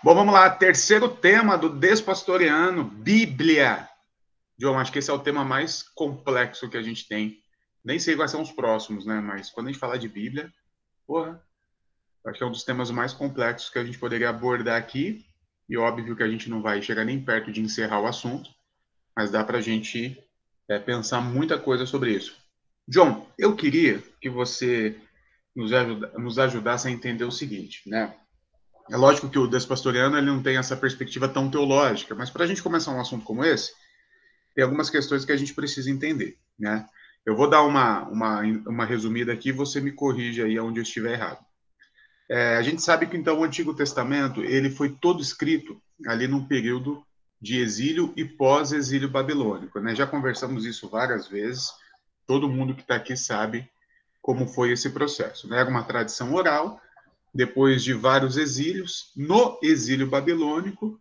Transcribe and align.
Bom, 0.00 0.14
vamos 0.14 0.32
lá. 0.32 0.48
Terceiro 0.48 1.08
tema 1.08 1.58
do 1.58 1.68
Despastoreano, 1.68 2.84
Bíblia. 2.84 3.88
João, 4.56 4.78
acho 4.78 4.92
que 4.92 5.00
esse 5.00 5.10
é 5.10 5.12
o 5.12 5.18
tema 5.18 5.44
mais 5.44 5.82
complexo 5.82 6.70
que 6.70 6.76
a 6.76 6.82
gente 6.82 7.08
tem. 7.08 7.42
Nem 7.84 7.98
sei 7.98 8.14
quais 8.14 8.30
são 8.30 8.40
os 8.40 8.52
próximos, 8.52 9.04
né? 9.04 9.20
Mas 9.20 9.50
quando 9.50 9.66
a 9.66 9.72
gente 9.72 9.80
falar 9.80 9.96
de 9.96 10.08
Bíblia, 10.08 10.52
porra, 11.04 11.42
acho 12.24 12.38
que 12.38 12.44
é 12.44 12.46
um 12.46 12.52
dos 12.52 12.62
temas 12.62 12.92
mais 12.92 13.12
complexos 13.12 13.70
que 13.70 13.78
a 13.80 13.84
gente 13.84 13.98
poderia 13.98 14.30
abordar 14.30 14.78
aqui. 14.78 15.26
E 15.68 15.76
óbvio 15.76 16.14
que 16.14 16.22
a 16.22 16.28
gente 16.28 16.48
não 16.48 16.62
vai 16.62 16.80
chegar 16.80 17.04
nem 17.04 17.20
perto 17.20 17.50
de 17.50 17.60
encerrar 17.60 18.00
o 18.00 18.06
assunto, 18.06 18.48
mas 19.16 19.32
dá 19.32 19.42
para 19.42 19.58
a 19.58 19.62
gente 19.62 20.16
é, 20.68 20.78
pensar 20.78 21.20
muita 21.20 21.58
coisa 21.58 21.84
sobre 21.84 22.12
isso. 22.12 22.36
John, 22.86 23.28
eu 23.36 23.56
queria 23.56 24.00
que 24.20 24.30
você 24.30 24.96
nos, 25.56 25.72
ajuda, 25.72 26.12
nos 26.16 26.38
ajudasse 26.38 26.86
a 26.86 26.90
entender 26.92 27.24
o 27.24 27.32
seguinte, 27.32 27.82
né? 27.84 28.16
É 28.90 28.96
lógico 28.96 29.28
que 29.28 29.38
o 29.38 29.46
Despastoriano 29.46 30.16
ele 30.16 30.26
não 30.26 30.42
tem 30.42 30.56
essa 30.56 30.76
perspectiva 30.76 31.28
tão 31.28 31.50
teológica, 31.50 32.14
mas 32.14 32.30
para 32.30 32.44
a 32.44 32.46
gente 32.46 32.62
começar 32.62 32.92
um 32.92 33.00
assunto 33.00 33.24
como 33.24 33.44
esse, 33.44 33.72
tem 34.54 34.64
algumas 34.64 34.88
questões 34.88 35.24
que 35.24 35.32
a 35.32 35.36
gente 35.36 35.54
precisa 35.54 35.90
entender, 35.90 36.38
né? 36.58 36.86
Eu 37.24 37.36
vou 37.36 37.48
dar 37.48 37.62
uma, 37.62 38.04
uma, 38.08 38.40
uma 38.40 38.84
resumida 38.84 39.32
aqui, 39.32 39.52
você 39.52 39.80
me 39.80 39.92
corrige 39.92 40.42
aí 40.42 40.58
onde 40.58 40.80
eu 40.80 40.82
estiver 40.82 41.12
errado. 41.12 41.44
É, 42.30 42.56
a 42.56 42.62
gente 42.62 42.82
sabe 42.82 43.06
que 43.06 43.16
então 43.16 43.38
o 43.38 43.44
Antigo 43.44 43.74
Testamento 43.74 44.42
ele 44.42 44.70
foi 44.70 44.90
todo 44.90 45.22
escrito 45.22 45.80
ali 46.06 46.26
num 46.26 46.46
período 46.46 47.04
de 47.40 47.60
exílio 47.60 48.12
e 48.16 48.24
pós-exílio 48.24 49.08
babilônico, 49.08 49.78
né? 49.80 49.94
Já 49.94 50.06
conversamos 50.06 50.64
isso 50.64 50.88
várias 50.88 51.28
vezes. 51.28 51.70
Todo 52.26 52.48
mundo 52.48 52.74
que 52.74 52.82
está 52.82 52.96
aqui 52.96 53.16
sabe 53.16 53.68
como 54.20 54.46
foi 54.46 54.72
esse 54.72 54.90
processo. 54.90 55.48
Né? 55.48 55.58
Era 55.58 55.70
uma 55.70 55.84
tradição 55.84 56.34
oral 56.34 56.80
depois 57.34 57.82
de 57.82 57.92
vários 57.92 58.36
exílios, 58.36 59.12
no 59.16 59.58
exílio 59.62 60.06
babilônico, 60.06 61.00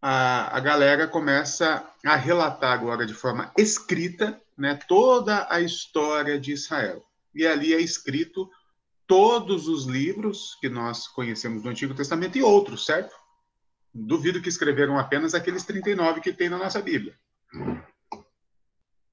a, 0.00 0.56
a 0.56 0.60
galera 0.60 1.06
começa 1.06 1.88
a 2.04 2.16
relatar 2.16 2.72
agora 2.72 3.06
de 3.06 3.14
forma 3.14 3.52
escrita 3.56 4.40
né, 4.58 4.78
toda 4.88 5.46
a 5.48 5.60
história 5.60 6.38
de 6.38 6.52
Israel. 6.52 7.04
E 7.34 7.46
ali 7.46 7.72
é 7.72 7.80
escrito 7.80 8.50
todos 9.06 9.68
os 9.68 9.86
livros 9.86 10.56
que 10.60 10.68
nós 10.68 11.06
conhecemos 11.06 11.62
do 11.62 11.68
Antigo 11.68 11.94
Testamento 11.94 12.36
e 12.36 12.42
outros, 12.42 12.84
certo? 12.84 13.14
Duvido 13.94 14.42
que 14.42 14.48
escreveram 14.48 14.98
apenas 14.98 15.34
aqueles 15.34 15.64
39 15.64 16.20
que 16.20 16.32
tem 16.32 16.48
na 16.48 16.58
nossa 16.58 16.80
Bíblia. 16.80 17.14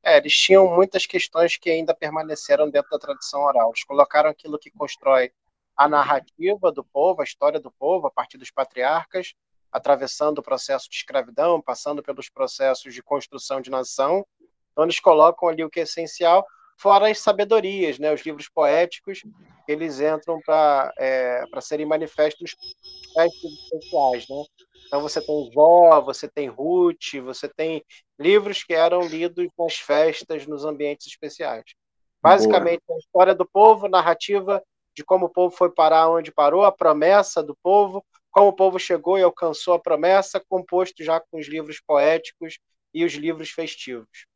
É, 0.01 0.17
eles 0.17 0.33
tinham 0.33 0.67
muitas 0.73 1.05
questões 1.05 1.57
que 1.57 1.69
ainda 1.69 1.93
permaneceram 1.93 2.69
dentro 2.69 2.89
da 2.89 2.97
tradição 2.97 3.41
oral. 3.41 3.69
Eles 3.69 3.83
colocaram 3.83 4.29
aquilo 4.29 4.57
que 4.57 4.71
constrói 4.71 5.31
a 5.79 5.87
narrativa 5.87 6.73
do 6.73 6.83
povo, 6.83 7.21
a 7.21 7.23
história 7.23 7.57
do 7.57 7.71
povo, 7.71 8.05
a 8.05 8.11
partir 8.11 8.37
dos 8.37 8.51
patriarcas, 8.51 9.33
atravessando 9.71 10.39
o 10.39 10.43
processo 10.43 10.89
de 10.89 10.97
escravidão, 10.97 11.61
passando 11.61 12.03
pelos 12.03 12.29
processos 12.29 12.93
de 12.93 13.01
construção 13.01 13.61
de 13.61 13.69
nação. 13.69 14.25
Então, 14.73 14.83
eles 14.83 14.99
colocam 14.99 15.47
ali 15.47 15.63
o 15.63 15.69
que 15.69 15.79
é 15.79 15.83
essencial, 15.83 16.45
fora 16.77 17.09
as 17.09 17.19
sabedorias, 17.19 17.97
né? 17.97 18.13
os 18.13 18.25
livros 18.25 18.49
poéticos, 18.49 19.21
eles 19.69 20.01
entram 20.01 20.41
para 20.45 20.93
é, 20.99 21.45
serem 21.61 21.85
manifestos 21.85 22.57
textos 23.15 23.63
especiais. 23.63 24.27
Né? 24.27 24.43
Então, 24.87 25.01
você 25.01 25.21
tem 25.21 25.49
Jó, 25.53 26.01
você 26.01 26.27
tem 26.27 26.49
Ruth, 26.49 27.13
você 27.23 27.47
tem 27.47 27.85
livros 28.19 28.65
que 28.65 28.73
eram 28.73 29.07
lidos 29.07 29.47
nas 29.57 29.75
festas, 29.75 30.45
nos 30.45 30.65
ambientes 30.65 31.07
especiais. 31.07 31.63
Basicamente, 32.21 32.83
Boa. 32.85 32.97
a 32.97 32.99
história 32.99 33.33
do 33.33 33.47
povo, 33.47 33.87
narrativa 33.87 34.61
de 34.99 35.05
como 35.05 35.27
o 35.27 35.29
povo 35.29 35.55
foi 35.55 35.69
parar 35.71 36.09
onde 36.09 36.29
parou, 36.29 36.65
a 36.65 36.71
promessa 36.73 37.41
do 37.41 37.55
povo, 37.63 38.05
como 38.29 38.49
o 38.49 38.53
povo 38.53 38.77
chegou 38.77 39.17
e 39.17 39.23
alcançou 39.23 39.73
a 39.73 39.79
promessa, 39.79 40.43
composto 40.49 41.01
já 41.05 41.21
com 41.21 41.39
os 41.39 41.47
livros 41.47 41.81
poéticos 41.87 42.59
e 42.93 43.05
os 43.05 43.13
livros 43.13 43.49
festivos. 43.49 44.27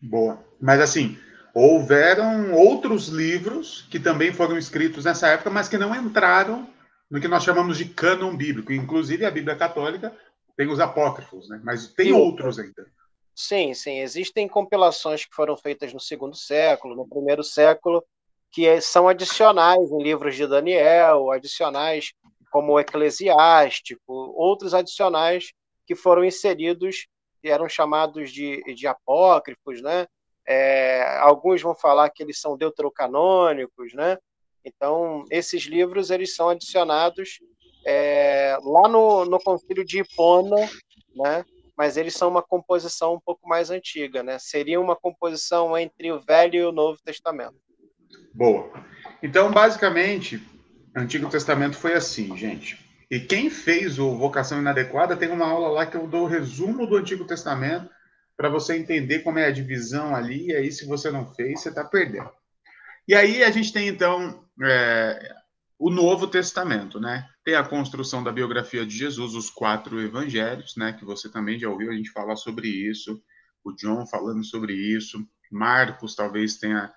Boa. 0.00 0.42
Mas 0.58 0.80
assim, 0.80 1.18
houveram 1.54 2.54
outros 2.54 3.08
livros 3.08 3.86
que 3.90 4.00
também 4.00 4.32
foram 4.32 4.56
escritos 4.56 5.04
nessa 5.04 5.28
época, 5.28 5.50
mas 5.50 5.68
que 5.68 5.76
não 5.76 5.94
entraram 5.94 6.66
no 7.10 7.20
que 7.20 7.28
nós 7.28 7.44
chamamos 7.44 7.76
de 7.76 7.84
cânon 7.84 8.34
bíblico. 8.34 8.72
Inclusive 8.72 9.26
a 9.26 9.30
Bíblia 9.30 9.54
Católica 9.54 10.16
tem 10.56 10.66
os 10.66 10.80
apócrifos, 10.80 11.46
né? 11.50 11.60
Mas 11.62 11.88
tem 11.88 12.06
sim. 12.06 12.12
outros 12.12 12.58
ainda. 12.58 12.86
Sim, 13.34 13.74
sim. 13.74 14.00
Existem 14.00 14.48
compilações 14.48 15.26
que 15.26 15.34
foram 15.34 15.58
feitas 15.58 15.92
no 15.92 16.00
segundo 16.00 16.34
século, 16.34 16.96
no 16.96 17.06
primeiro 17.06 17.44
século, 17.44 18.02
que 18.50 18.66
é, 18.66 18.80
são 18.80 19.08
adicionais 19.08 19.90
em 19.90 20.02
livros 20.02 20.34
de 20.36 20.46
Daniel, 20.46 21.30
adicionais 21.30 22.12
como 22.50 22.72
o 22.72 22.80
Eclesiástico, 22.80 24.12
outros 24.36 24.72
adicionais 24.72 25.52
que 25.86 25.94
foram 25.94 26.24
inseridos 26.24 27.06
e 27.42 27.50
eram 27.50 27.68
chamados 27.68 28.30
de, 28.32 28.62
de 28.74 28.86
apócrifos, 28.86 29.82
né? 29.82 30.06
É, 30.48 31.18
alguns 31.18 31.60
vão 31.60 31.74
falar 31.74 32.08
que 32.10 32.22
eles 32.22 32.40
são 32.40 32.56
deuterocanônicos, 32.56 33.92
né? 33.94 34.16
Então, 34.64 35.24
esses 35.30 35.64
livros 35.64 36.10
eles 36.10 36.34
são 36.34 36.48
adicionados 36.48 37.40
é, 37.86 38.56
lá 38.62 38.88
no, 38.88 39.24
no 39.24 39.38
Concílio 39.38 39.84
de 39.84 40.00
Hipona, 40.00 40.68
né? 41.14 41.44
mas 41.76 41.96
eles 41.96 42.14
são 42.14 42.28
uma 42.28 42.42
composição 42.42 43.14
um 43.14 43.20
pouco 43.20 43.46
mais 43.46 43.70
antiga, 43.70 44.22
né? 44.22 44.38
Seria 44.38 44.80
uma 44.80 44.96
composição 44.96 45.76
entre 45.76 46.10
o 46.10 46.20
Velho 46.20 46.54
e 46.56 46.64
o 46.64 46.72
Novo 46.72 46.98
Testamento. 47.04 47.65
Boa. 48.36 48.70
Então, 49.22 49.50
basicamente, 49.50 50.36
o 50.94 51.00
Antigo 51.00 51.30
Testamento 51.30 51.74
foi 51.74 51.94
assim, 51.94 52.36
gente. 52.36 52.78
E 53.10 53.18
quem 53.18 53.48
fez 53.48 53.98
o 53.98 54.14
Vocação 54.14 54.60
Inadequada 54.60 55.16
tem 55.16 55.30
uma 55.30 55.46
aula 55.46 55.68
lá 55.68 55.86
que 55.86 55.96
eu 55.96 56.06
dou 56.06 56.24
o 56.24 56.28
resumo 56.28 56.86
do 56.86 56.96
Antigo 56.96 57.24
Testamento 57.24 57.88
para 58.36 58.50
você 58.50 58.76
entender 58.76 59.20
como 59.20 59.38
é 59.38 59.46
a 59.46 59.50
divisão 59.50 60.14
ali. 60.14 60.48
E 60.48 60.54
aí, 60.54 60.70
se 60.70 60.84
você 60.84 61.10
não 61.10 61.24
fez, 61.34 61.62
você 61.62 61.70
está 61.70 61.82
perdendo. 61.82 62.30
E 63.08 63.14
aí 63.14 63.42
a 63.42 63.50
gente 63.50 63.72
tem 63.72 63.88
então 63.88 64.44
é, 64.62 65.34
o 65.78 65.88
Novo 65.88 66.26
Testamento, 66.26 67.00
né? 67.00 67.26
Tem 67.42 67.54
a 67.54 67.64
construção 67.64 68.22
da 68.22 68.30
biografia 68.30 68.84
de 68.84 68.94
Jesus, 68.94 69.34
os 69.34 69.48
quatro 69.48 69.98
evangelhos, 69.98 70.76
né? 70.76 70.92
Que 70.92 71.06
você 71.06 71.30
também 71.30 71.58
já 71.58 71.70
ouviu 71.70 71.90
a 71.90 71.94
gente 71.94 72.10
falar 72.10 72.36
sobre 72.36 72.68
isso. 72.68 73.18
O 73.64 73.72
John 73.72 74.04
falando 74.06 74.44
sobre 74.44 74.74
isso. 74.74 75.26
Marcos 75.50 76.14
talvez 76.14 76.58
tenha 76.58 76.92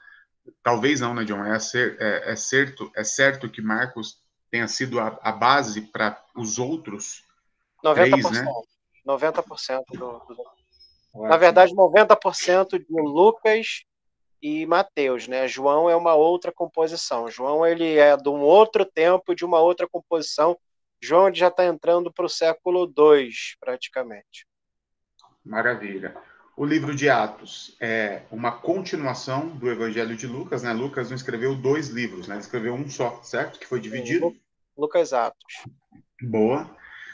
talvez 0.64 1.00
não, 1.00 1.14
né, 1.14 1.24
John? 1.24 1.44
É, 1.44 1.60
ser, 1.60 1.98
é, 2.00 2.32
é, 2.32 2.36
certo, 2.36 2.92
é 2.96 3.04
certo 3.04 3.50
que 3.50 3.62
Marcos 3.62 4.22
tenha 4.50 4.68
sido 4.68 5.00
a, 5.00 5.20
a 5.22 5.32
base 5.32 5.82
para 5.82 6.22
os 6.36 6.58
outros 6.58 7.24
90%, 7.84 7.94
três, 7.94 8.32
né? 8.32 8.46
90% 9.08 9.84
do, 9.94 10.20
do... 10.20 11.28
Na 11.28 11.38
verdade, 11.38 11.74
90% 11.74 12.80
de 12.80 13.02
Lucas 13.02 13.84
e 14.42 14.66
Mateus, 14.66 15.28
né? 15.28 15.48
João 15.48 15.90
é 15.90 15.96
uma 15.96 16.16
outra 16.16 16.52
composição. 16.52 17.30
João 17.30 17.66
ele 17.66 17.98
é 17.98 18.16
de 18.16 18.30
um 18.30 18.42
outro 18.42 18.86
tempo, 18.86 19.36
de 19.36 19.44
uma 19.44 19.60
outra 19.60 19.88
composição. 19.88 20.58
João 21.02 21.34
já 21.34 21.48
está 21.48 21.66
entrando 21.66 22.12
para 22.12 22.26
o 22.26 22.30
século 22.30 22.86
II, 22.86 23.30
praticamente. 23.60 24.48
Maravilha. 25.44 26.16
O 26.60 26.66
livro 26.66 26.94
de 26.94 27.08
Atos 27.08 27.74
é 27.80 28.24
uma 28.30 28.52
continuação 28.52 29.48
do 29.48 29.72
Evangelho 29.72 30.14
de 30.14 30.28
Lucas, 30.28 30.62
né? 30.62 30.74
Lucas 30.74 31.08
não 31.08 31.16
escreveu 31.16 31.56
dois 31.56 31.88
livros, 31.88 32.28
né? 32.28 32.36
Ele 32.36 32.42
escreveu 32.42 32.74
um 32.74 32.90
só, 32.90 33.24
certo? 33.24 33.58
Que 33.58 33.66
foi 33.66 33.80
dividido. 33.80 34.36
Lucas 34.78 35.14
Atos. 35.14 35.64
Boa. 36.22 36.70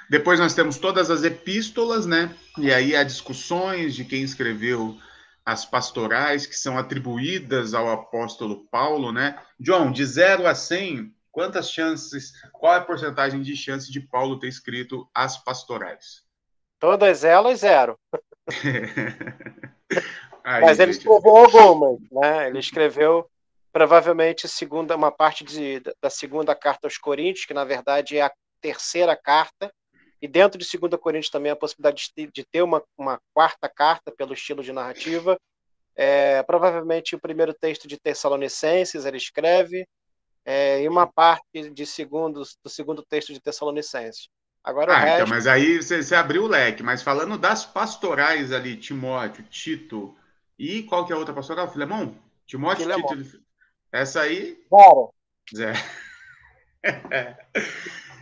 Depois 0.10 0.40
nós 0.40 0.56
temos 0.56 0.80
todas 0.80 1.12
as 1.12 1.24
epístolas, 1.24 2.08
né? 2.08 2.36
E 2.58 2.74
aí 2.74 2.96
há 2.96 3.04
discussões 3.04 3.94
de 3.94 4.04
quem 4.04 4.24
escreveu 4.24 4.98
as 5.46 5.64
pastorais 5.64 6.48
que 6.48 6.56
são 6.56 6.76
atribuídas 6.76 7.76
ao 7.76 7.88
apóstolo 7.92 8.66
Paulo, 8.72 9.12
né? 9.12 9.40
John, 9.60 9.92
de 9.92 10.04
0 10.04 10.48
a 10.48 10.56
100, 10.56 11.14
quantas 11.32 11.70
chances, 11.70 12.32
qual 12.52 12.74
é 12.74 12.78
a 12.78 12.82
porcentagem 12.82 13.44
de 13.44 13.56
chance 13.56 13.92
de 13.92 14.00
Paulo 14.00 14.40
ter 14.40 14.48
escrito 14.48 15.08
as 15.14 15.38
pastorais? 15.38 16.26
Todas 16.80 17.24
elas, 17.24 17.60
zero. 17.60 17.96
Aí, 20.44 20.62
Mas 20.62 20.80
ele 20.80 20.92
escreveu 20.92 21.36
algumas, 21.36 22.00
né? 22.12 22.48
Ele 22.48 22.60
escreveu 22.60 23.30
provavelmente 23.72 24.48
segunda, 24.48 24.96
uma 24.96 25.12
parte 25.12 25.44
de, 25.44 25.82
da 26.02 26.10
segunda 26.10 26.56
carta 26.56 26.88
aos 26.88 26.98
Coríntios, 26.98 27.46
que 27.46 27.54
na 27.54 27.66
verdade 27.66 28.18
é 28.18 28.22
a 28.22 28.32
terceira 28.62 29.16
carta, 29.16 29.74
e 30.22 30.28
dentro 30.28 30.58
de 30.58 30.66
2 30.66 31.00
Coríntios 31.00 31.30
também 31.30 31.52
a 31.52 31.56
possibilidade 31.56 32.10
de, 32.16 32.32
de 32.32 32.46
ter 32.46 32.62
uma, 32.62 32.82
uma 32.98 33.20
quarta 33.34 33.68
carta 33.68 34.12
pelo 34.12 34.34
estilo 34.34 34.64
de 34.64 34.72
narrativa. 34.72 35.38
É, 35.96 36.42
provavelmente 36.44 37.16
o 37.16 37.20
primeiro 37.20 37.54
texto 37.54 37.88
de 37.88 38.00
Tessalonicenses 38.00 39.06
ele 39.06 39.18
escreve, 39.18 39.88
é, 40.46 40.82
e 40.82 40.88
uma 40.88 41.08
parte 41.08 41.70
de 41.70 41.86
segundo, 41.86 42.44
do 42.64 42.70
segundo 42.70 43.04
texto 43.04 43.34
de 43.34 43.42
Tessalonicenses. 43.42 44.30
Agora 44.66 44.94
ah, 44.94 44.98
então, 44.98 45.06
resto... 45.06 45.22
então, 45.22 45.28
mas 45.28 45.46
aí 45.46 45.82
você, 45.82 46.02
você, 46.02 46.16
abriu 46.16 46.44
o 46.44 46.48
leque, 46.48 46.82
mas 46.82 47.04
falando 47.04 47.38
das 47.38 47.64
pastorais 47.64 48.52
ali, 48.52 48.76
Timóteo, 48.76 49.44
Tito, 49.44 50.18
e 50.58 50.82
qual 50.82 51.06
que 51.06 51.14
é 51.14 51.16
a 51.16 51.20
outra 51.20 51.36
pastoral? 51.36 51.72
Filemão? 51.72 52.18
Timóteo, 52.48 52.84
Filemão. 52.84 53.16
Tito. 53.16 53.40
Essa 53.92 54.22
aí. 54.22 54.58
Zero. 54.76 55.14
Zero. 55.56 55.78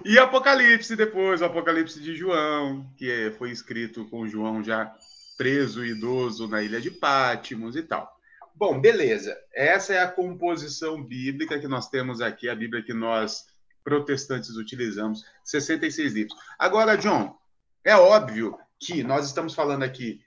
E 0.06 0.20
Apocalipse 0.20 0.98
depois, 0.98 1.42
o 1.42 1.46
Apocalipse 1.46 2.02
de 2.02 2.14
João, 2.14 2.86
que 2.98 3.32
foi 3.38 3.52
escrito 3.52 4.04
com 4.10 4.28
João 4.28 4.62
já 4.62 4.94
preso 5.38 5.86
idoso 5.86 6.46
na 6.46 6.62
ilha 6.62 6.82
de 6.82 6.92
Pátimos 6.92 7.78
e 7.78 7.84
tal. 7.84 8.14
Bom, 8.54 8.82
beleza. 8.82 9.38
Essa 9.54 9.94
é 9.94 10.00
a 10.00 10.12
composição 10.12 11.02
bíblica 11.02 11.58
que 11.58 11.70
nós 11.70 11.90
temos 11.90 12.20
aqui, 12.20 12.50
a 12.50 12.56
Bíblia 12.56 12.84
que 12.84 12.94
nós 12.94 13.46
protestantes 13.84 14.56
utilizamos, 14.56 15.24
66 15.44 16.14
livros. 16.14 16.40
Agora, 16.58 16.98
John, 16.98 17.36
é 17.84 17.96
óbvio 17.96 18.58
que 18.80 19.04
nós 19.04 19.28
estamos 19.28 19.54
falando 19.54 19.84
aqui 19.84 20.24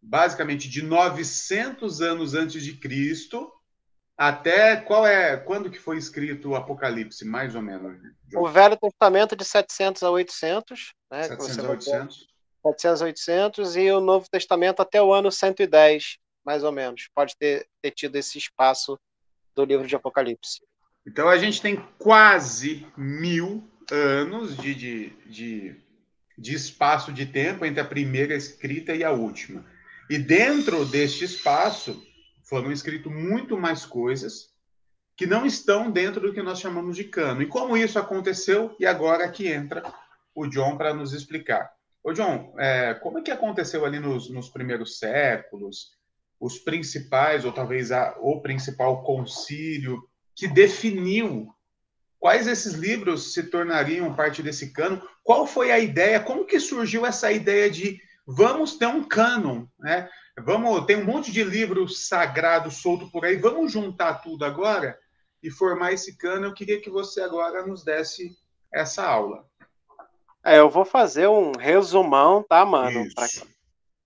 basicamente 0.00 0.68
de 0.68 0.82
900 0.82 2.00
anos 2.00 2.34
antes 2.34 2.62
de 2.62 2.74
Cristo 2.74 3.52
até 4.18 4.74
qual 4.76 5.06
é 5.06 5.36
quando 5.36 5.70
que 5.70 5.78
foi 5.78 5.96
escrito 5.96 6.50
o 6.50 6.56
Apocalipse, 6.56 7.24
mais 7.24 7.54
ou 7.54 7.62
menos? 7.62 7.96
John? 8.24 8.40
O 8.40 8.48
Velho 8.48 8.76
Testamento 8.76 9.36
de 9.36 9.44
700 9.44 10.02
a 10.02 10.10
800, 10.10 10.92
né? 11.08 11.22
700 11.22 11.58
a 11.64 11.70
800. 11.70 12.28
700 12.66 13.02
a 13.02 13.04
800 13.04 13.76
e 13.76 13.92
o 13.92 14.00
Novo 14.00 14.26
Testamento 14.28 14.82
até 14.82 15.00
o 15.00 15.12
ano 15.12 15.30
110, 15.30 16.18
mais 16.44 16.64
ou 16.64 16.72
menos. 16.72 17.08
Pode 17.14 17.36
ter, 17.38 17.68
ter 17.80 17.92
tido 17.92 18.16
esse 18.16 18.38
espaço 18.38 18.98
do 19.54 19.64
livro 19.64 19.86
de 19.86 19.94
Apocalipse. 19.94 20.66
Então 21.08 21.26
a 21.26 21.38
gente 21.38 21.62
tem 21.62 21.82
quase 21.98 22.86
mil 22.94 23.66
anos 23.90 24.54
de, 24.58 24.74
de, 24.74 25.12
de, 25.24 25.76
de 26.36 26.54
espaço 26.54 27.10
de 27.14 27.24
tempo 27.24 27.64
entre 27.64 27.80
a 27.80 27.84
primeira 27.84 28.34
escrita 28.34 28.94
e 28.94 29.02
a 29.02 29.10
última. 29.10 29.64
E 30.10 30.18
dentro 30.18 30.84
deste 30.84 31.24
espaço 31.24 32.06
foram 32.44 32.70
escritas 32.70 33.10
muito 33.10 33.58
mais 33.58 33.86
coisas 33.86 34.50
que 35.16 35.26
não 35.26 35.46
estão 35.46 35.90
dentro 35.90 36.20
do 36.20 36.34
que 36.34 36.42
nós 36.42 36.60
chamamos 36.60 36.94
de 36.94 37.04
cano. 37.04 37.40
E 37.40 37.46
como 37.46 37.74
isso 37.74 37.98
aconteceu, 37.98 38.76
e 38.78 38.84
agora 38.84 39.30
que 39.30 39.48
entra 39.48 39.82
o 40.34 40.46
John 40.46 40.76
para 40.76 40.92
nos 40.92 41.14
explicar. 41.14 41.70
Ô 42.04 42.12
John, 42.12 42.54
é, 42.58 42.92
como 42.92 43.18
é 43.18 43.22
que 43.22 43.30
aconteceu 43.30 43.86
ali 43.86 43.98
nos, 43.98 44.28
nos 44.28 44.50
primeiros 44.50 44.98
séculos, 44.98 45.92
os 46.38 46.58
principais, 46.58 47.46
ou 47.46 47.52
talvez 47.52 47.90
a, 47.90 48.14
o 48.20 48.42
principal 48.42 49.02
concílio 49.02 50.06
que 50.38 50.46
definiu 50.46 51.52
quais 52.20 52.46
esses 52.46 52.74
livros 52.74 53.34
se 53.34 53.42
tornariam 53.42 54.14
parte 54.14 54.40
desse 54.40 54.72
cano? 54.72 55.02
Qual 55.24 55.48
foi 55.48 55.72
a 55.72 55.80
ideia? 55.80 56.20
Como 56.20 56.46
que 56.46 56.60
surgiu 56.60 57.04
essa 57.04 57.32
ideia 57.32 57.68
de 57.68 58.00
vamos 58.24 58.76
ter 58.76 58.86
um 58.86 59.02
cânon, 59.02 59.66
né? 59.80 60.08
Vamos, 60.44 60.86
tem 60.86 60.96
um 60.96 61.04
monte 61.04 61.32
de 61.32 61.42
livro 61.42 61.88
sagrado 61.88 62.70
solto 62.70 63.10
por 63.10 63.24
aí, 63.24 63.34
vamos 63.34 63.72
juntar 63.72 64.22
tudo 64.22 64.44
agora 64.44 64.96
e 65.42 65.50
formar 65.50 65.92
esse 65.92 66.16
cano. 66.16 66.46
Eu 66.46 66.54
queria 66.54 66.80
que 66.80 66.88
você 66.88 67.20
agora 67.20 67.66
nos 67.66 67.82
desse 67.82 68.38
essa 68.72 69.04
aula. 69.04 69.44
É, 70.44 70.60
eu 70.60 70.70
vou 70.70 70.84
fazer 70.84 71.26
um 71.26 71.50
resumão, 71.50 72.44
tá, 72.48 72.64
mano? 72.64 73.04
Pra... 73.12 73.26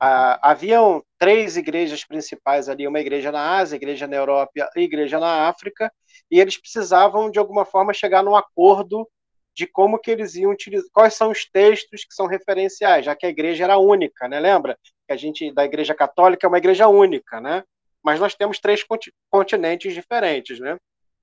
Ah, 0.01 0.51
haviam 0.51 1.05
três 1.23 1.57
igrejas 1.57 2.05
principais 2.05 2.69
ali, 2.69 2.85
uma 2.85 2.99
igreja 2.99 3.31
na 3.31 3.57
Ásia, 3.57 3.77
igreja 3.77 4.09
na 4.09 4.17
Europa 4.17 4.51
e 4.75 4.81
igreja 4.81 5.21
na 5.21 5.47
África, 5.49 5.89
e 6.29 6.41
eles 6.41 6.61
precisavam, 6.61 7.31
de 7.31 7.39
alguma 7.39 7.65
forma, 7.65 7.95
chegar 7.95 8.25
num 8.25 8.35
acordo 8.35 9.09
de 9.55 9.65
como 9.65 10.01
que 10.01 10.11
eles 10.11 10.35
iam 10.35 10.51
utilizar, 10.51 10.91
quais 10.93 11.15
são 11.15 11.31
os 11.31 11.49
textos 11.49 12.05
que 12.05 12.13
são 12.13 12.27
referenciais, 12.27 13.05
já 13.05 13.15
que 13.15 13.25
a 13.25 13.29
igreja 13.29 13.63
era 13.63 13.79
única, 13.79 14.27
né? 14.27 14.41
Lembra 14.41 14.77
que 15.07 15.13
a 15.13 15.17
gente 15.17 15.53
da 15.53 15.65
igreja 15.65 15.95
católica 15.95 16.45
é 16.45 16.49
uma 16.49 16.59
igreja 16.59 16.89
única, 16.89 17.41
né? 17.41 17.63
Mas 18.03 18.19
nós 18.19 18.35
temos 18.35 18.59
três 18.59 18.85
continentes 19.31 19.95
diferentes, 19.95 20.59
né? 20.59 20.77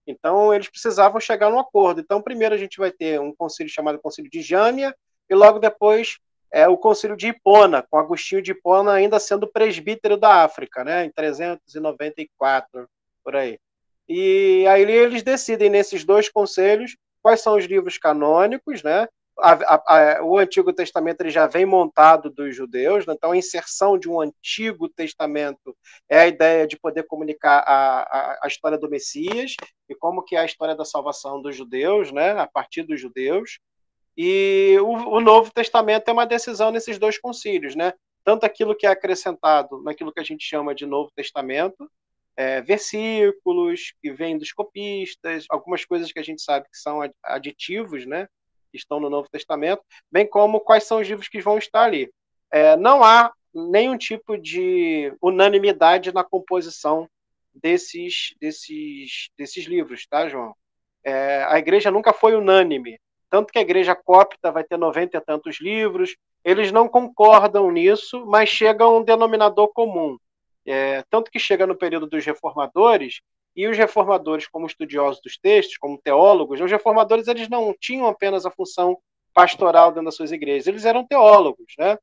Então 0.07 0.53
eles 0.53 0.69
precisavam 0.69 1.19
chegar 1.19 1.49
num 1.49 1.59
acordo. 1.59 1.99
Então 1.99 2.21
primeiro 2.21 2.55
a 2.55 2.57
gente 2.57 2.77
vai 2.77 2.89
ter 2.89 3.19
um 3.19 3.35
concílio 3.35 3.69
chamado 3.69 3.99
Concílio 3.99 4.31
de 4.31 4.41
Jânia 4.41 4.95
e 5.29 5.35
logo 5.35 5.59
depois 5.59 6.19
é 6.51 6.67
o 6.67 6.77
Concílio 6.77 7.15
de 7.15 7.27
Hipona, 7.27 7.85
com 7.89 7.97
Agostinho 7.97 8.41
de 8.41 8.51
Hipona 8.51 8.93
ainda 8.93 9.19
sendo 9.19 9.47
presbítero 9.47 10.17
da 10.17 10.43
África, 10.43 10.83
né? 10.83 11.05
Em 11.05 11.11
394 11.11 12.87
por 13.23 13.35
aí. 13.35 13.59
E 14.07 14.65
aí 14.67 14.81
eles 14.89 15.21
decidem 15.21 15.69
nesses 15.69 16.03
dois 16.03 16.27
conselhos 16.29 16.97
quais 17.21 17.41
são 17.41 17.55
os 17.55 17.65
livros 17.65 17.97
canônicos, 17.97 18.81
né? 18.81 19.07
A, 19.41 19.51
a, 19.51 20.17
a, 20.17 20.23
o 20.23 20.37
Antigo 20.37 20.73
Testamento 20.73 21.21
ele 21.21 21.29
já 21.29 21.47
vem 21.47 21.65
montado 21.65 22.29
dos 22.29 22.53
judeus, 22.53 23.05
né? 23.05 23.13
então 23.15 23.31
a 23.31 23.37
inserção 23.37 23.97
de 23.97 24.09
um 24.09 24.19
Antigo 24.19 24.89
Testamento 24.89 25.77
é 26.09 26.19
a 26.19 26.27
ideia 26.27 26.67
de 26.67 26.77
poder 26.77 27.03
comunicar 27.03 27.63
a, 27.65 28.37
a, 28.43 28.47
história 28.47 28.77
do 28.77 28.89
Messias 28.89 29.55
e 29.87 29.95
como 29.95 30.23
que 30.23 30.35
é 30.35 30.39
a 30.39 30.45
história 30.45 30.75
da 30.75 30.83
salvação 30.83 31.41
dos 31.41 31.55
judeus, 31.55 32.11
né? 32.11 32.31
a 32.31 32.47
partir 32.47 32.83
dos 32.83 32.99
judeus. 32.99 33.59
E 34.17 34.77
o, 34.81 35.15
o 35.15 35.19
Novo 35.21 35.51
Testamento 35.51 36.07
é 36.07 36.11
uma 36.11 36.25
decisão 36.25 36.71
nesses 36.71 36.97
dois 36.99 37.17
concílios, 37.17 37.75
né? 37.75 37.93
tanto 38.23 38.45
aquilo 38.45 38.75
que 38.75 38.85
é 38.85 38.89
acrescentado 38.89 39.81
naquilo 39.81 40.11
que 40.11 40.19
a 40.19 40.23
gente 40.23 40.43
chama 40.43 40.75
de 40.75 40.85
Novo 40.85 41.11
Testamento, 41.15 41.89
é, 42.35 42.61
versículos 42.61 43.93
que 44.01 44.11
vêm 44.11 44.37
dos 44.37 44.51
copistas, 44.51 45.45
algumas 45.49 45.83
coisas 45.83 46.11
que 46.11 46.19
a 46.19 46.23
gente 46.23 46.41
sabe 46.41 46.67
que 46.69 46.77
são 46.77 46.99
aditivos, 47.23 48.05
né, 48.05 48.27
que 48.71 48.77
estão 48.77 48.99
no 48.99 49.09
Novo 49.09 49.27
Testamento, 49.29 49.81
bem 50.11 50.27
como 50.27 50.59
quais 50.59 50.83
são 50.83 50.99
os 50.99 51.07
livros 51.07 51.27
que 51.27 51.41
vão 51.41 51.57
estar 51.57 51.83
ali. 51.83 52.11
É, 52.51 52.77
não 52.77 53.03
há 53.03 53.33
nenhum 53.53 53.97
tipo 53.97 54.37
de 54.37 55.11
unanimidade 55.21 56.13
na 56.13 56.23
composição 56.23 57.09
desses, 57.53 58.35
desses, 58.39 59.29
desses 59.37 59.65
livros, 59.65 60.05
tá, 60.07 60.29
João? 60.29 60.55
É, 61.03 61.43
a 61.47 61.57
igreja 61.57 61.89
nunca 61.89 62.13
foi 62.13 62.35
unânime, 62.35 62.99
tanto 63.29 63.51
que 63.51 63.59
a 63.59 63.61
igreja 63.61 63.95
cópita 63.95 64.51
vai 64.51 64.63
ter 64.63 64.77
noventa 64.77 65.17
e 65.17 65.21
tantos 65.21 65.59
livros, 65.61 66.15
eles 66.43 66.71
não 66.71 66.87
concordam 66.87 67.69
nisso, 67.71 68.25
mas 68.25 68.49
chega 68.49 68.83
a 68.83 68.89
um 68.89 69.03
denominador 69.03 69.71
comum. 69.73 70.17
É, 70.65 71.03
tanto 71.09 71.31
que 71.31 71.39
chega 71.39 71.65
no 71.65 71.75
período 71.75 72.07
dos 72.07 72.25
reformadores, 72.25 73.21
e 73.55 73.67
os 73.67 73.77
reformadores, 73.77 74.47
como 74.47 74.67
estudiosos 74.67 75.21
dos 75.21 75.37
textos, 75.37 75.77
como 75.77 75.99
teólogos, 76.01 76.61
os 76.61 76.71
reformadores 76.71 77.27
eles 77.27 77.49
não 77.49 77.75
tinham 77.77 78.07
apenas 78.07 78.45
a 78.45 78.51
função 78.51 78.97
pastoral 79.33 79.89
dentro 79.89 80.05
das 80.05 80.15
suas 80.15 80.31
igrejas, 80.31 80.67
eles 80.67 80.85
eram 80.85 81.05
teólogos, 81.05 81.73
né? 81.77 81.97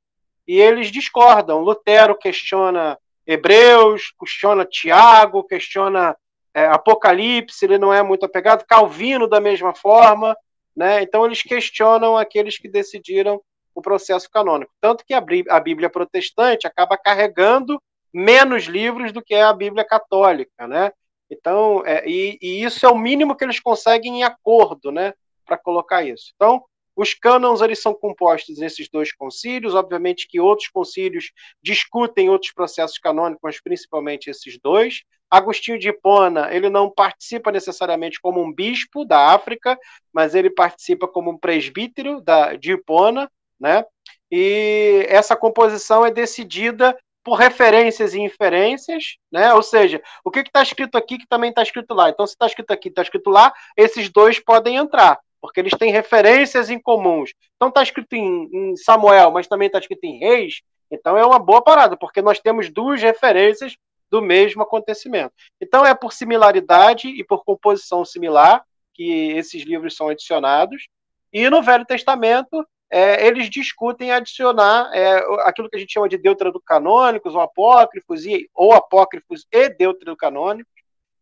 E 0.46 0.60
eles 0.60 0.92
discordam. 0.92 1.60
Lutero 1.60 2.16
questiona 2.16 2.98
Hebreus, 3.26 4.12
questiona 4.18 4.64
Tiago, 4.64 5.44
questiona 5.44 6.16
é, 6.54 6.66
Apocalipse, 6.66 7.64
ele 7.64 7.78
não 7.78 7.92
é 7.92 8.02
muito 8.02 8.24
apegado. 8.24 8.64
Calvino, 8.66 9.26
da 9.26 9.40
mesma 9.40 9.74
forma, 9.74 10.36
né? 10.76 11.02
Então, 11.02 11.24
eles 11.24 11.42
questionam 11.42 12.16
aqueles 12.16 12.58
que 12.58 12.68
decidiram 12.68 13.40
o 13.74 13.82
processo 13.82 14.28
canônico. 14.30 14.72
Tanto 14.80 15.04
que 15.04 15.14
a 15.14 15.60
Bíblia 15.60 15.90
protestante 15.90 16.66
acaba 16.66 16.96
carregando 16.96 17.80
menos 18.12 18.64
livros 18.64 19.12
do 19.12 19.22
que 19.22 19.34
a 19.34 19.52
Bíblia 19.52 19.84
católica, 19.84 20.66
né? 20.66 20.92
Então, 21.30 21.82
é, 21.84 22.08
e, 22.08 22.38
e, 22.40 22.64
isso 22.64 22.86
é 22.86 22.88
o 22.88 22.96
mínimo 22.96 23.36
que 23.36 23.44
eles 23.44 23.60
conseguem 23.60 24.20
em 24.20 24.22
acordo, 24.22 24.92
né, 24.92 25.12
para 25.44 25.58
colocar 25.58 26.02
isso. 26.04 26.32
Então, 26.34 26.64
os 26.96 27.12
cânons 27.12 27.60
eles 27.60 27.80
são 27.82 27.94
compostos 27.94 28.58
nesses 28.58 28.88
dois 28.88 29.12
concílios, 29.12 29.74
obviamente 29.74 30.26
que 30.26 30.40
outros 30.40 30.68
concílios 30.68 31.30
discutem 31.62 32.30
outros 32.30 32.52
processos 32.52 32.98
canônicos, 32.98 33.40
mas 33.42 33.60
principalmente 33.60 34.30
esses 34.30 34.58
dois. 34.58 35.02
Agostinho 35.30 35.78
de 35.78 35.88
Hipona, 35.88 36.54
ele 36.54 36.70
não 36.70 36.90
participa 36.90 37.52
necessariamente 37.52 38.20
como 38.20 38.40
um 38.40 38.52
bispo 38.52 39.04
da 39.04 39.34
África, 39.34 39.78
mas 40.12 40.34
ele 40.34 40.48
participa 40.48 41.06
como 41.06 41.32
um 41.32 41.38
presbítero 41.38 42.20
da, 42.20 42.54
de 42.54 42.72
Hipona, 42.72 43.30
né? 43.60 43.84
E 44.30 45.04
essa 45.08 45.36
composição 45.36 46.06
é 46.06 46.10
decidida 46.10 46.96
por 47.26 47.34
referências 47.34 48.14
e 48.14 48.20
inferências, 48.20 49.16
né? 49.32 49.52
Ou 49.52 49.62
seja, 49.62 50.00
o 50.24 50.30
que 50.30 50.38
está 50.40 50.62
escrito 50.62 50.96
aqui 50.96 51.18
que 51.18 51.26
também 51.26 51.50
está 51.50 51.60
escrito 51.60 51.92
lá. 51.92 52.08
Então, 52.08 52.24
se 52.24 52.34
está 52.34 52.46
escrito 52.46 52.70
aqui, 52.70 52.88
está 52.88 53.02
escrito 53.02 53.28
lá, 53.30 53.52
esses 53.76 54.08
dois 54.08 54.38
podem 54.38 54.76
entrar, 54.76 55.18
porque 55.40 55.60
eles 55.60 55.72
têm 55.72 55.92
referências 55.92 56.70
em 56.70 56.78
comuns. 56.78 57.32
Então, 57.56 57.68
está 57.68 57.82
escrito 57.82 58.12
em, 58.14 58.48
em, 58.52 58.76
Samuel, 58.76 59.30
mas 59.30 59.46
também 59.46 59.66
está 59.66 59.78
escrito 59.78 60.04
em 60.04 60.18
Reis. 60.18 60.62
Então, 60.90 61.16
é 61.16 61.24
uma 61.24 61.38
boa 61.38 61.62
parada, 61.62 61.96
porque 61.96 62.22
nós 62.22 62.38
temos 62.38 62.70
duas 62.70 63.02
referências 63.02 63.76
do 64.10 64.22
mesmo 64.22 64.62
acontecimento. 64.62 65.32
Então, 65.60 65.84
é 65.84 65.94
por 65.94 66.12
similaridade 66.12 67.08
e 67.08 67.24
por 67.24 67.44
composição 67.44 68.04
similar 68.04 68.64
que 68.94 69.32
esses 69.32 69.62
livros 69.64 69.96
são 69.96 70.08
adicionados. 70.08 70.88
E 71.32 71.50
no 71.50 71.62
Velho 71.62 71.84
Testamento 71.84 72.66
é, 72.90 73.26
eles 73.26 73.50
discutem 73.50 74.12
adicionar 74.12 74.90
é, 74.94 75.18
aquilo 75.40 75.68
que 75.68 75.76
a 75.76 75.78
gente 75.80 75.92
chama 75.92 76.08
de 76.08 76.16
deuterocanônicos 76.16 77.34
ou 77.34 77.40
apócrifos, 77.40 78.24
e, 78.24 78.48
ou 78.54 78.72
apócrifos 78.72 79.46
e 79.52 79.68
deuterocanônicos, 79.68 80.72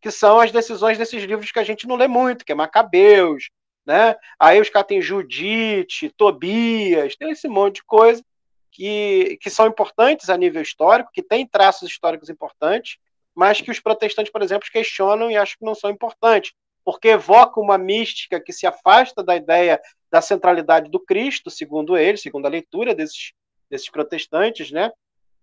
que 0.00 0.10
são 0.10 0.38
as 0.38 0.52
decisões 0.52 0.98
desses 0.98 1.22
livros 1.24 1.50
que 1.50 1.58
a 1.58 1.64
gente 1.64 1.86
não 1.86 1.96
lê 1.96 2.06
muito, 2.06 2.44
que 2.44 2.52
é 2.52 2.54
Macabeus, 2.54 3.48
né? 3.86 4.16
Aí 4.38 4.60
os 4.60 4.70
caras 4.70 4.88
têm 4.88 5.02
Judite, 5.02 6.10
Tobias, 6.16 7.16
tem 7.16 7.30
esse 7.30 7.48
monte 7.48 7.76
de 7.76 7.84
coisa 7.84 8.22
que, 8.70 9.38
que 9.40 9.50
são 9.50 9.66
importantes 9.66 10.28
a 10.28 10.36
nível 10.36 10.60
histórico, 10.60 11.10
que 11.12 11.22
tem 11.22 11.46
traços 11.46 11.88
históricos 11.88 12.28
importantes, 12.28 12.98
mas 13.34 13.60
que 13.60 13.70
os 13.70 13.80
protestantes, 13.80 14.32
por 14.32 14.42
exemplo, 14.42 14.68
questionam 14.70 15.30
e 15.30 15.36
acham 15.36 15.56
que 15.58 15.64
não 15.64 15.74
são 15.74 15.90
importantes, 15.90 16.52
porque 16.84 17.08
evoca 17.08 17.60
uma 17.60 17.78
mística 17.78 18.40
que 18.40 18.52
se 18.52 18.66
afasta 18.66 19.22
da 19.22 19.36
ideia 19.36 19.80
da 20.10 20.20
centralidade 20.20 20.90
do 20.90 21.00
Cristo, 21.00 21.50
segundo 21.50 21.96
eles, 21.96 22.22
segundo 22.22 22.46
a 22.46 22.50
leitura 22.50 22.94
desses, 22.94 23.32
desses 23.70 23.90
protestantes, 23.90 24.70
né? 24.70 24.92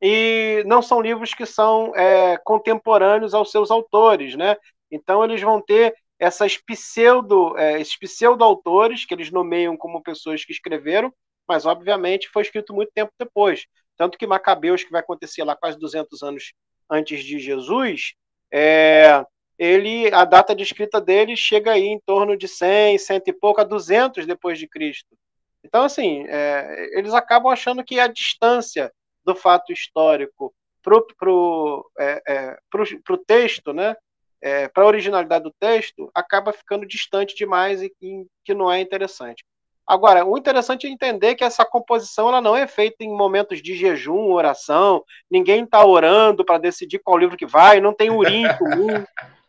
E 0.01 0.63
não 0.65 0.81
são 0.81 1.01
livros 1.01 1.33
que 1.33 1.45
são 1.45 1.95
é, 1.95 2.37
contemporâneos 2.37 3.33
aos 3.33 3.51
seus 3.51 3.69
autores, 3.69 4.35
né? 4.35 4.57
Então 4.89 5.23
eles 5.23 5.41
vão 5.41 5.61
ter 5.61 5.93
essas 6.21 6.55
pseudo, 6.55 7.57
é, 7.57 7.81
esses 7.81 7.97
pseudo-autores 7.97 9.05
que 9.05 9.13
eles 9.15 9.31
nomeiam 9.31 9.75
como 9.75 10.03
pessoas 10.03 10.45
que 10.45 10.51
escreveram, 10.51 11.11
mas 11.47 11.65
obviamente 11.65 12.29
foi 12.29 12.43
escrito 12.43 12.75
muito 12.75 12.91
tempo 12.93 13.11
depois. 13.17 13.65
Tanto 13.97 14.19
que 14.19 14.27
Macabeus, 14.27 14.83
que 14.83 14.91
vai 14.91 15.01
acontecer 15.01 15.43
lá 15.43 15.55
quase 15.55 15.79
200 15.79 16.21
anos 16.21 16.53
antes 16.87 17.23
de 17.23 17.39
Jesus, 17.39 18.13
é, 18.53 19.25
ele, 19.57 20.13
a 20.13 20.23
data 20.23 20.55
de 20.55 20.61
escrita 20.61 21.01
dele 21.01 21.35
chega 21.35 21.71
aí 21.71 21.87
em 21.87 21.99
torno 21.99 22.37
de 22.37 22.47
100, 22.47 22.99
100 22.99 23.21
e 23.25 23.33
pouco, 23.33 23.59
a 23.59 23.63
200 23.63 24.27
depois 24.27 24.59
de 24.59 24.67
Cristo. 24.67 25.17
Então, 25.63 25.83
assim, 25.83 26.23
é, 26.27 26.99
eles 26.99 27.15
acabam 27.15 27.51
achando 27.51 27.83
que 27.83 27.99
a 27.99 28.05
distância 28.05 28.93
do 29.25 29.33
fato 29.33 29.73
histórico 29.73 30.53
para 30.83 30.95
o 30.95 31.01
pro, 31.17 31.91
é, 31.97 32.21
é, 32.27 32.57
pro, 32.69 32.83
pro 33.01 33.17
texto, 33.17 33.73
né, 33.73 33.95
é, 34.41 34.67
para 34.67 34.83
a 34.83 34.87
originalidade 34.87 35.43
do 35.43 35.53
texto, 35.59 36.09
acaba 36.13 36.51
ficando 36.51 36.85
distante 36.85 37.35
demais 37.35 37.81
e, 37.81 37.93
e 38.01 38.25
que 38.43 38.53
não 38.53 38.71
é 38.71 38.81
interessante. 38.81 39.43
Agora, 39.85 40.25
o 40.25 40.37
interessante 40.37 40.87
é 40.87 40.89
entender 40.89 41.35
que 41.35 41.43
essa 41.43 41.65
composição 41.65 42.29
ela 42.29 42.41
não 42.41 42.55
é 42.55 42.65
feita 42.65 43.03
em 43.03 43.13
momentos 43.13 43.61
de 43.61 43.75
jejum, 43.75 44.31
oração, 44.31 45.03
ninguém 45.29 45.63
está 45.63 45.85
orando 45.85 46.45
para 46.45 46.57
decidir 46.57 46.99
qual 46.99 47.17
livro 47.17 47.35
que 47.35 47.45
vai, 47.45 47.81
não 47.81 47.93
tem 47.93 48.09
urim, 48.15 48.45
tumim, 48.57 49.03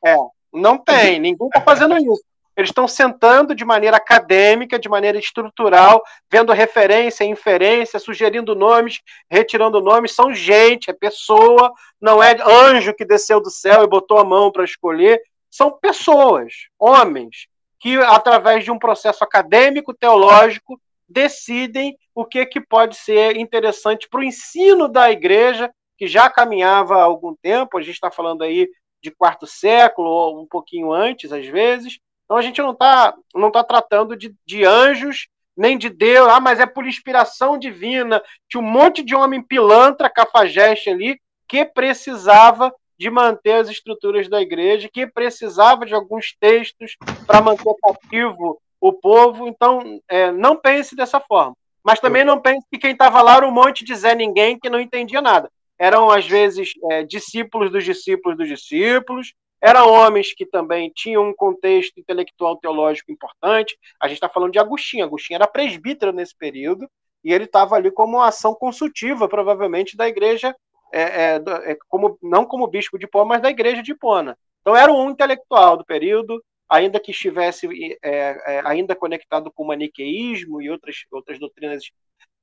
é, 0.04 0.16
não 0.52 0.76
tem, 0.76 1.20
ninguém 1.20 1.46
está 1.46 1.60
fazendo 1.60 1.96
isso. 1.96 2.24
Eles 2.56 2.70
estão 2.70 2.86
sentando 2.86 3.54
de 3.54 3.64
maneira 3.64 3.96
acadêmica, 3.96 4.78
de 4.78 4.88
maneira 4.88 5.18
estrutural, 5.18 6.02
vendo 6.30 6.52
referência, 6.52 7.24
inferência, 7.24 7.98
sugerindo 7.98 8.54
nomes, 8.54 9.00
retirando 9.30 9.80
nomes. 9.80 10.14
São 10.14 10.34
gente, 10.34 10.90
é 10.90 10.92
pessoa, 10.92 11.72
não 12.00 12.22
é 12.22 12.36
anjo 12.42 12.94
que 12.94 13.04
desceu 13.04 13.40
do 13.40 13.50
céu 13.50 13.84
e 13.84 13.88
botou 13.88 14.18
a 14.18 14.24
mão 14.24 14.52
para 14.52 14.64
escolher. 14.64 15.20
São 15.50 15.70
pessoas, 15.70 16.52
homens, 16.78 17.46
que 17.80 17.96
através 17.96 18.64
de 18.64 18.70
um 18.70 18.78
processo 18.78 19.24
acadêmico, 19.24 19.94
teológico, 19.94 20.80
decidem 21.08 21.96
o 22.14 22.24
que, 22.24 22.44
que 22.46 22.60
pode 22.60 22.96
ser 22.96 23.36
interessante 23.36 24.08
para 24.08 24.20
o 24.20 24.24
ensino 24.24 24.88
da 24.88 25.10
igreja, 25.10 25.70
que 25.96 26.06
já 26.06 26.28
caminhava 26.28 26.96
há 26.96 27.02
algum 27.02 27.34
tempo. 27.34 27.76
A 27.76 27.82
gente 27.82 27.94
está 27.94 28.10
falando 28.10 28.42
aí 28.42 28.68
de 29.02 29.10
quarto 29.10 29.46
século, 29.46 30.08
ou 30.08 30.40
um 30.40 30.46
pouquinho 30.46 30.92
antes, 30.92 31.32
às 31.32 31.46
vezes. 31.46 31.98
Então 32.32 32.38
a 32.38 32.42
gente 32.42 32.62
não 32.62 32.70
está 32.70 33.14
não 33.34 33.50
tá 33.50 33.62
tratando 33.62 34.16
de, 34.16 34.34
de 34.46 34.64
anjos, 34.64 35.28
nem 35.54 35.76
de 35.76 35.90
Deus, 35.90 36.28
ah, 36.28 36.40
mas 36.40 36.60
é 36.60 36.64
por 36.64 36.86
inspiração 36.86 37.58
divina. 37.58 38.22
Tinha 38.48 38.62
um 38.62 38.66
monte 38.66 39.02
de 39.02 39.14
homem 39.14 39.42
pilantra, 39.42 40.08
cafajeste 40.08 40.88
ali, 40.88 41.20
que 41.46 41.62
precisava 41.62 42.74
de 42.98 43.10
manter 43.10 43.52
as 43.52 43.68
estruturas 43.68 44.30
da 44.30 44.40
igreja, 44.40 44.88
que 44.90 45.06
precisava 45.06 45.84
de 45.84 45.92
alguns 45.92 46.34
textos 46.40 46.96
para 47.26 47.42
manter 47.42 47.74
cativo 47.82 48.58
o 48.80 48.94
povo. 48.94 49.46
Então, 49.46 50.00
é, 50.08 50.32
não 50.32 50.56
pense 50.56 50.96
dessa 50.96 51.20
forma. 51.20 51.54
Mas 51.84 52.00
também 52.00 52.24
não 52.24 52.40
pense 52.40 52.66
que 52.72 52.78
quem 52.78 52.92
estava 52.92 53.20
lá 53.20 53.36
era 53.36 53.46
um 53.46 53.52
monte 53.52 53.84
de 53.84 53.94
Zé 53.94 54.14
Ninguém 54.14 54.58
que 54.58 54.70
não 54.70 54.80
entendia 54.80 55.20
nada 55.20 55.50
eram 55.82 56.08
às 56.12 56.24
vezes 56.24 56.74
é, 56.92 57.02
discípulos 57.02 57.72
dos 57.72 57.84
discípulos 57.84 58.38
dos 58.38 58.46
discípulos, 58.46 59.34
eram 59.62 59.88
homens 59.88 60.34
que 60.34 60.44
também 60.44 60.90
tinham 60.94 61.28
um 61.28 61.32
contexto 61.32 61.98
intelectual 61.98 62.56
teológico 62.56 63.12
importante. 63.12 63.78
A 64.00 64.08
gente 64.08 64.16
está 64.16 64.28
falando 64.28 64.50
de 64.50 64.58
Agostinho. 64.58 65.04
Agostinho 65.04 65.36
era 65.36 65.46
presbítero 65.46 66.12
nesse 66.12 66.36
período 66.36 66.90
e 67.22 67.32
ele 67.32 67.44
estava 67.44 67.76
ali 67.76 67.88
como 67.92 68.16
uma 68.16 68.26
ação 68.26 68.54
consultiva, 68.54 69.28
provavelmente, 69.28 69.96
da 69.96 70.08
igreja, 70.08 70.52
é, 70.92 71.02
é, 71.02 71.42
é, 71.70 71.76
como, 71.88 72.18
não 72.20 72.44
como 72.44 72.66
bispo 72.66 72.98
de 72.98 73.04
Hipona, 73.04 73.24
mas 73.24 73.42
da 73.42 73.50
igreja 73.50 73.80
de 73.80 73.92
Hipona. 73.92 74.36
Então 74.60 74.74
era 74.74 74.92
um 74.92 75.10
intelectual 75.10 75.76
do 75.76 75.84
período, 75.84 76.42
ainda 76.68 76.98
que 76.98 77.12
estivesse 77.12 77.68
é, 78.02 78.56
é, 78.56 78.62
ainda 78.64 78.96
conectado 78.96 79.52
com 79.54 79.62
o 79.62 79.66
maniqueísmo 79.68 80.60
e 80.60 80.68
outras, 80.68 80.96
outras 81.12 81.38
doutrinas 81.38 81.84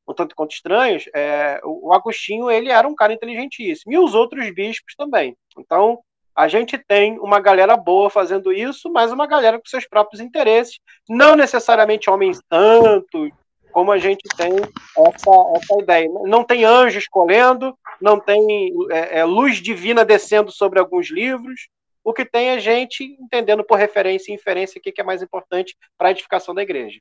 um 0.07 0.13
tanto 0.13 0.35
quanto 0.35 0.53
estranhos, 0.53 1.05
é, 1.13 1.61
o 1.63 1.93
Agostinho 1.93 2.49
ele 2.49 2.71
era 2.71 2.87
um 2.87 2.95
cara 2.95 3.13
inteligentíssimo, 3.13 3.93
e 3.93 3.97
os 3.99 4.15
outros 4.15 4.49
bispos 4.51 4.95
também. 4.95 5.37
Então, 5.55 5.99
a 6.35 6.47
gente 6.47 6.77
tem 6.77 7.19
uma 7.19 7.39
galera 7.39 7.75
boa 7.75 8.09
fazendo 8.09 8.51
isso, 8.51 8.91
mas 8.91 9.11
uma 9.11 9.27
galera 9.27 9.57
com 9.59 9.65
seus 9.67 9.87
próprios 9.87 10.21
interesses, 10.21 10.79
não 11.07 11.35
necessariamente 11.35 12.09
homens 12.09 12.39
santos, 12.51 13.29
como 13.71 13.91
a 13.91 13.97
gente 13.97 14.23
tem 14.35 14.51
essa, 14.53 15.31
essa 15.55 15.81
ideia. 15.81 16.09
Não 16.25 16.43
tem 16.43 16.65
anjo 16.65 16.97
escolhendo, 16.97 17.77
não 18.01 18.19
tem 18.19 18.71
é, 18.91 19.19
é, 19.19 19.25
luz 19.25 19.57
divina 19.57 20.03
descendo 20.05 20.51
sobre 20.51 20.79
alguns 20.79 21.09
livros. 21.09 21.67
O 22.03 22.13
que 22.13 22.25
tem 22.25 22.49
é 22.49 22.59
gente 22.59 23.03
entendendo 23.19 23.63
por 23.63 23.77
referência 23.77 24.31
e 24.31 24.35
inferência 24.35 24.79
o 24.79 24.81
que 24.81 24.99
é 24.99 25.03
mais 25.03 25.21
importante 25.21 25.75
para 25.97 26.07
a 26.07 26.11
edificação 26.11 26.55
da 26.55 26.63
igreja. 26.63 26.99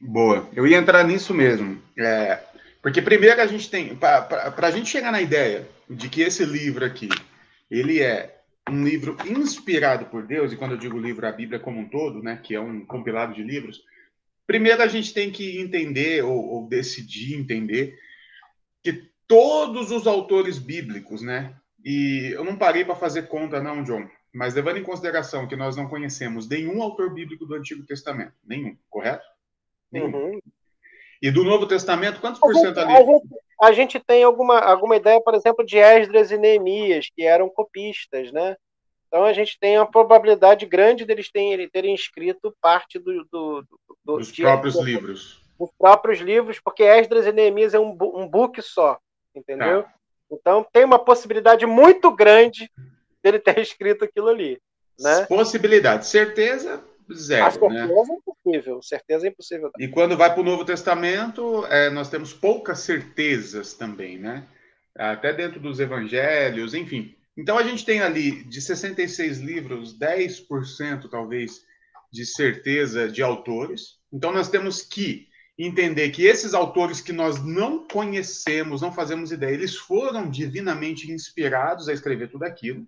Boa, 0.00 0.48
eu 0.54 0.66
ia 0.66 0.78
entrar 0.78 1.04
nisso 1.04 1.32
mesmo. 1.32 1.80
É, 1.98 2.40
porque 2.82 3.00
primeiro 3.00 3.40
a 3.40 3.46
gente 3.46 3.70
tem, 3.70 3.94
para 3.96 4.52
a 4.58 4.70
gente 4.70 4.90
chegar 4.90 5.12
na 5.12 5.22
ideia 5.22 5.66
de 5.88 6.08
que 6.08 6.22
esse 6.22 6.44
livro 6.44 6.84
aqui, 6.84 7.08
ele 7.70 8.02
é 8.02 8.33
um 8.68 8.84
livro 8.84 9.16
inspirado 9.26 10.06
por 10.06 10.26
Deus, 10.26 10.52
e 10.52 10.56
quando 10.56 10.72
eu 10.72 10.78
digo 10.78 10.98
livro, 10.98 11.26
a 11.26 11.32
Bíblia 11.32 11.60
como 11.60 11.80
um 11.80 11.88
todo, 11.88 12.22
né, 12.22 12.40
que 12.42 12.54
é 12.54 12.60
um 12.60 12.84
compilado 12.84 13.34
de 13.34 13.42
livros, 13.42 13.82
primeiro 14.46 14.82
a 14.82 14.86
gente 14.86 15.12
tem 15.12 15.30
que 15.30 15.58
entender, 15.58 16.24
ou, 16.24 16.36
ou 16.36 16.68
decidir 16.68 17.34
entender, 17.34 17.98
que 18.82 19.10
todos 19.26 19.90
os 19.90 20.06
autores 20.06 20.58
bíblicos, 20.58 21.22
né, 21.22 21.54
e 21.84 22.30
eu 22.32 22.44
não 22.44 22.56
parei 22.56 22.84
para 22.84 22.96
fazer 22.96 23.28
conta 23.28 23.62
não, 23.62 23.84
John, 23.84 24.08
mas 24.32 24.54
levando 24.54 24.78
em 24.78 24.82
consideração 24.82 25.46
que 25.46 25.56
nós 25.56 25.76
não 25.76 25.88
conhecemos 25.88 26.48
nenhum 26.48 26.82
autor 26.82 27.12
bíblico 27.12 27.44
do 27.44 27.54
Antigo 27.54 27.84
Testamento, 27.84 28.32
nenhum, 28.44 28.76
correto? 28.88 29.24
Uhum. 29.92 30.40
E 31.22 31.30
do 31.30 31.44
Novo 31.44 31.66
Testamento, 31.66 32.20
quantos 32.20 32.40
por 32.40 32.54
cento 32.54 32.80
ali? 32.80 32.92
A 32.92 33.00
gente, 33.00 33.28
a 33.64 33.72
gente, 33.72 33.98
tem 34.00 34.22
alguma, 34.24 34.58
alguma 34.58 34.96
ideia, 34.96 35.20
por 35.20 35.34
exemplo, 35.34 35.64
de 35.64 35.78
Esdras 35.78 36.30
e 36.30 36.38
Neemias, 36.38 37.08
que 37.14 37.22
eram 37.22 37.48
copistas, 37.48 38.32
né? 38.32 38.56
Então 39.06 39.24
a 39.24 39.32
gente 39.32 39.58
tem 39.60 39.78
uma 39.78 39.90
probabilidade 39.90 40.66
grande 40.66 41.04
deles 41.04 41.30
terem, 41.30 41.68
terem 41.68 41.94
escrito 41.94 42.54
parte 42.60 42.98
do, 42.98 43.24
do, 43.30 43.62
do 43.62 43.78
dos 44.04 44.32
de, 44.32 44.42
próprios 44.42 44.76
livros. 44.76 45.40
Dos 45.58 45.70
próprios 45.78 46.18
livros, 46.18 46.58
porque 46.58 46.82
Esdras 46.82 47.26
e 47.26 47.32
Neemias 47.32 47.74
é 47.74 47.78
um, 47.78 47.96
um 48.00 48.28
book 48.28 48.60
só, 48.60 48.98
entendeu? 49.34 49.84
Tá. 49.84 49.94
Então 50.30 50.66
tem 50.72 50.84
uma 50.84 50.98
possibilidade 50.98 51.64
muito 51.64 52.10
grande 52.10 52.70
dele 53.22 53.38
ter 53.38 53.58
escrito 53.60 54.04
aquilo 54.04 54.28
ali. 54.28 54.60
Né? 54.98 55.26
Possibilidade. 55.26 56.06
Certeza, 56.06 56.82
Zero, 57.12 57.44
a 57.44 57.50
certeza 57.50 57.74
né? 57.74 57.88
é 57.90 58.16
impossível, 58.16 58.82
certeza 58.82 59.26
é 59.26 59.30
impossível. 59.30 59.70
E 59.78 59.88
quando 59.88 60.16
vai 60.16 60.32
para 60.32 60.40
o 60.40 60.44
Novo 60.44 60.64
Testamento, 60.64 61.66
é, 61.66 61.90
nós 61.90 62.08
temos 62.08 62.32
poucas 62.32 62.80
certezas 62.80 63.74
também, 63.74 64.18
né? 64.18 64.46
Até 64.96 65.32
dentro 65.32 65.60
dos 65.60 65.80
evangelhos, 65.80 66.72
enfim. 66.72 67.14
Então 67.36 67.58
a 67.58 67.62
gente 67.62 67.84
tem 67.84 68.00
ali 68.00 68.44
de 68.44 68.60
66 68.60 69.40
livros, 69.40 69.98
10% 69.98 71.08
talvez 71.10 71.62
de 72.12 72.24
certeza 72.24 73.08
de 73.08 73.22
autores. 73.22 73.98
Então 74.12 74.32
nós 74.32 74.48
temos 74.48 74.82
que 74.82 75.28
entender 75.58 76.10
que 76.10 76.24
esses 76.24 76.54
autores 76.54 77.00
que 77.00 77.12
nós 77.12 77.44
não 77.44 77.86
conhecemos, 77.86 78.80
não 78.80 78.92
fazemos 78.92 79.32
ideia, 79.32 79.54
eles 79.54 79.76
foram 79.76 80.30
divinamente 80.30 81.10
inspirados 81.10 81.88
a 81.88 81.92
escrever 81.92 82.30
tudo 82.30 82.44
aquilo. 82.44 82.86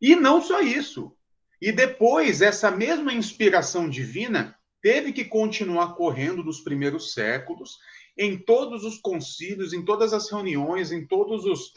E 0.00 0.14
não 0.14 0.40
só 0.40 0.60
isso, 0.60 1.14
e 1.60 1.72
depois, 1.72 2.40
essa 2.40 2.70
mesma 2.70 3.12
inspiração 3.12 3.88
divina 3.88 4.56
teve 4.80 5.12
que 5.12 5.24
continuar 5.24 5.94
correndo 5.94 6.44
nos 6.44 6.60
primeiros 6.60 7.12
séculos, 7.12 7.78
em 8.16 8.36
todos 8.36 8.84
os 8.84 8.98
concílios, 8.98 9.72
em 9.72 9.84
todas 9.84 10.12
as 10.12 10.30
reuniões, 10.30 10.92
em 10.92 11.04
todos 11.06 11.44
os, 11.44 11.72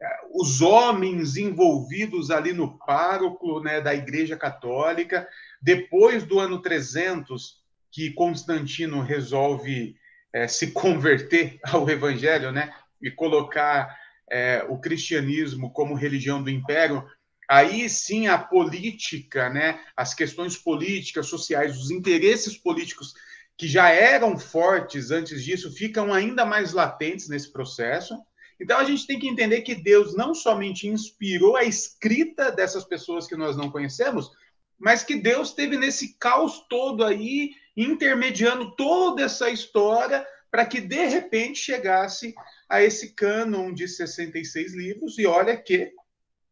eh, 0.00 0.20
os 0.32 0.60
homens 0.60 1.36
envolvidos 1.36 2.30
ali 2.30 2.52
no 2.52 2.78
pároco 2.78 3.60
né, 3.60 3.80
da 3.80 3.94
Igreja 3.94 4.36
Católica. 4.36 5.26
Depois 5.60 6.24
do 6.24 6.38
ano 6.38 6.60
300, 6.60 7.62
que 7.90 8.10
Constantino 8.12 9.00
resolve 9.00 9.96
é, 10.32 10.48
se 10.48 10.72
converter 10.72 11.58
ao 11.62 11.88
Evangelho 11.88 12.52
né, 12.52 12.72
e 13.00 13.10
colocar 13.10 13.96
é, 14.30 14.64
o 14.68 14.78
cristianismo 14.78 15.70
como 15.70 15.94
religião 15.94 16.42
do 16.42 16.50
império, 16.50 17.06
aí 17.52 17.86
sim 17.86 18.28
a 18.28 18.38
política, 18.38 19.50
né, 19.50 19.78
as 19.94 20.14
questões 20.14 20.56
políticas, 20.56 21.26
sociais, 21.26 21.76
os 21.76 21.90
interesses 21.90 22.56
políticos 22.56 23.12
que 23.58 23.68
já 23.68 23.90
eram 23.90 24.38
fortes 24.38 25.10
antes 25.10 25.44
disso 25.44 25.70
ficam 25.70 26.14
ainda 26.14 26.46
mais 26.46 26.72
latentes 26.72 27.28
nesse 27.28 27.52
processo. 27.52 28.16
Então 28.58 28.78
a 28.78 28.84
gente 28.84 29.06
tem 29.06 29.18
que 29.18 29.28
entender 29.28 29.60
que 29.60 29.74
Deus 29.74 30.16
não 30.16 30.34
somente 30.34 30.88
inspirou 30.88 31.54
a 31.54 31.62
escrita 31.62 32.50
dessas 32.50 32.84
pessoas 32.84 33.26
que 33.26 33.36
nós 33.36 33.54
não 33.54 33.70
conhecemos, 33.70 34.30
mas 34.78 35.04
que 35.04 35.16
Deus 35.16 35.52
teve 35.52 35.76
nesse 35.76 36.16
caos 36.18 36.64
todo 36.70 37.04
aí 37.04 37.50
intermediando 37.76 38.74
toda 38.76 39.24
essa 39.24 39.50
história 39.50 40.26
para 40.50 40.64
que 40.64 40.80
de 40.80 41.06
repente 41.06 41.58
chegasse 41.58 42.34
a 42.66 42.82
esse 42.82 43.14
cânon 43.14 43.74
de 43.74 43.86
66 43.86 44.74
livros. 44.74 45.18
E 45.18 45.26
olha 45.26 45.54
que, 45.54 45.92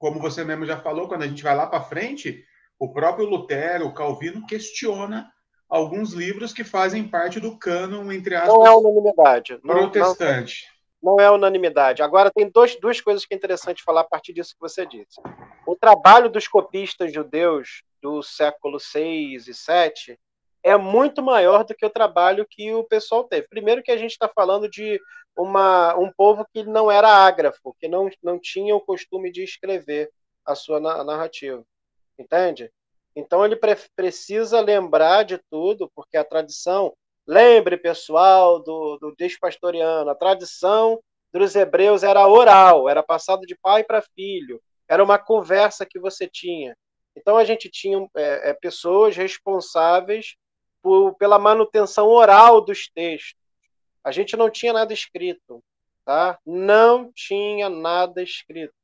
como 0.01 0.19
você 0.19 0.43
mesmo 0.43 0.65
já 0.65 0.81
falou, 0.81 1.07
quando 1.07 1.23
a 1.23 1.29
gente 1.29 1.43
vai 1.43 1.55
lá 1.55 1.67
para 1.67 1.85
frente, 1.85 2.43
o 2.79 2.91
próprio 2.91 3.27
Lutero, 3.27 3.87
o 3.87 3.93
Calvino, 3.93 4.47
questiona 4.47 5.31
alguns 5.69 6.15
livros 6.15 6.55
que 6.55 6.65
fazem 6.65 7.07
parte 7.07 7.39
do 7.39 7.59
cânon, 7.59 8.11
entre 8.11 8.35
aspas, 8.35 8.55
não 8.55 8.67
é 8.67 8.75
unanimidade. 8.75 9.59
protestante. 9.59 10.65
Não, 11.03 11.17
não, 11.17 11.21
é 11.23 11.31
unanimidade. 11.31 12.03
Agora, 12.03 12.31
tem 12.31 12.49
dois, 12.49 12.81
duas 12.81 12.99
coisas 12.99 13.27
que 13.27 13.35
é 13.35 13.37
interessante 13.37 13.85
falar 13.85 14.01
a 14.01 14.09
partir 14.09 14.33
disso 14.33 14.55
que 14.55 14.61
você 14.61 14.87
disse. 14.87 15.21
O 15.67 15.77
trabalho 15.77 16.31
dos 16.31 16.49
copistas 16.49 17.13
judeus 17.13 17.83
do 18.03 18.23
século 18.23 18.81
6 18.81 19.49
e 19.49 19.55
7 19.55 20.19
é 20.63 20.77
muito 20.77 21.23
maior 21.23 21.65
do 21.65 21.75
que 21.75 21.87
o 21.87 21.91
trabalho 21.91 22.47
que 22.49 22.73
o 22.73 22.85
pessoal 22.85 23.25
teve. 23.25 23.49
Primeiro 23.49 23.83
que 23.83 23.91
a 23.91 23.97
gente 23.97 24.13
está 24.13 24.29
falando 24.29 24.69
de 24.69 25.01
uma, 25.37 25.97
um 25.97 26.13
povo 26.13 26.47
que 26.53 26.63
não 26.65 26.91
era 26.91 27.09
ágrafo, 27.09 27.75
que 27.79 27.89
não, 27.89 28.11
não 28.23 28.39
tinha 28.39 28.75
o 28.75 28.81
costume 28.81 29.33
de 29.33 29.43
escrever 29.43 30.11
a 30.45 30.55
sua 30.55 30.81
narrativa. 30.81 31.65
Entende? 32.19 32.71
Então 33.17 33.45
ele 33.45 33.57
pre 33.57 33.77
precisa 33.97 34.61
lembrar 34.61 35.25
de 35.25 35.39
tudo, 35.51 35.91
porque 35.95 36.17
a 36.17 36.25
tradição, 36.25 36.95
lembre 37.27 37.77
pessoal 37.77 38.63
do, 38.63 38.99
do 38.99 39.15
despastoriano, 39.17 40.11
a 40.11 40.15
tradição 40.15 41.01
dos 41.33 41.55
hebreus 41.55 42.03
era 42.03 42.27
oral, 42.27 42.89
era 42.89 43.03
passado 43.03 43.43
de 43.47 43.57
pai 43.57 43.85
para 43.85 44.03
filho, 44.03 44.61
era 44.89 45.03
uma 45.03 45.19
conversa 45.19 45.87
que 45.87 45.99
você 45.99 46.29
tinha. 46.29 46.77
Então 47.17 47.37
a 47.37 47.45
gente 47.45 47.69
tinha 47.69 47.99
é, 48.17 48.51
é, 48.51 48.55
pessoas 48.55 49.17
responsáveis 49.17 50.35
por, 50.83 51.15
pela 51.15 51.39
manutenção 51.39 52.09
oral 52.09 52.61
dos 52.61 52.89
textos. 52.89 53.35
A 54.03 54.11
gente 54.11 54.37
não 54.37 54.51
tinha 54.51 54.73
nada 54.73 54.93
escrito, 54.93 55.63
tá? 56.05 56.39
Não 56.45 57.11
tinha 57.13 57.69
nada 57.69 58.23
escrito. 58.23 58.75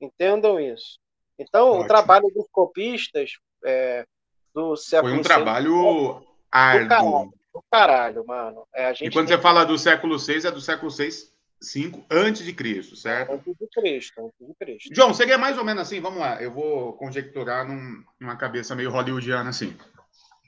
Entendam 0.00 0.58
isso. 0.58 0.98
Então, 1.38 1.68
Ótimo. 1.68 1.84
o 1.84 1.86
trabalho 1.86 2.28
dos 2.34 2.46
copistas 2.50 3.32
é, 3.64 4.06
do 4.54 4.76
século 4.76 5.12
Foi 5.12 5.20
um 5.20 5.22
trabalho 5.22 6.26
árduo. 6.50 6.86
Do 6.88 6.88
caralho, 6.88 7.32
do 7.54 7.64
caralho 7.70 8.26
mano. 8.26 8.68
É, 8.74 8.92
e 9.00 9.10
quando 9.10 9.28
você 9.28 9.38
fala 9.38 9.64
do 9.64 9.78
século 9.78 10.18
VI, 10.18 10.46
é 10.46 10.50
do 10.50 10.60
século 10.60 10.90
VI, 10.90 11.30
5 11.60 12.06
antes 12.10 12.44
de 12.44 12.52
Cristo, 12.52 12.96
certo? 12.96 13.32
Antes 13.32 13.54
de 13.58 13.66
Cristo, 13.68 14.20
antes 14.20 14.48
de 14.48 14.54
Cristo. 14.54 14.94
João, 14.94 15.12
seria 15.12 15.36
mais 15.36 15.58
ou 15.58 15.64
menos 15.64 15.82
assim, 15.82 16.00
vamos 16.00 16.20
lá, 16.20 16.40
eu 16.40 16.52
vou 16.52 16.92
conjecturar 16.94 17.66
num, 17.66 18.04
numa 18.20 18.36
cabeça 18.36 18.74
meio 18.74 18.90
hollywoodiana 18.90 19.50
assim. 19.50 19.76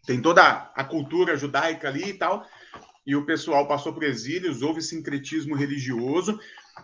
Tem 0.07 0.21
toda 0.21 0.73
a 0.75 0.85
cultura 0.85 1.37
judaica 1.37 1.89
ali 1.89 2.11
e 2.11 2.15
tal, 2.15 2.47
e 3.07 3.17
o 3.17 3.25
pessoal 3.25 3.67
passou 3.67 3.93
por 3.93 4.03
exílios, 4.03 4.63
houve 4.63 4.83
sincretismo 4.83 5.55
religioso, 5.55 6.39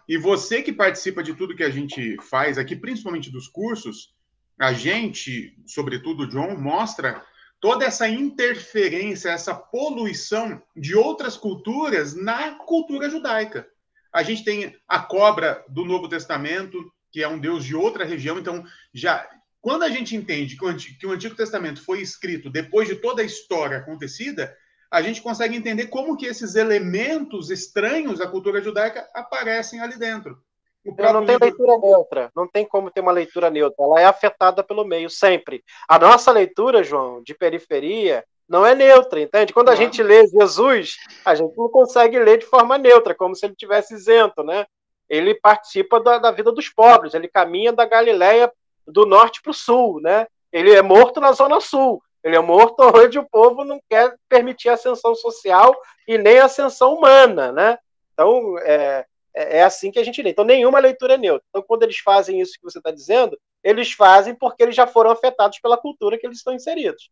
e 0.08 0.16
você 0.16 0.62
que 0.62 0.72
participa 0.72 1.22
de 1.22 1.34
tudo 1.34 1.54
que 1.56 1.62
a 1.62 1.70
gente 1.70 2.16
faz 2.22 2.58
aqui, 2.58 2.76
principalmente 2.76 3.30
dos 3.30 3.48
cursos, 3.48 4.14
a 4.58 4.72
gente, 4.72 5.56
sobretudo 5.66 6.22
o 6.22 6.28
John, 6.28 6.56
mostra 6.56 7.22
toda 7.60 7.84
essa 7.84 8.08
interferência, 8.08 9.30
essa 9.30 9.54
poluição 9.54 10.62
de 10.74 10.94
outras 10.94 11.36
culturas 11.36 12.14
na 12.14 12.52
cultura 12.52 13.10
judaica. 13.10 13.66
A 14.12 14.22
gente 14.22 14.44
tem 14.44 14.74
a 14.88 15.00
cobra 15.00 15.64
do 15.68 15.84
Novo 15.84 16.08
Testamento, 16.08 16.78
que 17.10 17.22
é 17.22 17.28
um 17.28 17.38
deus 17.38 17.64
de 17.64 17.74
outra 17.74 18.04
região, 18.04 18.38
então 18.38 18.64
já 18.92 19.28
quando 19.66 19.82
a 19.82 19.88
gente 19.88 20.14
entende 20.14 20.56
que 20.56 20.64
o, 20.64 20.68
Antigo, 20.68 20.96
que 20.96 21.06
o 21.08 21.10
Antigo 21.10 21.34
Testamento 21.34 21.84
foi 21.84 22.00
escrito 22.00 22.48
depois 22.48 22.86
de 22.86 22.94
toda 22.94 23.20
a 23.20 23.24
história 23.24 23.78
acontecida, 23.78 24.56
a 24.88 25.02
gente 25.02 25.20
consegue 25.20 25.56
entender 25.56 25.88
como 25.88 26.16
que 26.16 26.24
esses 26.24 26.54
elementos 26.54 27.50
estranhos 27.50 28.20
à 28.20 28.28
cultura 28.28 28.62
judaica 28.62 29.04
aparecem 29.12 29.80
ali 29.80 29.98
dentro. 29.98 30.38
não 30.84 31.26
tem 31.26 31.36
leitura 31.36 31.78
neutra, 31.78 32.30
não 32.36 32.46
tem 32.46 32.64
como 32.64 32.92
ter 32.92 33.00
uma 33.00 33.10
leitura 33.10 33.50
neutra, 33.50 33.84
ela 33.84 34.00
é 34.00 34.04
afetada 34.04 34.62
pelo 34.62 34.84
meio, 34.84 35.10
sempre. 35.10 35.64
A 35.88 35.98
nossa 35.98 36.30
leitura, 36.30 36.84
João, 36.84 37.20
de 37.20 37.34
periferia, 37.34 38.24
não 38.48 38.64
é 38.64 38.72
neutra, 38.72 39.20
entende? 39.20 39.52
Quando 39.52 39.70
a 39.70 39.72
não. 39.72 39.78
gente 39.78 40.00
lê 40.00 40.28
Jesus, 40.28 40.94
a 41.24 41.34
gente 41.34 41.56
não 41.56 41.68
consegue 41.68 42.20
ler 42.20 42.38
de 42.38 42.46
forma 42.46 42.78
neutra, 42.78 43.16
como 43.16 43.34
se 43.34 43.44
ele 43.44 43.56
tivesse 43.56 43.94
isento, 43.94 44.44
né? 44.44 44.64
Ele 45.08 45.34
participa 45.34 45.98
da, 45.98 46.18
da 46.18 46.30
vida 46.30 46.52
dos 46.52 46.68
pobres, 46.68 47.14
ele 47.14 47.26
caminha 47.26 47.72
da 47.72 47.84
Galileia 47.84 48.48
do 48.86 49.06
norte 49.06 49.42
para 49.42 49.50
o 49.50 49.54
sul, 49.54 50.00
né? 50.00 50.26
Ele 50.52 50.72
é 50.72 50.82
morto 50.82 51.20
na 51.20 51.32
zona 51.32 51.60
sul. 51.60 52.02
Ele 52.22 52.36
é 52.36 52.40
morto 52.40 52.80
onde 52.94 53.18
o 53.18 53.28
povo 53.28 53.64
não 53.64 53.80
quer 53.88 54.14
permitir 54.28 54.68
ascensão 54.68 55.14
social 55.14 55.74
e 56.06 56.18
nem 56.18 56.38
ascensão 56.38 56.94
humana, 56.94 57.52
né? 57.52 57.78
Então, 58.12 58.58
é, 58.60 59.04
é, 59.34 59.58
é 59.58 59.62
assim 59.62 59.90
que 59.90 59.98
a 59.98 60.04
gente 60.04 60.22
lê. 60.22 60.30
Então, 60.30 60.44
nenhuma 60.44 60.78
leitura 60.78 61.14
é 61.14 61.18
neutra. 61.18 61.44
Então, 61.50 61.62
quando 61.62 61.82
eles 61.82 61.98
fazem 61.98 62.40
isso 62.40 62.54
que 62.54 62.64
você 62.64 62.78
está 62.78 62.90
dizendo, 62.90 63.38
eles 63.62 63.92
fazem 63.92 64.34
porque 64.34 64.62
eles 64.62 64.74
já 64.74 64.86
foram 64.86 65.10
afetados 65.10 65.58
pela 65.60 65.76
cultura 65.76 66.18
que 66.18 66.26
eles 66.26 66.38
estão 66.38 66.54
inseridos. 66.54 67.10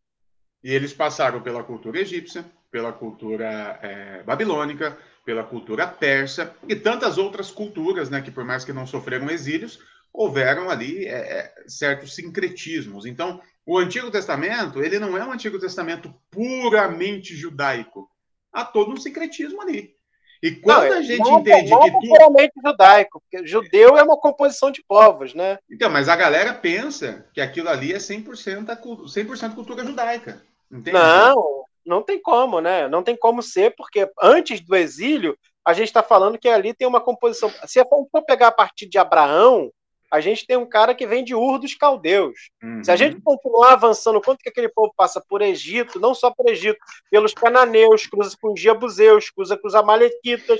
E 0.63 0.73
eles 0.73 0.93
passaram 0.93 1.41
pela 1.41 1.63
cultura 1.63 1.99
egípcia, 1.99 2.43
pela 2.71 2.91
cultura 2.91 3.79
é, 3.83 4.23
babilônica, 4.23 4.97
pela 5.23 5.43
cultura 5.43 5.87
persa 5.87 6.55
e 6.67 6.75
tantas 6.75 7.17
outras 7.17 7.51
culturas, 7.51 8.09
né, 8.09 8.21
que 8.21 8.31
por 8.31 8.43
mais 8.43 8.65
que 8.65 8.73
não 8.73 8.85
sofreram 8.85 9.29
exílios, 9.29 9.79
houveram 10.17 10.69
ali 10.69 11.05
é, 11.05 11.11
é, 11.11 11.53
certos 11.67 12.15
sincretismos. 12.15 13.05
Então, 13.05 13.41
o 13.65 13.77
Antigo 13.77 14.09
Testamento, 14.09 14.81
ele 14.81 14.99
não 14.99 15.17
é 15.17 15.25
um 15.25 15.31
Antigo 15.31 15.59
Testamento 15.59 16.13
puramente 16.31 17.35
judaico. 17.35 18.09
Há 18.51 18.63
todo 18.63 18.93
um 18.93 18.97
sincretismo 18.97 19.61
ali. 19.61 19.93
E 20.41 20.51
quando 20.51 20.89
não, 20.89 20.97
a 20.97 21.01
gente 21.01 21.19
não, 21.19 21.39
entende 21.39 21.71
não 21.71 21.79
que 21.81 21.91
tudo... 21.91 22.07
puramente 22.07 22.53
judaico, 22.63 23.21
porque 23.21 23.47
judeu 23.47 23.97
é 23.97 24.03
uma 24.03 24.17
composição 24.17 24.69
de 24.69 24.83
povos, 24.83 25.33
né? 25.33 25.57
Então, 25.69 25.89
mas 25.89 26.07
a 26.07 26.15
galera 26.15 26.53
pensa 26.53 27.25
que 27.33 27.41
aquilo 27.41 27.69
ali 27.69 27.93
é 27.93 27.97
100%, 27.97 29.07
100 29.07 29.49
cultura 29.51 29.83
judaica. 29.83 30.43
Entende? 30.71 30.91
Não, 30.91 31.63
não 31.85 32.01
tem 32.03 32.21
como, 32.21 32.61
né? 32.61 32.87
Não 32.87 33.01
tem 33.01 33.15
como 33.15 33.41
ser, 33.41 33.73
porque 33.75 34.09
antes 34.21 34.61
do 34.61 34.75
exílio, 34.75 35.37
a 35.65 35.73
gente 35.73 35.87
está 35.87 36.03
falando 36.03 36.37
que 36.37 36.47
ali 36.47 36.73
tem 36.73 36.87
uma 36.87 37.01
composição. 37.01 37.51
Se 37.65 37.83
for 37.83 38.21
pegar 38.23 38.47
a 38.47 38.51
partir 38.51 38.87
de 38.87 38.97
Abraão, 38.97 39.71
a 40.15 40.21
gente 40.21 40.47
tem 40.47 40.55
um 40.55 40.65
cara 40.65 40.95
que 40.95 41.05
vem 41.05 41.23
de 41.23 41.35
Ur 41.35 41.59
dos 41.59 41.75
Caldeus. 41.75 42.49
Uhum. 42.63 42.83
Se 42.83 42.91
a 42.91 42.95
gente 42.95 43.19
continuar 43.21 43.73
avançando, 43.73 44.21
quanto 44.21 44.39
que 44.39 44.49
aquele 44.49 44.69
povo 44.69 44.93
passa 44.95 45.21
por 45.27 45.41
Egito, 45.41 45.99
não 45.99 46.15
só 46.15 46.31
por 46.31 46.49
Egito, 46.49 46.79
pelos 47.11 47.33
cananeus, 47.33 48.07
cruza 48.07 48.35
com 48.41 48.53
os 48.53 48.59
Jebuseus, 48.59 49.29
cruza 49.29 49.57
com 49.57 49.67
os 49.67 49.75
amalequitas, 49.75 50.59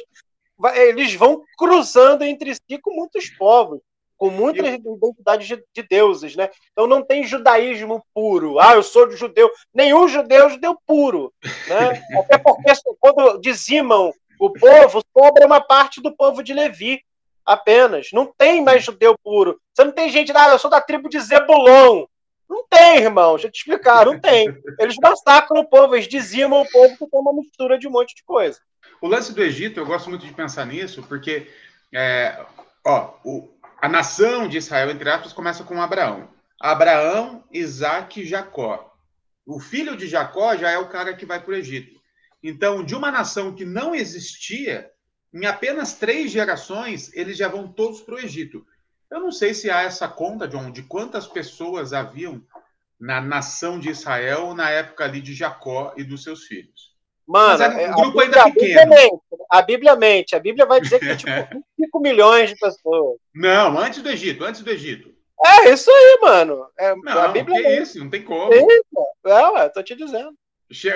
eles 0.76 1.13
vão 1.13 1.44
cruzando 1.58 2.24
entre 2.24 2.54
si 2.54 2.78
com 2.82 2.94
muitos 2.94 3.30
povos, 3.30 3.80
com 4.18 4.30
muitas 4.30 4.65
identidades 4.74 5.48
de, 5.48 5.63
de, 5.74 5.84
deuses, 5.84 6.36
né? 6.36 6.50
Então 6.72 6.88
não 6.88 7.02
tem 7.02 7.26
judaísmo 7.26 8.06
puro. 8.13 8.60
Ah, 8.60 8.76
eu 8.76 8.84
sou 8.84 9.10
judeu. 9.12 9.50
Nenhum 9.74 10.08
judeu 10.08 10.48
é 10.48 10.50
judeu 10.50 10.78
puro, 10.86 11.34
né? 11.68 12.02
Até 12.20 12.38
porque 12.38 12.74
quando 13.00 13.39
dizimam 13.39 14.13
o 14.39 14.52
povo, 14.52 15.02
sobra 15.18 15.46
uma 15.46 15.62
parte 15.62 16.02
do 16.02 16.15
povo 16.15 16.44
de 16.44 16.54
Levi 16.54 17.02
apenas. 17.46 18.10
Não 18.12 18.26
tem 18.26 18.64
mais 18.64 18.84
judeu 18.84 19.18
puro. 19.24 19.60
Você 19.74 19.84
não 19.84 19.92
tem 19.92 20.10
gente, 20.10 20.32
ah, 20.36 20.50
eu 20.50 20.60
sou 20.60 20.70
da 20.70 20.82
tribo 20.82 21.10
de 21.10 21.20
Zebulon. 21.20 22.06
Não 22.50 22.66
tem, 22.68 22.98
irmão. 22.98 23.34
Deixa 23.34 23.48
eu 23.48 23.52
te 23.52 23.58
explicar, 23.58 24.06
não 24.06 24.20
tem. 24.20 24.48
Eles 24.80 24.96
massacram 25.02 25.62
o 25.62 25.70
povo, 25.70 25.96
eles 25.96 26.08
dizimam 26.08 26.62
o 26.62 26.70
povo 26.70 26.98
que 26.98 27.10
tem 27.10 27.20
uma 27.20 27.34
mistura 27.34 27.78
de 27.78 27.88
um 27.88 27.92
monte 27.92 28.16
de 28.16 28.24
coisa. 28.24 28.60
O 29.02 29.08
lance 29.08 29.34
do 29.34 29.44
Egito, 29.44 29.80
eu 29.80 29.86
gosto 29.86 30.10
muito 30.10 30.26
de 30.26 30.34
pensar 30.34 30.66
nisso, 30.66 31.04
porque 31.04 31.48
é, 31.94 32.44
ó, 32.86 33.14
o, 33.24 33.50
a 33.82 33.88
nação 33.88 34.48
de 34.48 34.58
Israel, 34.58 34.92
entre 34.92 35.10
aspas, 35.10 35.34
começa 35.34 35.64
com 35.64 35.82
Abraão. 35.82 36.30
Abraão, 36.60 37.44
Isaac 37.52 38.22
e 38.22 38.26
Jacó. 38.26 38.94
O 39.46 39.60
filho 39.60 39.96
de 39.96 40.08
Jacó 40.08 40.56
já 40.56 40.72
é 40.72 40.78
o 40.78 40.90
cara 40.90 41.14
que 41.14 41.26
vai 41.26 41.40
para 41.40 41.52
o 41.52 41.56
Egito. 41.56 42.00
Então, 42.42 42.84
de 42.84 42.96
uma 42.96 43.12
nação 43.12 43.54
que 43.54 43.66
não 43.66 43.94
existia, 43.94 44.90
em 45.36 45.45
apenas 45.45 45.93
três 45.93 46.32
gerações, 46.32 47.12
eles 47.13 47.38
já 47.38 47.50
vão 47.50 47.67
todos 47.67 48.00
para 48.00 48.15
o 48.15 48.19
Egito. 48.19 48.65
Eu 49.12 49.19
não 49.19 49.34
sei 49.34 49.54
se 49.54 49.69
há 49.69 49.82
essa 49.82 50.08
conta, 50.08 50.48
John, 50.48 50.71
de 50.71 50.82
quantas 50.84 51.28
pessoas 51.28 51.91
haviam 51.91 52.41
na 52.98 53.19
nação 53.19 53.78
de 53.78 53.89
Israel 53.89 54.54
na 54.54 54.69
época 54.69 55.04
ali 55.04 55.19
de 55.19 55.34
Jacó 55.34 55.93
e 55.98 56.06
dos 56.06 56.24
seus 56.24 56.45
filhos. 56.45 56.95
Mano, 57.28 57.62
é 57.63 57.91
um 57.91 57.95
grupo 57.95 58.19
Bíblia, 58.19 58.43
ainda 58.43 58.54
pequeno. 58.54 59.21
A 59.52 59.62
Bíblia 59.62 59.95
mente. 59.98 60.36
A 60.36 60.39
Bíblia 60.39 60.65
vai 60.65 60.80
dizer 60.80 61.00
que 61.00 61.10
é 61.10 61.15
tipo 61.17 61.32
5 61.82 62.00
milhões 62.00 62.52
de 62.52 62.56
pessoas. 62.56 63.19
Não, 63.34 63.78
antes 63.78 64.02
do 64.02 64.10
Egito, 64.10 64.45
antes 64.45 64.62
do 64.62 64.69
Egito. 64.69 65.13
É 65.45 65.69
isso 65.69 65.91
aí, 65.91 66.19
mano. 66.21 66.65
É, 66.80 66.95
não, 66.95 67.21
a 67.21 67.28
Bíblia 67.28 67.62
que 67.62 67.82
isso, 67.82 68.00
não 68.00 68.10
tem 68.10 68.24
como. 68.24 68.52
Não, 69.24 69.58
eu 69.58 69.74
tô 69.74 69.84
te 69.84 69.95
dizendo. 69.95 70.34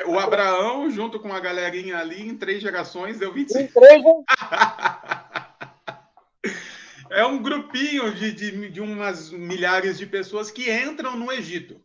O 0.07 0.17
Abraão, 0.17 0.89
junto 0.89 1.19
com 1.19 1.33
a 1.33 1.39
galerinha 1.39 1.99
ali, 1.99 2.27
em 2.27 2.35
três 2.35 2.61
gerações, 2.61 3.19
deu 3.19 3.31
25. 3.31 3.61
Em 3.61 3.67
três... 3.67 4.03
é 7.11 7.25
um 7.25 7.41
grupinho 7.41 8.13
de, 8.13 8.31
de, 8.31 8.69
de 8.69 8.81
umas 8.81 9.31
milhares 9.31 9.97
de 9.97 10.07
pessoas 10.07 10.49
que 10.49 10.71
entram 10.71 11.15
no 11.15 11.31
Egito. 11.31 11.79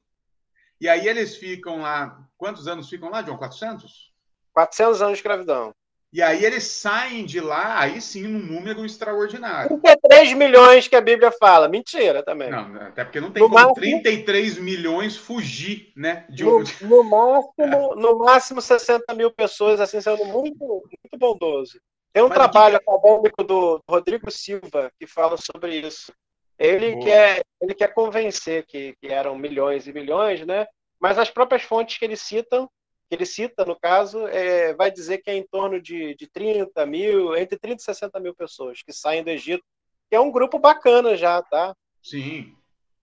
E 0.80 0.88
aí 0.88 1.06
eles 1.06 1.36
ficam 1.36 1.82
lá. 1.82 2.26
Quantos 2.36 2.66
anos 2.66 2.88
ficam 2.88 3.10
lá, 3.10 3.22
John? 3.22 3.36
400? 3.36 4.12
400 4.52 5.02
anos 5.02 5.14
de 5.14 5.18
escravidão. 5.18 5.74
E 6.14 6.22
aí 6.22 6.44
eles 6.44 6.62
saem 6.62 7.24
de 7.24 7.40
lá, 7.40 7.80
aí 7.80 8.00
sim, 8.00 8.22
num 8.22 8.38
número 8.38 8.86
extraordinário. 8.86 9.80
33 9.80 10.32
milhões 10.34 10.86
que 10.86 10.94
a 10.94 11.00
Bíblia 11.00 11.32
fala. 11.32 11.66
Mentira 11.66 12.22
também. 12.22 12.50
Não, 12.50 12.72
até 12.76 13.02
porque 13.02 13.20
não 13.20 13.32
tem 13.32 13.42
no 13.42 13.48
como 13.48 13.60
máximo, 13.60 13.80
33 13.80 14.58
milhões 14.58 15.16
fugir, 15.16 15.92
né? 15.96 16.24
De 16.28 16.44
no, 16.44 16.62
no, 16.82 17.02
máximo, 17.02 17.96
no 17.96 18.18
máximo 18.18 18.62
60 18.62 19.12
mil 19.12 19.28
pessoas, 19.32 19.80
assim, 19.80 20.00
sendo 20.00 20.24
muito, 20.26 20.64
muito 20.64 21.18
bondoso. 21.18 21.80
Tem 22.12 22.22
um 22.22 22.28
Mas 22.28 22.38
trabalho 22.38 22.78
que... 22.78 22.88
acadêmico 22.88 23.42
do 23.42 23.80
Rodrigo 23.90 24.30
Silva 24.30 24.92
que 24.96 25.08
fala 25.08 25.36
sobre 25.36 25.80
isso. 25.80 26.12
Ele 26.56 26.96
quer, 27.02 27.42
ele 27.60 27.74
quer 27.74 27.92
convencer 27.92 28.64
que, 28.66 28.94
que 29.00 29.08
eram 29.08 29.36
milhões 29.36 29.88
e 29.88 29.92
milhões, 29.92 30.46
né? 30.46 30.64
Mas 31.00 31.18
as 31.18 31.28
próprias 31.28 31.64
fontes 31.64 31.98
que 31.98 32.04
ele 32.04 32.16
citam 32.16 32.70
ele 33.14 33.26
cita, 33.26 33.64
no 33.64 33.78
caso, 33.78 34.26
é, 34.28 34.74
vai 34.74 34.90
dizer 34.90 35.18
que 35.18 35.30
é 35.30 35.34
em 35.34 35.46
torno 35.46 35.80
de, 35.80 36.14
de 36.14 36.26
30 36.26 36.84
mil, 36.86 37.36
entre 37.36 37.58
30 37.58 37.80
e 37.80 37.84
60 37.84 38.20
mil 38.20 38.34
pessoas 38.34 38.82
que 38.82 38.92
saem 38.92 39.22
do 39.22 39.30
Egito, 39.30 39.64
que 40.08 40.16
é 40.16 40.20
um 40.20 40.30
grupo 40.30 40.58
bacana 40.58 41.16
já, 41.16 41.42
tá? 41.42 41.74
Sim. 42.02 42.54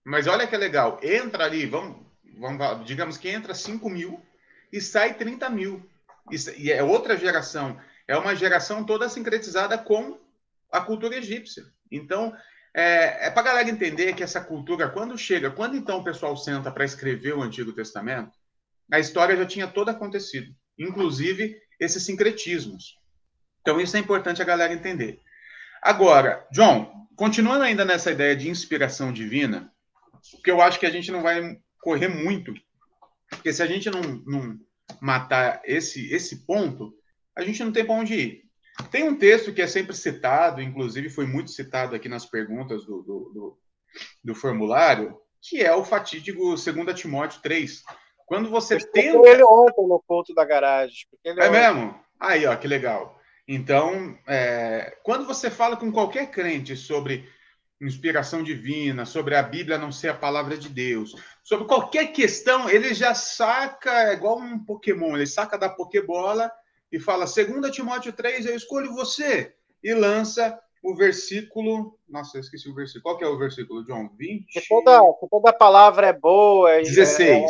Mas 0.04 0.26
olha 0.26 0.46
que 0.46 0.56
legal, 0.56 0.98
entra 1.02 1.44
ali, 1.44 1.66
vamos, 1.66 2.04
vamos 2.38 2.86
digamos 2.86 3.16
que 3.16 3.28
entra 3.28 3.54
5 3.54 3.88
mil 3.88 4.20
e 4.72 4.80
sai 4.80 5.14
30 5.14 5.48
mil. 5.50 5.88
e 6.56 6.70
é 6.70 6.82
outra 6.82 7.16
geração. 7.16 7.78
É 8.06 8.16
uma 8.16 8.34
geração 8.34 8.84
toda 8.84 9.08
sincretizada 9.08 9.78
com 9.78 10.18
a 10.70 10.80
cultura 10.80 11.16
egípcia. 11.16 11.64
Então, 11.90 12.34
é, 12.74 13.26
é 13.26 13.30
para 13.30 13.42
a 13.42 13.44
galera 13.44 13.70
entender 13.70 14.14
que 14.14 14.22
essa 14.22 14.40
cultura, 14.40 14.88
quando 14.88 15.16
chega, 15.18 15.50
quando 15.50 15.76
então 15.76 15.98
o 15.98 16.04
pessoal 16.04 16.36
senta 16.36 16.70
para 16.70 16.84
escrever 16.84 17.34
o 17.34 17.42
Antigo 17.42 17.72
Testamento, 17.72 18.32
a 18.92 19.00
história 19.00 19.34
já 19.34 19.46
tinha 19.46 19.66
toda 19.66 19.90
acontecido, 19.90 20.54
inclusive 20.78 21.56
esses 21.80 22.02
sincretismos. 22.04 22.98
Então, 23.62 23.80
isso 23.80 23.96
é 23.96 24.00
importante 24.00 24.42
a 24.42 24.44
galera 24.44 24.74
entender. 24.74 25.18
Agora, 25.80 26.46
John, 26.52 27.08
continuando 27.16 27.64
ainda 27.64 27.86
nessa 27.86 28.10
ideia 28.10 28.36
de 28.36 28.50
inspiração 28.50 29.10
divina, 29.10 29.72
porque 30.32 30.50
eu 30.50 30.60
acho 30.60 30.78
que 30.78 30.84
a 30.84 30.90
gente 30.90 31.10
não 31.10 31.22
vai 31.22 31.58
correr 31.80 32.08
muito, 32.08 32.52
porque 33.30 33.50
se 33.50 33.62
a 33.62 33.66
gente 33.66 33.88
não, 33.88 34.00
não 34.26 34.58
matar 35.00 35.62
esse, 35.64 36.12
esse 36.12 36.44
ponto, 36.44 36.94
a 37.34 37.42
gente 37.42 37.64
não 37.64 37.72
tem 37.72 37.86
para 37.86 37.94
onde 37.94 38.14
ir. 38.14 38.42
Tem 38.90 39.04
um 39.04 39.16
texto 39.16 39.54
que 39.54 39.62
é 39.62 39.66
sempre 39.66 39.96
citado, 39.96 40.60
inclusive 40.60 41.08
foi 41.08 41.26
muito 41.26 41.50
citado 41.50 41.94
aqui 41.94 42.10
nas 42.10 42.26
perguntas 42.26 42.84
do, 42.84 43.02
do, 43.02 43.32
do, 43.32 43.58
do 44.22 44.34
formulário, 44.34 45.16
que 45.40 45.62
é 45.62 45.74
o 45.74 45.84
fatídico 45.84 46.54
2 46.54 46.64
Timóteo 46.94 47.40
3, 47.42 47.82
quando 48.32 48.48
você 48.48 48.78
tem 48.78 49.08
ele 49.08 49.44
ontem 49.44 49.86
no 49.86 50.02
ponto 50.08 50.34
da 50.34 50.42
garagem. 50.42 51.06
é 51.22 51.32
ontem... 51.32 51.50
mesmo? 51.50 51.94
Aí, 52.18 52.46
ó, 52.46 52.56
que 52.56 52.66
legal. 52.66 53.20
Então, 53.46 54.16
é, 54.26 54.96
quando 55.02 55.26
você 55.26 55.50
fala 55.50 55.76
com 55.76 55.92
qualquer 55.92 56.30
crente 56.30 56.74
sobre 56.74 57.28
inspiração 57.78 58.42
divina, 58.42 59.04
sobre 59.04 59.36
a 59.36 59.42
Bíblia 59.42 59.76
não 59.76 59.92
ser 59.92 60.08
a 60.08 60.14
palavra 60.14 60.56
de 60.56 60.70
Deus, 60.70 61.14
sobre 61.44 61.66
qualquer 61.66 62.06
questão, 62.06 62.70
ele 62.70 62.94
já 62.94 63.12
saca, 63.12 64.08
é 64.08 64.14
igual 64.14 64.38
um 64.38 64.64
Pokémon, 64.64 65.14
ele 65.14 65.26
saca 65.26 65.58
da 65.58 65.68
Pokébola 65.68 66.50
e 66.90 66.98
fala: 66.98 67.26
2 67.26 67.70
Timóteo 67.70 68.14
3, 68.14 68.46
eu 68.46 68.56
escolho 68.56 68.94
você. 68.94 69.54
E 69.84 69.92
lança 69.92 70.58
o 70.82 70.96
versículo. 70.96 71.98
Nossa, 72.08 72.38
eu 72.38 72.40
esqueci 72.40 72.66
o 72.66 72.74
versículo. 72.74 73.02
Qual 73.02 73.18
que 73.18 73.24
é 73.24 73.28
o 73.28 73.36
versículo, 73.36 73.84
John? 73.84 74.08
20. 74.16 74.46
Que 74.46 74.66
toda, 74.66 75.00
que 75.20 75.28
toda 75.28 75.52
palavra 75.52 76.06
é 76.06 76.12
boa. 76.14 76.78
16. 76.78 77.28
É, 77.28 77.46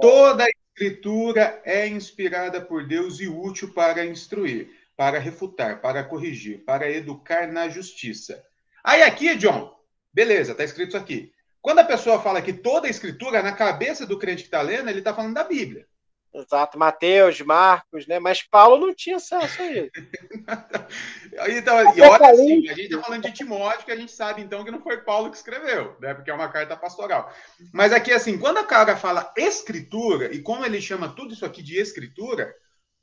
Toda 0.00 0.44
a 0.44 0.48
escritura 0.48 1.60
é 1.64 1.86
inspirada 1.86 2.60
por 2.60 2.86
Deus 2.86 3.20
e 3.20 3.28
útil 3.28 3.72
para 3.72 4.04
instruir, 4.04 4.70
para 4.96 5.18
refutar, 5.18 5.80
para 5.80 6.04
corrigir, 6.04 6.64
para 6.64 6.90
educar 6.90 7.46
na 7.46 7.68
justiça. 7.68 8.44
Aí 8.82 9.02
aqui, 9.02 9.34
John, 9.36 9.74
beleza, 10.12 10.52
está 10.52 10.64
escrito 10.64 10.88
isso 10.88 10.96
aqui. 10.96 11.32
Quando 11.62 11.78
a 11.78 11.84
pessoa 11.84 12.20
fala 12.20 12.42
que 12.42 12.52
toda 12.52 12.86
a 12.86 12.90
escritura, 12.90 13.42
na 13.42 13.52
cabeça 13.52 14.04
do 14.06 14.18
crente 14.18 14.42
que 14.42 14.48
está 14.48 14.60
lendo, 14.60 14.90
ele 14.90 14.98
está 14.98 15.14
falando 15.14 15.34
da 15.34 15.44
Bíblia. 15.44 15.86
Exato, 16.34 16.76
Mateus, 16.76 17.40
Marcos, 17.42 18.08
né? 18.08 18.18
Mas 18.18 18.42
Paulo 18.42 18.88
não 18.88 18.92
tinha 18.92 19.18
acesso 19.18 19.62
a 19.62 19.66
isso. 19.66 19.90
então, 21.56 21.94
e 21.94 22.00
olha 22.00 22.26
assim, 22.26 22.68
a 22.68 22.74
gente 22.74 22.92
está 22.92 23.02
falando 23.02 23.22
de 23.22 23.32
Timóteo, 23.32 23.84
que 23.84 23.92
a 23.92 23.96
gente 23.96 24.10
sabe 24.10 24.42
então 24.42 24.64
que 24.64 24.70
não 24.70 24.82
foi 24.82 24.96
Paulo 24.96 25.30
que 25.30 25.36
escreveu, 25.36 25.96
né? 26.00 26.12
Porque 26.12 26.32
é 26.32 26.34
uma 26.34 26.48
carta 26.48 26.76
pastoral. 26.76 27.32
Mas 27.72 27.92
aqui, 27.92 28.12
assim, 28.12 28.36
quando 28.36 28.58
a 28.58 28.64
cara 28.64 28.96
fala 28.96 29.32
escritura, 29.36 30.34
e 30.34 30.42
como 30.42 30.66
ele 30.66 30.82
chama 30.82 31.14
tudo 31.14 31.32
isso 31.32 31.46
aqui 31.46 31.62
de 31.62 31.78
escritura, 31.78 32.52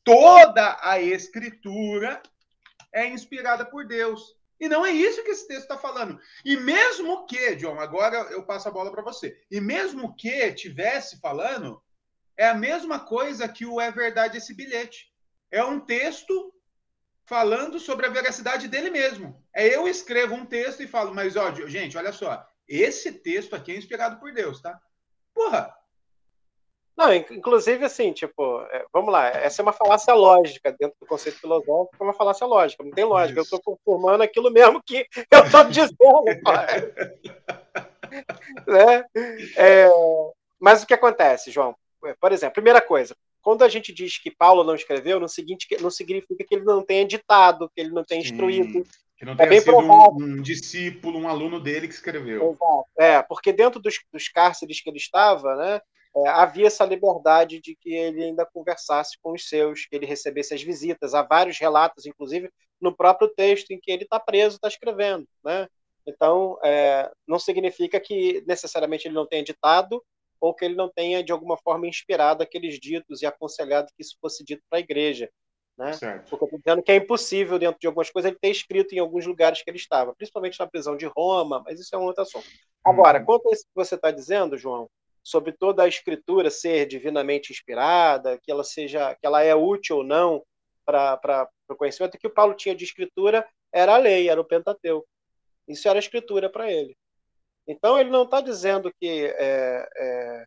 toda 0.04 0.78
a 0.82 1.00
escritura 1.00 2.22
é 2.94 3.08
inspirada 3.08 3.64
por 3.64 3.88
Deus. 3.88 4.36
E 4.60 4.68
não 4.68 4.86
é 4.86 4.92
isso 4.92 5.24
que 5.24 5.32
esse 5.32 5.48
texto 5.48 5.62
está 5.62 5.78
falando. 5.78 6.20
E 6.44 6.58
mesmo 6.58 7.26
que, 7.26 7.56
John, 7.56 7.80
agora 7.80 8.18
eu 8.30 8.44
passo 8.44 8.68
a 8.68 8.72
bola 8.72 8.92
para 8.92 9.02
você. 9.02 9.38
E 9.50 9.62
mesmo 9.62 10.14
que 10.18 10.52
tivesse 10.52 11.18
falando 11.22 11.82
é 12.42 12.48
a 12.48 12.56
mesma 12.56 13.00
coisa 13.00 13.48
que 13.48 13.68
o 13.68 13.80
É 13.80 13.92
Verdade 13.92 14.40
Esse 14.40 14.56
Bilhete. 14.56 15.14
É 15.52 15.64
um 15.64 15.80
texto 15.80 16.52
falando 17.24 17.80
sobre 17.80 18.08
a 18.08 18.10
veracidade 18.10 18.68
dele 18.68 18.90
mesmo. 18.90 19.40
É 19.54 19.68
eu 19.68 19.88
escrevo 19.88 20.34
um 20.34 20.44
texto 20.44 20.82
e 20.82 20.88
falo, 20.88 21.14
mas, 21.14 21.36
ó, 21.36 21.54
gente, 21.68 22.00
olha 22.00 22.12
só, 22.12 22.44
esse 22.68 23.12
texto 23.12 23.56
aqui 23.56 23.74
é 23.74 23.78
inspirado 23.78 24.20
por 24.20 24.34
Deus, 24.34 24.60
tá? 24.60 24.82
Porra! 25.36 25.72
Não, 26.98 27.14
inclusive, 27.14 27.86
assim, 27.86 28.12
tipo, 28.12 28.62
é, 28.72 28.86
vamos 28.92 29.14
lá, 29.14 29.28
essa 29.28 29.62
é 29.62 29.64
uma 29.64 29.72
falácia 29.72 30.16
lógica 30.16 30.72
dentro 30.72 30.98
do 31.00 31.06
conceito 31.06 31.40
filosófico, 31.40 31.96
é 32.00 32.04
uma 32.04 32.14
falácia 32.14 32.48
lógica, 32.48 32.84
não 32.84 32.92
tem 32.92 33.06
lógica, 33.06 33.40
Isso. 33.40 33.54
eu 33.54 33.58
estou 33.58 33.78
conformando 33.78 34.24
aquilo 34.24 34.50
mesmo 34.50 34.82
que 34.84 35.06
eu 35.30 35.46
estou 35.46 35.64
dizendo. 35.66 35.94
né? 38.66 39.06
É, 39.56 39.88
mas 40.60 40.82
o 40.82 40.88
que 40.88 40.96
acontece, 40.96 41.52
João? 41.52 41.76
Por 42.20 42.32
exemplo, 42.32 42.54
primeira 42.54 42.82
coisa, 42.82 43.16
quando 43.42 43.64
a 43.64 43.70
gente 43.70 43.94
diz 43.94 44.18
que 44.18 44.32
Paulo 44.32 44.64
não 44.64 44.76
escreveu, 44.76 45.20
não, 45.20 45.28
seguinte, 45.28 45.68
não 45.80 45.90
significa 45.90 46.44
que 46.44 46.56
ele 46.56 46.64
não 46.64 46.84
tenha 46.84 47.06
ditado, 47.06 47.70
que 47.74 47.82
ele 47.82 47.92
não 47.92 48.04
tenha 48.04 48.22
instruído. 48.22 48.84
Que 49.18 49.26
não 49.26 49.34
é 49.34 49.36
tenha 49.36 49.48
é 49.48 49.50
bem 49.50 49.62
sido 49.62 49.78
um, 49.78 50.16
um, 50.16 50.42
discípulo, 50.42 51.20
um 51.20 51.28
aluno 51.28 51.60
dele 51.60 51.88
que 51.88 51.94
escreveu. 51.94 52.52
Exato. 52.52 52.86
É, 52.98 53.22
porque 53.24 53.52
dentro 53.52 53.80
dos, 53.80 53.96
dos 54.12 54.28
cárceres 54.30 54.82
que 54.82 54.90
ele 54.90 54.98
estava, 54.98 55.56
né, 55.56 55.82
é, 56.16 56.28
havia 56.30 56.68
essa 56.68 56.86
liberdade 56.86 57.60
de 57.62 57.76
que 57.76 57.94
ele 57.94 58.24
ainda 58.24 58.46
conversasse 58.46 59.18
com 59.22 59.34
os 59.34 59.48
seus, 59.48 59.86
que 59.86 59.96
ele 59.96 60.06
recebesse 60.06 60.54
as 60.54 60.62
visitas. 60.62 61.14
Há 61.14 61.22
vários 61.22 61.58
relatos, 61.58 62.06
inclusive, 62.06 62.50
no 62.80 62.96
próprio 62.96 63.30
texto 63.30 63.72
em 63.72 63.80
que 63.80 63.92
ele 63.92 64.04
está 64.04 64.20
preso, 64.20 64.56
está 64.56 64.68
escrevendo. 64.68 65.28
Né? 65.44 65.68
Então, 66.06 66.58
é, 66.64 67.10
não 67.28 67.40
significa 67.40 68.00
que 68.00 68.44
necessariamente 68.46 69.08
ele 69.08 69.16
não 69.16 69.28
tenha 69.28 69.44
ditado, 69.44 70.04
ou 70.42 70.54
que 70.54 70.66
ele 70.66 70.76
não 70.76 70.90
tenha, 70.90 71.24
de 71.24 71.32
alguma 71.32 71.56
forma, 71.56 71.88
inspirado 71.88 72.42
aqueles 72.42 72.80
ditos 72.80 73.22
e 73.22 73.28
aconselhado 73.28 73.88
que 73.96 74.02
isso 74.02 74.18
fosse 74.20 74.44
dito 74.44 74.64
para 74.68 74.80
a 74.80 74.82
igreja. 74.82 75.30
Né? 75.78 75.94
Certo. 75.94 76.30
Porque 76.30 76.44
eu 76.44 76.48
estou 76.48 76.60
dizendo 76.60 76.84
que 76.84 76.92
é 76.92 76.96
impossível, 76.96 77.60
dentro 77.60 77.80
de 77.80 77.88
algumas 77.88 78.10
coisas, 78.10 78.30
ele 78.30 78.40
ter 78.40 78.50
escrito 78.50 78.94
em 78.94 79.00
alguns 79.00 79.26
lugares 79.26 79.62
que 79.62 79.70
ele 79.70 79.78
estava, 79.78 80.14
principalmente 80.16 80.60
na 80.60 80.68
prisão 80.68 80.98
de 80.98 81.06
Roma, 81.06 81.62
mas 81.66 81.80
isso 81.80 81.96
é 81.96 81.98
um 81.98 82.04
outro 82.04 82.24
assunto. 82.24 82.48
Agora, 82.84 83.20
uhum. 83.20 83.26
quanto 83.26 83.50
a 83.50 83.54
isso 83.54 83.64
que 83.64 83.76
você 83.76 83.96
está 83.96 84.12
dizendo, 84.12 84.58
João, 84.58 84.90
sobre 85.24 85.52
toda 85.52 85.84
a 85.84 85.88
escritura 85.88 86.50
ser 86.50 86.88
divinamente 86.88 87.52
inspirada, 87.52 88.40
que 88.42 88.52
ela 88.52 88.64
seja, 88.64 89.16
que 89.16 89.26
ela 89.26 89.44
é 89.44 89.54
útil 89.56 89.98
ou 89.98 90.04
não 90.04 90.44
para 90.86 91.48
o 91.70 91.76
conhecimento, 91.76 92.18
que 92.18 92.28
o 92.28 92.34
Paulo 92.34 92.56
tinha 92.56 92.76
de 92.76 92.84
escritura 92.84 93.48
era 93.72 93.96
a 93.96 93.98
lei, 93.98 94.30
era 94.30 94.42
o 94.42 94.46
Pentateuco. 94.46 95.08
Isso 95.68 95.88
era 95.88 95.98
a 95.98 96.02
escritura 96.02 96.50
para 96.50 96.72
ele. 96.72 96.98
Então 97.68 98.00
ele 98.00 98.10
não 98.10 98.24
está 98.24 98.42
dizendo 98.42 98.92
que 99.00 99.34
é, 99.38 99.88
é, 99.98 100.46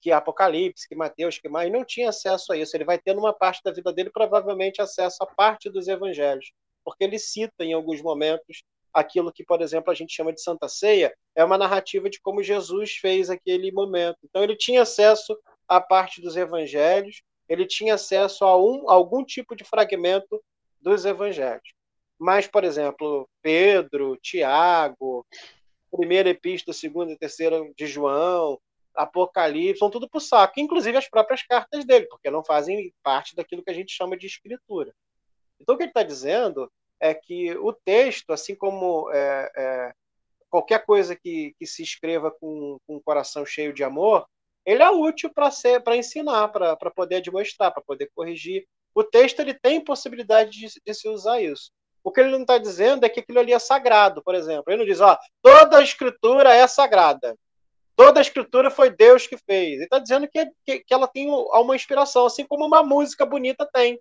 que 0.00 0.10
Apocalipse, 0.10 0.88
que 0.88 0.94
Mateus, 0.94 1.38
que 1.38 1.48
mais 1.48 1.70
não 1.70 1.84
tinha 1.84 2.08
acesso 2.08 2.52
a 2.52 2.56
isso. 2.56 2.76
Ele 2.76 2.84
vai 2.84 2.98
ter 2.98 3.14
numa 3.14 3.32
parte 3.32 3.60
da 3.62 3.70
vida 3.70 3.92
dele 3.92 4.10
provavelmente 4.10 4.80
acesso 4.80 5.22
a 5.22 5.26
parte 5.26 5.68
dos 5.68 5.88
evangelhos, 5.88 6.52
porque 6.84 7.04
ele 7.04 7.18
cita 7.18 7.64
em 7.64 7.72
alguns 7.72 8.00
momentos 8.00 8.62
aquilo 8.92 9.32
que, 9.32 9.44
por 9.44 9.62
exemplo, 9.62 9.90
a 9.90 9.94
gente 9.94 10.14
chama 10.14 10.32
de 10.32 10.42
Santa 10.42 10.68
Ceia, 10.68 11.14
é 11.36 11.44
uma 11.44 11.58
narrativa 11.58 12.10
de 12.10 12.20
como 12.20 12.42
Jesus 12.42 12.92
fez 12.92 13.30
aquele 13.30 13.70
momento. 13.70 14.18
Então 14.24 14.42
ele 14.42 14.56
tinha 14.56 14.82
acesso 14.82 15.38
à 15.68 15.80
parte 15.80 16.20
dos 16.20 16.36
evangelhos, 16.36 17.22
ele 17.48 17.66
tinha 17.66 17.94
acesso 17.94 18.44
a, 18.44 18.56
um, 18.56 18.88
a 18.88 18.94
algum 18.94 19.24
tipo 19.24 19.54
de 19.54 19.64
fragmento 19.64 20.42
dos 20.80 21.04
evangelhos. 21.04 21.72
Mas, 22.18 22.46
por 22.46 22.64
exemplo, 22.64 23.28
Pedro, 23.42 24.16
Tiago, 24.16 25.26
primeira 25.90 26.30
epístola, 26.30 26.74
segunda 26.74 27.12
e 27.12 27.18
terceira 27.18 27.60
de 27.76 27.86
João, 27.86 28.60
Apocalipse, 28.94 29.78
são 29.78 29.90
tudo 29.90 30.08
para 30.08 30.18
o 30.18 30.20
saco, 30.20 30.58
inclusive 30.58 30.96
as 30.96 31.08
próprias 31.08 31.42
cartas 31.42 31.84
dele, 31.84 32.06
porque 32.06 32.30
não 32.30 32.44
fazem 32.44 32.92
parte 33.02 33.34
daquilo 33.34 33.62
que 33.62 33.70
a 33.70 33.74
gente 33.74 33.92
chama 33.92 34.16
de 34.16 34.26
escritura. 34.26 34.94
Então, 35.60 35.74
o 35.74 35.78
que 35.78 35.84
ele 35.84 35.90
está 35.90 36.02
dizendo 36.02 36.70
é 36.98 37.14
que 37.14 37.56
o 37.56 37.72
texto, 37.72 38.30
assim 38.32 38.54
como 38.54 39.10
é, 39.12 39.52
é, 39.56 39.92
qualquer 40.48 40.84
coisa 40.84 41.16
que, 41.16 41.54
que 41.58 41.66
se 41.66 41.82
escreva 41.82 42.30
com, 42.30 42.78
com 42.86 42.96
um 42.96 43.00
coração 43.00 43.46
cheio 43.46 43.72
de 43.72 43.84
amor, 43.84 44.26
ele 44.66 44.82
é 44.82 44.90
útil 44.90 45.32
para 45.32 45.50
ser, 45.50 45.82
para 45.82 45.96
ensinar, 45.96 46.48
para 46.48 46.76
poder 46.90 47.22
demonstrar, 47.22 47.72
para 47.72 47.82
poder 47.82 48.10
corrigir. 48.14 48.66
O 48.94 49.02
texto 49.02 49.40
ele 49.40 49.54
tem 49.54 49.82
possibilidade 49.82 50.50
de, 50.50 50.68
de 50.84 50.94
se 50.94 51.08
usar 51.08 51.40
isso. 51.40 51.72
O 52.02 52.10
que 52.10 52.20
ele 52.20 52.30
não 52.30 52.42
está 52.42 52.58
dizendo 52.58 53.04
é 53.04 53.08
que 53.08 53.20
aquilo 53.20 53.40
ali 53.40 53.52
é 53.52 53.58
sagrado, 53.58 54.22
por 54.22 54.34
exemplo. 54.34 54.64
Ele 54.68 54.78
não 54.78 54.86
diz, 54.86 55.00
ó, 55.00 55.18
toda 55.42 55.78
a 55.78 55.82
escritura 55.82 56.54
é 56.54 56.66
sagrada. 56.66 57.36
Toda 57.94 58.18
a 58.18 58.22
escritura 58.22 58.70
foi 58.70 58.88
Deus 58.88 59.26
que 59.26 59.36
fez. 59.36 59.74
Ele 59.74 59.84
está 59.84 59.98
dizendo 59.98 60.26
que, 60.26 60.46
que, 60.64 60.80
que, 60.80 60.94
ela 60.94 61.06
tem 61.06 61.28
uma 61.28 61.76
inspiração, 61.76 62.24
assim 62.24 62.46
como 62.46 62.64
uma 62.64 62.82
música 62.82 63.26
bonita 63.26 63.68
tem. 63.70 64.00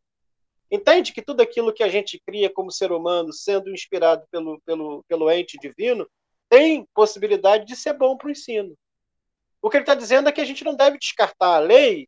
Entende 0.72 1.12
que 1.12 1.22
tudo 1.22 1.42
aquilo 1.42 1.74
que 1.74 1.84
a 1.84 1.90
gente 1.90 2.22
cria 2.26 2.50
como 2.50 2.72
ser 2.72 2.92
humano, 2.92 3.34
sendo 3.34 3.70
inspirado 3.72 4.26
pelo, 4.32 4.62
pelo, 4.62 5.04
pelo 5.08 5.30
ente 5.30 5.58
divino, 5.58 6.08
tem 6.48 6.88
possibilidade 6.94 7.66
de 7.66 7.76
ser 7.76 7.94
bom 7.94 8.16
para 8.16 8.28
o 8.28 8.32
ensino. 8.32 8.74
O 9.62 9.70
que 9.70 9.78
ele 9.78 9.84
está 9.84 9.96
dizendo 9.96 10.30
é 10.30 10.32
que 10.32 10.42
a 10.42 10.46
gente 10.46 10.64
não 10.64 10.76
deve 10.76 10.98
descartar 10.98 11.56
a 11.56 11.60
lei 11.60 12.08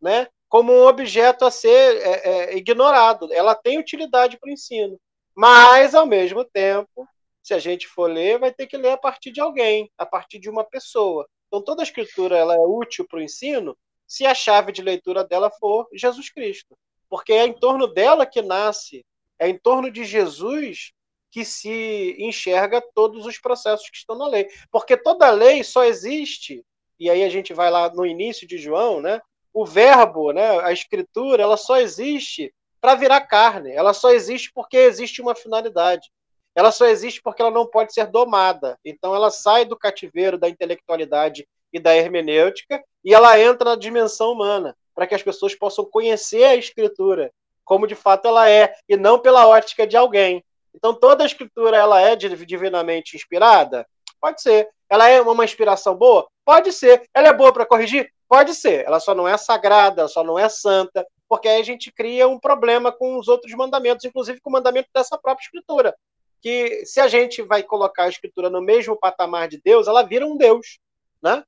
né, 0.00 0.28
como 0.48 0.72
um 0.72 0.86
objeto 0.86 1.44
a 1.44 1.50
ser 1.50 1.96
é, 1.98 2.28
é, 2.28 2.56
ignorado. 2.56 3.32
Ela 3.32 3.54
tem 3.54 3.78
utilidade 3.78 4.38
para 4.38 4.48
o 4.48 4.52
ensino. 4.52 4.98
Mas, 5.36 5.94
ao 5.94 6.06
mesmo 6.06 6.44
tempo, 6.44 7.06
se 7.42 7.52
a 7.52 7.58
gente 7.58 7.86
for 7.86 8.10
ler, 8.10 8.38
vai 8.38 8.52
ter 8.52 8.66
que 8.66 8.76
ler 8.76 8.92
a 8.92 8.96
partir 8.96 9.30
de 9.30 9.40
alguém, 9.40 9.90
a 9.98 10.06
partir 10.06 10.38
de 10.38 10.48
uma 10.48 10.64
pessoa. 10.64 11.28
Então, 11.46 11.62
toda 11.62 11.82
a 11.82 11.84
escritura 11.84 12.36
ela 12.36 12.54
é 12.54 12.58
útil 12.58 13.06
para 13.06 13.18
o 13.18 13.22
ensino 13.22 13.76
se 14.06 14.24
a 14.24 14.34
chave 14.34 14.72
de 14.72 14.82
leitura 14.82 15.22
dela 15.22 15.50
for 15.50 15.86
Jesus 15.92 16.30
Cristo. 16.30 16.76
Porque 17.08 17.32
é 17.32 17.44
em 17.44 17.52
torno 17.52 17.86
dela 17.86 18.24
que 18.24 18.40
nasce, 18.40 19.04
é 19.38 19.48
em 19.48 19.58
torno 19.58 19.90
de 19.90 20.04
Jesus 20.04 20.92
que 21.30 21.44
se 21.44 22.16
enxerga 22.18 22.82
todos 22.94 23.26
os 23.26 23.38
processos 23.38 23.90
que 23.90 23.98
estão 23.98 24.16
na 24.16 24.26
lei. 24.26 24.48
Porque 24.70 24.96
toda 24.96 25.30
lei 25.30 25.62
só 25.62 25.84
existe 25.84 26.64
e 26.98 27.10
aí 27.10 27.22
a 27.22 27.28
gente 27.28 27.52
vai 27.52 27.70
lá 27.70 27.92
no 27.92 28.06
início 28.06 28.46
de 28.46 28.56
João, 28.56 29.00
né? 29.00 29.20
O 29.52 29.64
verbo, 29.64 30.32
né, 30.32 30.60
a 30.60 30.72
escritura, 30.72 31.42
ela 31.42 31.56
só 31.56 31.78
existe 31.78 32.52
para 32.80 32.94
virar 32.94 33.20
carne. 33.22 33.72
Ela 33.72 33.92
só 33.92 34.10
existe 34.10 34.50
porque 34.54 34.76
existe 34.76 35.20
uma 35.20 35.34
finalidade. 35.34 36.10
Ela 36.54 36.72
só 36.72 36.86
existe 36.86 37.20
porque 37.22 37.42
ela 37.42 37.50
não 37.50 37.66
pode 37.66 37.92
ser 37.92 38.06
domada. 38.06 38.78
Então 38.84 39.14
ela 39.14 39.30
sai 39.30 39.64
do 39.64 39.76
cativeiro 39.76 40.38
da 40.38 40.48
intelectualidade 40.48 41.46
e 41.72 41.78
da 41.78 41.94
hermenêutica 41.94 42.82
e 43.04 43.14
ela 43.14 43.38
entra 43.38 43.70
na 43.70 43.76
dimensão 43.76 44.32
humana, 44.32 44.74
para 44.94 45.06
que 45.06 45.14
as 45.14 45.22
pessoas 45.22 45.54
possam 45.54 45.84
conhecer 45.84 46.44
a 46.44 46.56
escritura 46.56 47.30
como 47.66 47.86
de 47.86 47.96
fato 47.96 48.26
ela 48.28 48.48
é 48.48 48.72
e 48.88 48.96
não 48.96 49.18
pela 49.18 49.46
ótica 49.46 49.86
de 49.86 49.96
alguém. 49.96 50.42
Então 50.72 50.94
toda 50.94 51.24
a 51.24 51.26
escritura 51.26 51.76
ela 51.76 52.00
é 52.00 52.14
divinamente 52.14 53.16
inspirada? 53.16 53.86
Pode 54.20 54.40
ser. 54.40 54.68
Ela 54.88 55.08
é 55.08 55.20
uma 55.20 55.44
inspiração 55.44 55.94
boa? 55.94 56.26
Pode 56.44 56.72
ser. 56.72 57.02
Ela 57.12 57.28
é 57.28 57.32
boa 57.32 57.52
para 57.52 57.66
corrigir? 57.66 58.10
Pode 58.28 58.54
ser. 58.54 58.84
Ela 58.86 59.00
só 59.00 59.14
não 59.14 59.26
é 59.26 59.36
sagrada, 59.36 60.06
só 60.06 60.22
não 60.22 60.38
é 60.38 60.48
santa, 60.48 61.04
porque 61.28 61.48
aí 61.48 61.60
a 61.60 61.64
gente 61.64 61.90
cria 61.90 62.28
um 62.28 62.38
problema 62.38 62.92
com 62.92 63.18
os 63.18 63.28
outros 63.28 63.52
mandamentos, 63.54 64.04
inclusive 64.04 64.40
com 64.40 64.50
o 64.50 64.52
mandamento 64.52 64.88
dessa 64.94 65.18
própria 65.18 65.44
escritura. 65.44 65.96
Que 66.40 66.84
se 66.84 67.00
a 67.00 67.08
gente 67.08 67.42
vai 67.42 67.62
colocar 67.62 68.04
a 68.04 68.08
escritura 68.08 68.48
no 68.48 68.62
mesmo 68.62 68.96
patamar 68.96 69.48
de 69.48 69.60
Deus, 69.60 69.88
ela 69.88 70.02
vira 70.02 70.26
um 70.26 70.36
Deus, 70.36 70.78
né? 71.22 71.42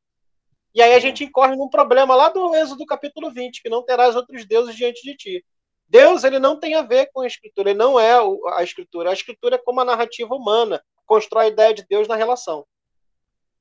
E 0.75 0.83
aí 0.83 0.95
a 0.95 0.99
gente 0.99 1.25
incorre 1.25 1.57
num 1.57 1.69
problema 1.69 2.14
lá 2.14 2.29
do 2.29 2.55
Êxodo 2.55 2.85
capítulo 2.87 3.31
20, 3.31 3.62
que 3.62 3.69
não 3.69 3.83
terás 3.83 4.14
outros 4.14 4.45
deuses 4.47 4.77
diante 4.77 5.03
de 5.03 5.17
ti. 5.17 5.45
Deus, 5.88 6.23
ele 6.23 6.38
não 6.38 6.59
tem 6.59 6.75
a 6.75 6.83
ver 6.83 7.11
com 7.12 7.21
a 7.21 7.27
escritura, 7.27 7.71
ele 7.71 7.79
não 7.79 7.99
é 7.99 8.14
a 8.55 8.62
escritura. 8.62 9.11
A 9.11 9.14
escritura 9.14 9.57
é 9.57 9.59
como 9.59 9.81
a 9.81 9.85
narrativa 9.85 10.35
humana, 10.35 10.83
constrói 11.07 11.47
a 11.47 11.49
ideia 11.49 11.75
de 11.75 11.87
Deus 11.88 12.07
na 12.07 12.14
relação. 12.14 12.67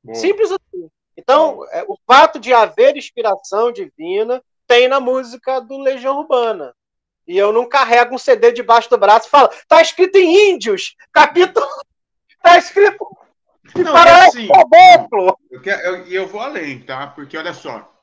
Boa. 0.03 0.15
Simples 0.15 0.51
assim. 0.51 0.89
Então, 1.15 1.65
é, 1.71 1.83
o 1.87 1.97
fato 2.05 2.39
de 2.39 2.53
haver 2.53 2.95
inspiração 2.95 3.71
divina 3.71 4.43
tem 4.67 4.87
na 4.87 4.99
música 4.99 5.59
do 5.59 5.77
Legião 5.77 6.19
Urbana. 6.19 6.73
E 7.27 7.37
eu 7.37 7.51
não 7.51 7.67
carrego 7.67 8.15
um 8.15 8.17
CD 8.17 8.51
debaixo 8.51 8.89
do 8.89 8.97
braço 8.97 9.27
e 9.27 9.31
falo, 9.31 9.49
tá 9.67 9.81
escrito 9.81 10.17
em 10.17 10.51
Índios, 10.53 10.95
capítulo. 11.11 11.65
Tá 12.39 12.57
escrito. 12.57 13.05
Não, 13.75 13.91
parece 13.91 14.37
assim. 14.37 14.47
Eu, 15.51 15.61
eu, 15.61 16.05
eu 16.05 16.27
vou 16.27 16.39
além, 16.39 16.79
tá? 16.79 17.07
Porque 17.07 17.35
olha 17.35 17.53
só. 17.53 17.93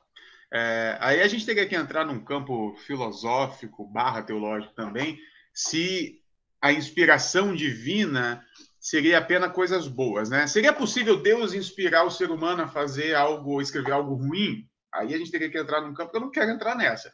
É, 0.53 0.97
aí 0.99 1.21
a 1.21 1.27
gente 1.27 1.45
teria 1.45 1.67
que 1.67 1.75
entrar 1.75 2.05
num 2.05 2.23
campo 2.23 2.75
filosófico, 2.85 3.87
barra 3.87 4.21
teológico 4.21 4.75
também, 4.75 5.17
se 5.51 6.21
a 6.61 6.71
inspiração 6.71 7.55
divina 7.55 8.45
seria 8.79 9.17
apenas 9.17 9.51
coisas 9.51 9.87
boas, 9.87 10.29
né? 10.29 10.45
Seria 10.45 10.71
possível 10.71 11.17
Deus 11.17 11.53
inspirar 11.53 12.03
o 12.03 12.11
ser 12.11 12.29
humano 12.29 12.63
a 12.63 12.67
fazer 12.67 13.15
algo, 13.15 13.59
escrever 13.61 13.93
algo 13.93 14.13
ruim? 14.13 14.67
Aí 14.95 15.13
a 15.13 15.17
gente 15.17 15.31
teria 15.31 15.49
que 15.49 15.57
entrar 15.57 15.81
num 15.81 15.93
campo 15.93 16.11
que 16.11 16.17
eu 16.17 16.21
não 16.21 16.31
quero 16.31 16.51
entrar 16.51 16.75
nessa. 16.75 17.11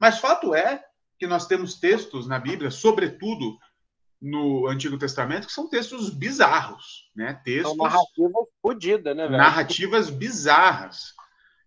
Mas 0.00 0.18
fato 0.18 0.54
é 0.54 0.84
que 1.18 1.26
nós 1.26 1.46
temos 1.46 1.74
textos 1.74 2.26
na 2.26 2.38
Bíblia, 2.38 2.70
sobretudo 2.70 3.58
no 4.20 4.66
Antigo 4.66 4.96
Testamento, 4.96 5.46
que 5.46 5.52
são 5.52 5.68
textos 5.68 6.08
bizarros, 6.10 7.10
né? 7.14 7.40
Textos 7.44 7.76
são 7.76 7.84
narrativas 7.84 8.46
fodidas, 8.62 9.16
né, 9.16 9.24
velho? 9.24 9.36
Narrativas 9.36 10.08
bizarras. 10.08 11.14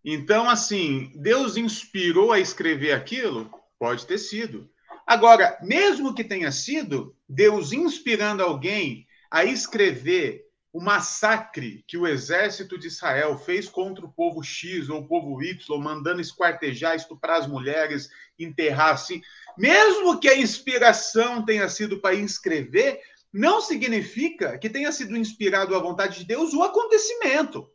Então, 0.04 0.50
assim, 0.50 1.12
Deus 1.16 1.58
inspirou 1.58 2.32
a 2.32 2.40
escrever 2.40 2.94
aquilo? 2.94 3.52
Pode 3.78 4.08
ter 4.08 4.18
sido. 4.18 4.70
Agora, 5.06 5.58
mesmo 5.62 6.16
que 6.16 6.24
tenha 6.24 6.52
sido, 6.52 7.16
Deus 7.30 7.72
inspirando 7.72 8.42
alguém 8.42 9.08
a 9.30 9.46
escrever 9.46 10.47
o 10.72 10.82
massacre 10.82 11.84
que 11.88 11.98
o 11.98 12.06
exército 12.06 12.78
de 12.78 12.88
Israel 12.88 13.38
fez 13.38 13.68
contra 13.68 14.06
o 14.06 14.12
povo 14.12 14.44
X 14.44 14.90
ou 14.90 15.00
o 15.00 15.08
povo 15.08 15.42
Y, 15.42 15.80
mandando 15.80 16.22
esquartejar, 16.22 16.96
estuprar 16.96 17.40
as 17.40 17.48
mulheres, 17.48 18.10
enterrar 18.38 18.94
assim, 18.94 19.22
mesmo 19.58 20.20
que 20.20 20.30
a 20.30 20.38
inspiração 20.38 21.44
tenha 21.44 21.68
sido 21.68 22.00
para 22.00 22.14
escrever, 22.16 23.02
não 23.34 23.62
significa 23.62 24.58
que 24.58 24.70
tenha 24.70 24.92
sido 24.92 25.18
inspirado 25.18 25.76
à 25.76 25.80
vontade 25.80 26.20
de 26.20 26.26
Deus 26.26 26.54
o 26.54 26.64
acontecimento. 26.64 27.70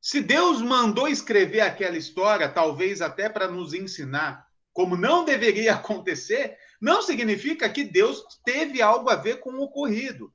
Se 0.00 0.20
Deus 0.20 0.60
mandou 0.60 1.08
escrever 1.08 1.60
aquela 1.60 1.96
história, 1.96 2.48
talvez 2.48 3.00
até 3.00 3.28
para 3.28 3.48
nos 3.48 3.72
ensinar 3.72 4.46
como 4.72 4.96
não 4.96 5.24
deveria 5.24 5.74
acontecer, 5.74 6.58
não 6.80 7.00
significa 7.00 7.68
que 7.70 7.84
Deus 7.84 8.22
teve 8.44 8.82
algo 8.82 9.08
a 9.08 9.16
ver 9.16 9.40
com 9.40 9.50
o 9.50 9.62
ocorrido. 9.62 10.32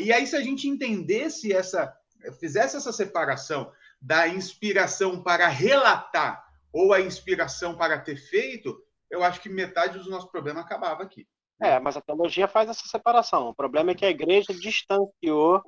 E 0.00 0.12
aí, 0.12 0.26
se 0.26 0.36
a 0.36 0.42
gente 0.42 0.68
entendesse 0.68 1.52
essa, 1.52 1.94
fizesse 2.38 2.76
essa 2.76 2.92
separação 2.92 3.72
da 4.00 4.28
inspiração 4.28 5.22
para 5.22 5.48
relatar 5.48 6.44
ou 6.72 6.92
a 6.92 7.00
inspiração 7.00 7.76
para 7.76 7.98
ter 7.98 8.16
feito, 8.16 8.82
eu 9.10 9.22
acho 9.22 9.40
que 9.40 9.48
metade 9.48 9.98
dos 9.98 10.08
nossos 10.08 10.30
problemas 10.30 10.64
acabava 10.64 11.02
aqui. 11.02 11.26
É, 11.60 11.78
mas 11.78 11.96
a 11.96 12.00
teologia 12.00 12.48
faz 12.48 12.70
essa 12.70 12.86
separação. 12.86 13.48
O 13.48 13.54
problema 13.54 13.90
é 13.90 13.94
que 13.94 14.06
a 14.06 14.10
igreja 14.10 14.54
distanciou 14.54 15.62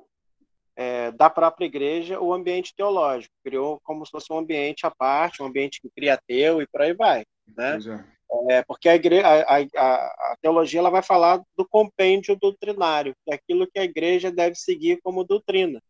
é, 0.75 1.11
da 1.11 1.29
própria 1.29 1.65
igreja 1.65 2.19
o 2.19 2.33
ambiente 2.33 2.73
teológico, 2.75 3.33
criou 3.43 3.79
como 3.83 4.03
se 4.05 4.11
fosse 4.11 4.31
um 4.33 4.37
ambiente 4.37 4.87
à 4.87 4.91
parte, 4.91 5.43
um 5.43 5.45
ambiente 5.45 5.79
que 5.79 5.89
cria 5.95 6.19
teu 6.27 6.61
e 6.61 6.67
por 6.67 6.81
aí 6.81 6.93
vai. 6.93 7.23
Né? 7.55 7.77
É. 7.77 8.12
É, 8.49 8.63
porque 8.63 8.89
a, 8.89 8.95
igreja, 8.95 9.27
a, 9.27 9.57
a, 9.57 9.95
a, 10.31 10.37
teologia 10.41 10.79
ela 10.79 10.89
vai 10.89 11.03
falar 11.03 11.41
do 11.55 11.67
compêndio 11.67 12.35
doutrinário, 12.35 13.15
que 13.23 13.31
é 13.31 13.35
aquilo 13.35 13.67
que 13.67 13.77
a 13.77 13.83
igreja 13.83 14.31
deve 14.31 14.55
seguir 14.55 14.99
como 15.03 15.23
doutrina, 15.23 15.81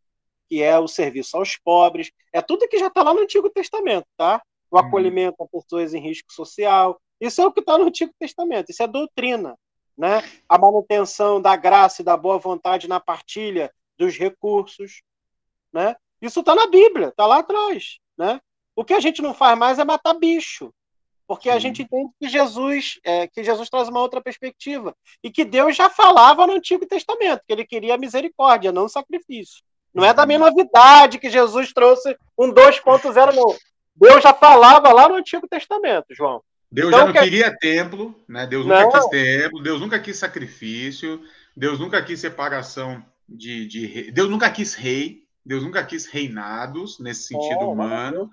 que 0.49 0.62
é 0.62 0.77
o 0.77 0.88
serviço 0.88 1.38
aos 1.38 1.58
pobres, 1.58 2.12
é 2.34 2.41
tudo 2.41 2.67
que 2.67 2.77
já 2.77 2.88
está 2.88 3.01
lá 3.01 3.13
no 3.13 3.21
Antigo 3.21 3.49
Testamento, 3.49 4.06
tá? 4.17 4.41
O 4.69 4.77
uhum. 4.77 4.86
acolhimento 4.86 5.41
a 5.41 5.47
pessoas 5.47 5.93
em 5.93 6.01
risco 6.01 6.34
social, 6.34 6.99
isso 7.19 7.41
é 7.41 7.45
o 7.45 7.51
que 7.51 7.62
está 7.62 7.77
no 7.77 7.86
Antigo 7.86 8.13
Testamento, 8.19 8.69
isso 8.69 8.84
é 8.84 8.88
doutrina, 8.88 9.58
né? 9.97 10.21
A 10.49 10.58
manutenção 10.58 11.41
da 11.41 11.56
graça 11.56 12.01
e 12.01 12.06
da 12.06 12.17
boa 12.17 12.38
vontade 12.38 12.89
na 12.89 12.99
partilha 12.99 13.71
dos 13.97 14.17
recursos, 14.17 15.01
né? 15.71 15.95
Isso 16.21 16.41
está 16.41 16.53
na 16.53 16.67
Bíblia, 16.67 17.08
está 17.08 17.25
lá 17.25 17.39
atrás, 17.39 17.99
né? 18.17 18.41
O 18.75 18.84
que 18.84 18.93
a 18.93 18.99
gente 18.99 19.21
não 19.21 19.34
faz 19.34 19.58
mais 19.58 19.79
é 19.79 19.86
matar 19.86 20.13
bicho, 20.13 20.73
porque 21.27 21.49
a 21.49 21.59
gente 21.59 21.83
entende 21.83 22.12
que 22.19 22.27
Jesus, 22.27 22.99
é, 23.03 23.27
que 23.27 23.43
Jesus 23.43 23.69
traz 23.69 23.88
uma 23.88 24.01
outra 24.01 24.21
perspectiva 24.21 24.95
e 25.23 25.31
que 25.31 25.45
Deus 25.45 25.75
já 25.75 25.89
falava 25.89 26.45
no 26.45 26.53
Antigo 26.53 26.86
Testamento 26.86 27.41
que 27.45 27.53
Ele 27.53 27.65
queria 27.65 27.97
misericórdia, 27.97 28.71
não 28.71 28.89
sacrifício. 28.89 29.63
Não 29.93 30.03
é 30.03 30.13
da 30.13 30.25
minha 30.25 30.39
novidade 30.39 31.19
que 31.19 31.29
Jesus 31.29 31.71
trouxe 31.71 32.17
um 32.38 32.51
2.0, 32.51 33.36
não. 33.36 33.55
Deus 33.95 34.23
já 34.23 34.33
falava 34.33 34.91
lá 34.91 35.07
no 35.07 35.15
Antigo 35.15 35.47
Testamento, 35.47 36.07
João. 36.12 36.41
Deus 36.71 36.88
então, 36.88 36.99
já 36.99 37.05
não 37.05 37.13
que... 37.13 37.19
queria 37.19 37.55
templo, 37.55 38.15
né? 38.27 38.47
Deus 38.47 38.65
nunca 38.65 38.81
não. 38.81 38.91
quis 38.91 39.05
templo, 39.09 39.62
Deus 39.62 39.79
nunca 39.79 39.99
quis 39.99 40.17
sacrifício, 40.17 41.21
Deus 41.55 41.79
nunca 41.79 42.01
quis 42.01 42.19
separação 42.19 43.05
de, 43.29 43.67
de 43.67 44.12
Deus 44.12 44.29
nunca 44.29 44.49
quis 44.49 44.73
rei, 44.73 45.23
Deus 45.45 45.63
nunca 45.63 45.83
quis 45.83 46.07
reinados 46.07 46.97
nesse 46.99 47.27
sentido 47.27 47.62
oh, 47.62 47.73
humano. 47.73 48.31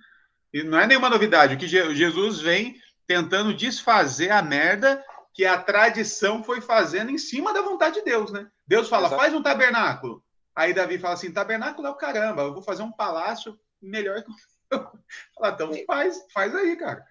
E 0.53 0.63
não 0.63 0.79
é 0.79 0.87
nenhuma 0.87 1.11
novidade. 1.11 1.55
O 1.55 1.59
que 1.59 1.69
Jesus 1.69 2.41
vem 2.41 2.77
tentando 3.07 3.55
desfazer 3.55 4.31
a 4.31 4.43
merda 4.43 5.05
que 5.33 5.45
a 5.45 5.61
tradição 5.61 6.43
foi 6.43 6.61
fazendo 6.61 7.11
em 7.11 7.19
cima 7.19 7.53
da 7.53 7.63
vontade 7.63 7.97
de 7.97 8.05
Deus, 8.05 8.33
né? 8.33 8.49
Deus 8.67 8.89
fala, 8.89 9.07
Exato. 9.07 9.21
faz 9.21 9.35
um 9.35 9.43
tabernáculo. 9.43 10.23
Aí 10.55 10.75
Davi 10.75 10.99
fala 10.99 11.15
assim, 11.15 11.33
tabernáculo 11.33 11.87
é 11.87 11.91
o 11.91 11.97
caramba, 11.97 12.43
eu 12.43 12.53
vou 12.53 12.63
fazer 12.63 12.83
um 12.83 12.93
palácio 12.93 13.59
melhor 13.81 14.23
que... 14.23 14.31
então 15.45 15.73
faz, 15.87 16.25
faz 16.33 16.55
aí, 16.55 16.77
cara. 16.77 17.05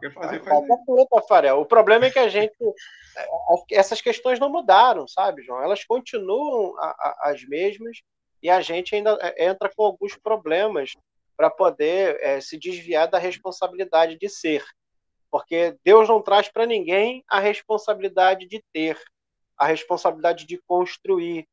Quer 0.00 0.12
fazer, 0.12 0.42
faz 0.42 0.62
aí. 0.62 1.06
Tafarel. 1.08 1.60
O 1.60 1.66
problema 1.66 2.06
é 2.06 2.10
que 2.10 2.18
a 2.18 2.28
gente. 2.28 2.54
É, 3.16 3.28
essas 3.72 4.00
questões 4.00 4.40
não 4.40 4.50
mudaram, 4.50 5.06
sabe, 5.06 5.42
João? 5.42 5.62
Elas 5.62 5.84
continuam 5.84 6.74
as 7.20 7.44
mesmas 7.44 7.98
e 8.42 8.50
a 8.50 8.60
gente 8.60 8.94
ainda 8.94 9.16
é, 9.20 9.46
entra 9.46 9.70
com 9.74 9.84
alguns 9.84 10.16
problemas 10.16 10.92
para 11.36 11.50
poder 11.50 12.18
é, 12.20 12.40
se 12.40 12.58
desviar 12.58 13.08
da 13.08 13.18
responsabilidade 13.18 14.16
de 14.18 14.28
ser. 14.28 14.64
Porque 15.30 15.76
Deus 15.84 16.08
não 16.08 16.22
traz 16.22 16.48
para 16.48 16.66
ninguém 16.66 17.24
a 17.28 17.40
responsabilidade 17.40 18.46
de 18.46 18.62
ter, 18.72 18.96
a 19.58 19.66
responsabilidade 19.66 20.46
de 20.46 20.60
construir. 20.66 21.46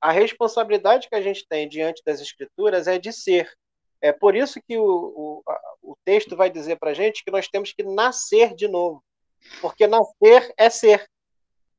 A 0.00 0.10
responsabilidade 0.10 1.08
que 1.08 1.14
a 1.14 1.20
gente 1.20 1.46
tem 1.46 1.68
diante 1.68 2.02
das 2.04 2.20
Escrituras 2.20 2.86
é 2.86 2.98
de 2.98 3.12
ser. 3.12 3.52
É 4.00 4.12
por 4.12 4.34
isso 4.34 4.60
que 4.66 4.78
o, 4.78 4.84
o, 4.84 5.42
o 5.82 5.96
texto 6.04 6.36
vai 6.36 6.48
dizer 6.48 6.78
para 6.78 6.90
a 6.90 6.94
gente 6.94 7.24
que 7.24 7.30
nós 7.30 7.48
temos 7.48 7.72
que 7.72 7.82
nascer 7.82 8.54
de 8.54 8.68
novo. 8.68 9.02
Porque 9.60 9.86
nascer 9.86 10.52
é 10.56 10.70
ser. 10.70 11.06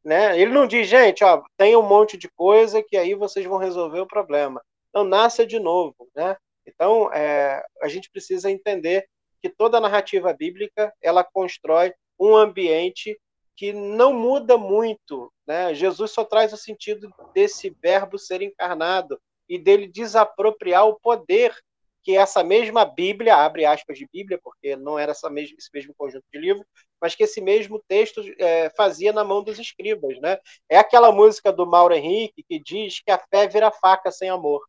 Né? 0.03 0.39
Ele 0.39 0.51
não 0.51 0.67
diz, 0.67 0.88
gente, 0.88 1.23
ó, 1.23 1.41
tem 1.57 1.75
um 1.75 1.81
monte 1.81 2.17
de 2.17 2.29
coisa 2.29 2.83
que 2.83 2.97
aí 2.97 3.13
vocês 3.15 3.45
vão 3.45 3.57
resolver 3.57 3.99
o 3.99 4.07
problema. 4.07 4.62
Não, 4.93 5.03
nasça 5.03 5.45
de 5.45 5.59
novo. 5.59 6.09
Né? 6.15 6.35
Então, 6.73 7.12
é, 7.13 7.63
a 7.82 7.88
gente 7.88 8.10
precisa 8.10 8.49
entender 8.49 9.08
que 9.41 9.49
toda 9.49 9.79
narrativa 9.79 10.34
bíblica 10.34 10.93
ela 11.01 11.23
constrói 11.23 11.93
um 12.19 12.36
ambiente 12.36 13.19
que 13.55 13.73
não 13.73 14.13
muda 14.13 14.58
muito. 14.58 15.32
Né? 15.45 15.73
Jesus 15.73 16.12
só 16.12 16.23
traz 16.23 16.53
o 16.53 16.58
sentido 16.58 17.10
desse 17.34 17.69
verbo 17.82 18.17
ser 18.17 18.41
encarnado 18.41 19.19
e 19.47 19.58
dele 19.58 19.88
desapropriar 19.88 20.88
o 20.88 20.99
poder 20.99 21.55
que 22.01 22.15
essa 22.15 22.43
mesma 22.43 22.86
Bíblia, 22.86 23.36
abre 23.36 23.65
aspas 23.65 23.97
de 23.97 24.08
Bíblia, 24.12 24.39
porque 24.41 24.75
não 24.75 24.97
era 24.97 25.12
essa 25.12 25.29
mesma, 25.29 25.58
esse 25.58 25.69
mesmo 25.73 25.93
conjunto 25.97 26.23
de 26.32 26.39
livros, 26.39 26.65
mas 27.01 27.15
que 27.15 27.23
esse 27.23 27.41
mesmo 27.41 27.84
texto 27.88 28.21
é, 28.39 28.69
fazia 28.69 29.12
na 29.12 29.23
mão 29.23 29.43
dos 29.43 29.60
escribas. 29.60 30.19
Né? 30.21 30.38
É 30.69 30.77
aquela 30.77 31.12
música 31.12 31.51
do 31.51 31.67
Mauro 31.67 31.93
Henrique 31.93 32.43
que 32.43 32.60
diz 32.60 33.01
que 33.01 33.12
a 33.12 33.17
fé 33.17 33.47
vira 33.47 33.71
faca 33.71 34.12
sem 34.12 34.29
amor. 34.29 34.62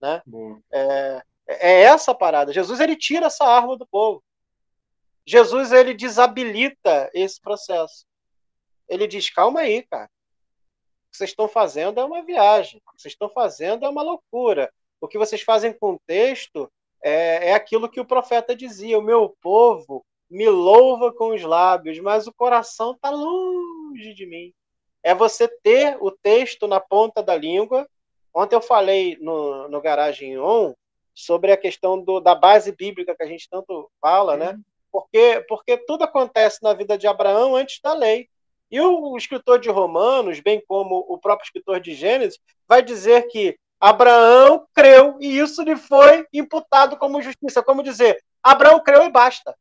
Né? 0.00 0.22
É, 0.72 1.22
é 1.48 1.82
essa 1.82 2.14
parada. 2.14 2.52
Jesus 2.52 2.78
ele 2.78 2.94
tira 2.94 3.26
essa 3.26 3.44
arma 3.44 3.76
do 3.76 3.86
povo. 3.86 4.22
Jesus 5.26 5.72
ele 5.72 5.94
desabilita 5.94 7.10
esse 7.14 7.40
processo. 7.40 8.06
Ele 8.88 9.06
diz: 9.06 9.30
calma 9.30 9.60
aí, 9.60 9.82
cara. 9.82 10.04
O 10.04 11.10
que 11.10 11.16
vocês 11.16 11.30
estão 11.30 11.48
fazendo 11.48 11.98
é 11.98 12.04
uma 12.04 12.22
viagem. 12.22 12.80
O 12.86 12.92
que 12.92 13.02
vocês 13.02 13.12
estão 13.12 13.28
fazendo 13.28 13.84
é 13.84 13.88
uma 13.88 14.02
loucura. 14.02 14.72
O 15.00 15.08
que 15.08 15.18
vocês 15.18 15.42
fazem 15.42 15.72
com 15.72 15.94
o 15.94 16.00
texto 16.06 16.70
é, 17.02 17.50
é 17.50 17.54
aquilo 17.54 17.88
que 17.88 18.00
o 18.00 18.06
profeta 18.06 18.54
dizia: 18.54 18.98
o 18.98 19.02
meu 19.02 19.34
povo 19.40 20.04
me 20.30 20.48
louva 20.48 21.12
com 21.12 21.34
os 21.34 21.42
lábios, 21.42 21.98
mas 21.98 22.26
o 22.26 22.34
coração 22.34 22.92
está 22.92 23.10
longe 23.10 24.12
de 24.12 24.26
mim. 24.26 24.52
É 25.02 25.14
você 25.14 25.48
ter 25.48 25.96
o 26.00 26.10
texto 26.10 26.66
na 26.66 26.78
ponta 26.78 27.22
da 27.22 27.34
língua. 27.34 27.88
Ontem 28.34 28.54
eu 28.54 28.60
falei 28.60 29.16
no, 29.20 29.68
no 29.68 29.80
Garagem 29.80 30.38
On 30.38 30.74
sobre 31.18 31.50
a 31.50 31.56
questão 31.56 32.00
do, 32.00 32.20
da 32.20 32.34
base 32.34 32.70
bíblica 32.70 33.14
que 33.14 33.22
a 33.24 33.26
gente 33.26 33.48
tanto 33.50 33.90
fala, 34.00 34.36
né? 34.36 34.56
Porque, 34.92 35.44
porque 35.48 35.76
tudo 35.76 36.04
acontece 36.04 36.62
na 36.62 36.72
vida 36.72 36.96
de 36.96 37.08
Abraão 37.08 37.56
antes 37.56 37.80
da 37.80 37.92
lei. 37.92 38.28
E 38.70 38.80
o 38.80 39.16
escritor 39.16 39.58
de 39.58 39.68
Romanos, 39.68 40.38
bem 40.38 40.62
como 40.66 41.04
o 41.08 41.18
próprio 41.18 41.46
escritor 41.46 41.80
de 41.80 41.92
Gênesis, 41.92 42.38
vai 42.68 42.82
dizer 42.82 43.26
que 43.28 43.58
Abraão 43.80 44.64
creu 44.72 45.16
e 45.20 45.38
isso 45.38 45.62
lhe 45.62 45.76
foi 45.76 46.24
imputado 46.32 46.96
como 46.96 47.20
justiça. 47.20 47.62
Como 47.62 47.82
dizer, 47.82 48.22
Abraão 48.40 48.80
creu 48.80 49.04
e 49.04 49.10
basta. 49.10 49.56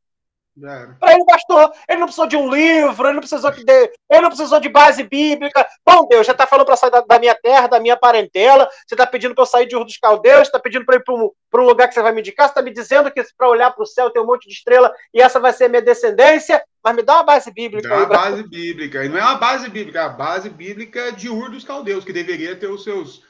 Para 0.59 1.13
ele 1.13 1.23
bastou. 1.25 1.71
Ele 1.87 1.99
não 1.99 2.07
precisou 2.07 2.27
de 2.27 2.35
um 2.35 2.49
livro, 2.49 3.07
ele 3.07 3.13
não 3.13 3.19
precisou 3.19 3.51
de, 3.51 3.63
ele 4.09 4.21
não 4.21 4.29
precisou 4.29 4.59
de 4.59 4.69
base 4.69 5.03
bíblica. 5.03 5.67
Bom, 5.85 6.07
Deus, 6.07 6.25
já 6.25 6.31
está 6.31 6.47
falando 6.47 6.65
para 6.65 6.75
sair 6.75 6.89
da, 6.89 7.01
da, 7.01 7.19
minha 7.19 7.35
terra, 7.35 7.67
da 7.67 7.79
minha 7.79 7.95
parentela. 7.95 8.67
Você 8.85 8.95
está 8.95 9.05
pedindo 9.05 9.35
para 9.35 9.43
eu 9.43 9.47
sair 9.47 9.67
de 9.67 9.75
Ur 9.75 9.85
dos 9.85 9.97
Caldeus, 9.97 10.47
está 10.47 10.59
pedindo 10.59 10.85
para 10.85 10.95
ir 10.95 11.03
para 11.03 11.13
um, 11.13 11.29
um, 11.55 11.61
lugar 11.61 11.87
que 11.87 11.93
você 11.93 12.01
vai 12.01 12.11
me 12.11 12.21
indicar. 12.21 12.47
Você 12.47 12.51
está 12.51 12.61
me 12.61 12.73
dizendo 12.73 13.11
que 13.11 13.23
para 13.37 13.49
olhar 13.49 13.71
para 13.71 13.83
o 13.83 13.87
céu 13.87 14.09
tem 14.09 14.21
um 14.21 14.25
monte 14.25 14.47
de 14.47 14.53
estrela 14.53 14.91
e 15.13 15.21
essa 15.21 15.39
vai 15.39 15.53
ser 15.53 15.65
a 15.65 15.69
minha 15.69 15.81
descendência. 15.81 16.61
Mas 16.83 16.95
me 16.95 17.03
dá 17.03 17.15
uma 17.15 17.23
base 17.23 17.51
bíblica. 17.51 17.87
Dá 17.87 17.97
uma 17.97 18.05
base 18.05 18.43
bíblica. 18.43 19.03
E 19.03 19.09
não 19.09 19.17
é 19.17 19.23
uma 19.23 19.35
base 19.35 19.69
bíblica, 19.69 19.99
é 19.99 20.03
a 20.03 20.09
base 20.09 20.49
bíblica 20.49 21.11
de 21.11 21.29
Ur 21.29 21.51
dos 21.51 21.63
Caldeus, 21.63 22.05
que 22.05 22.13
deveria 22.13 22.55
ter 22.55 22.67
os 22.67 22.83
seus 22.83 23.25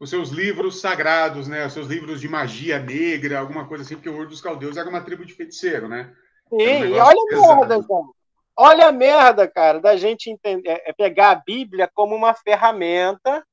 os 0.00 0.10
seus 0.10 0.30
livros 0.30 0.80
sagrados, 0.80 1.46
né? 1.46 1.64
Os 1.64 1.72
seus 1.72 1.86
livros 1.86 2.20
de 2.20 2.28
magia 2.28 2.76
negra, 2.76 3.38
alguma 3.38 3.68
coisa 3.68 3.84
assim, 3.84 3.94
porque 3.94 4.08
o 4.08 4.16
Ur 4.16 4.26
dos 4.26 4.40
Caldeus 4.40 4.76
era 4.76 4.88
uma 4.88 5.00
tribo 5.00 5.24
de 5.24 5.32
feiticeiro, 5.32 5.86
né? 5.86 6.10
Sim, 6.52 6.84
um 6.84 6.84
e 6.84 7.00
olha 7.00 7.20
a 7.30 7.56
merda, 7.56 7.82
João. 7.82 8.14
Olha 8.54 8.86
a 8.88 8.92
merda, 8.92 9.48
cara, 9.48 9.80
da 9.80 9.96
gente 9.96 10.30
entender, 10.30 10.68
é, 10.68 10.90
é 10.90 10.92
pegar 10.92 11.30
a 11.30 11.34
Bíblia 11.34 11.90
como 11.92 12.14
uma 12.14 12.34
ferramenta 12.34 13.44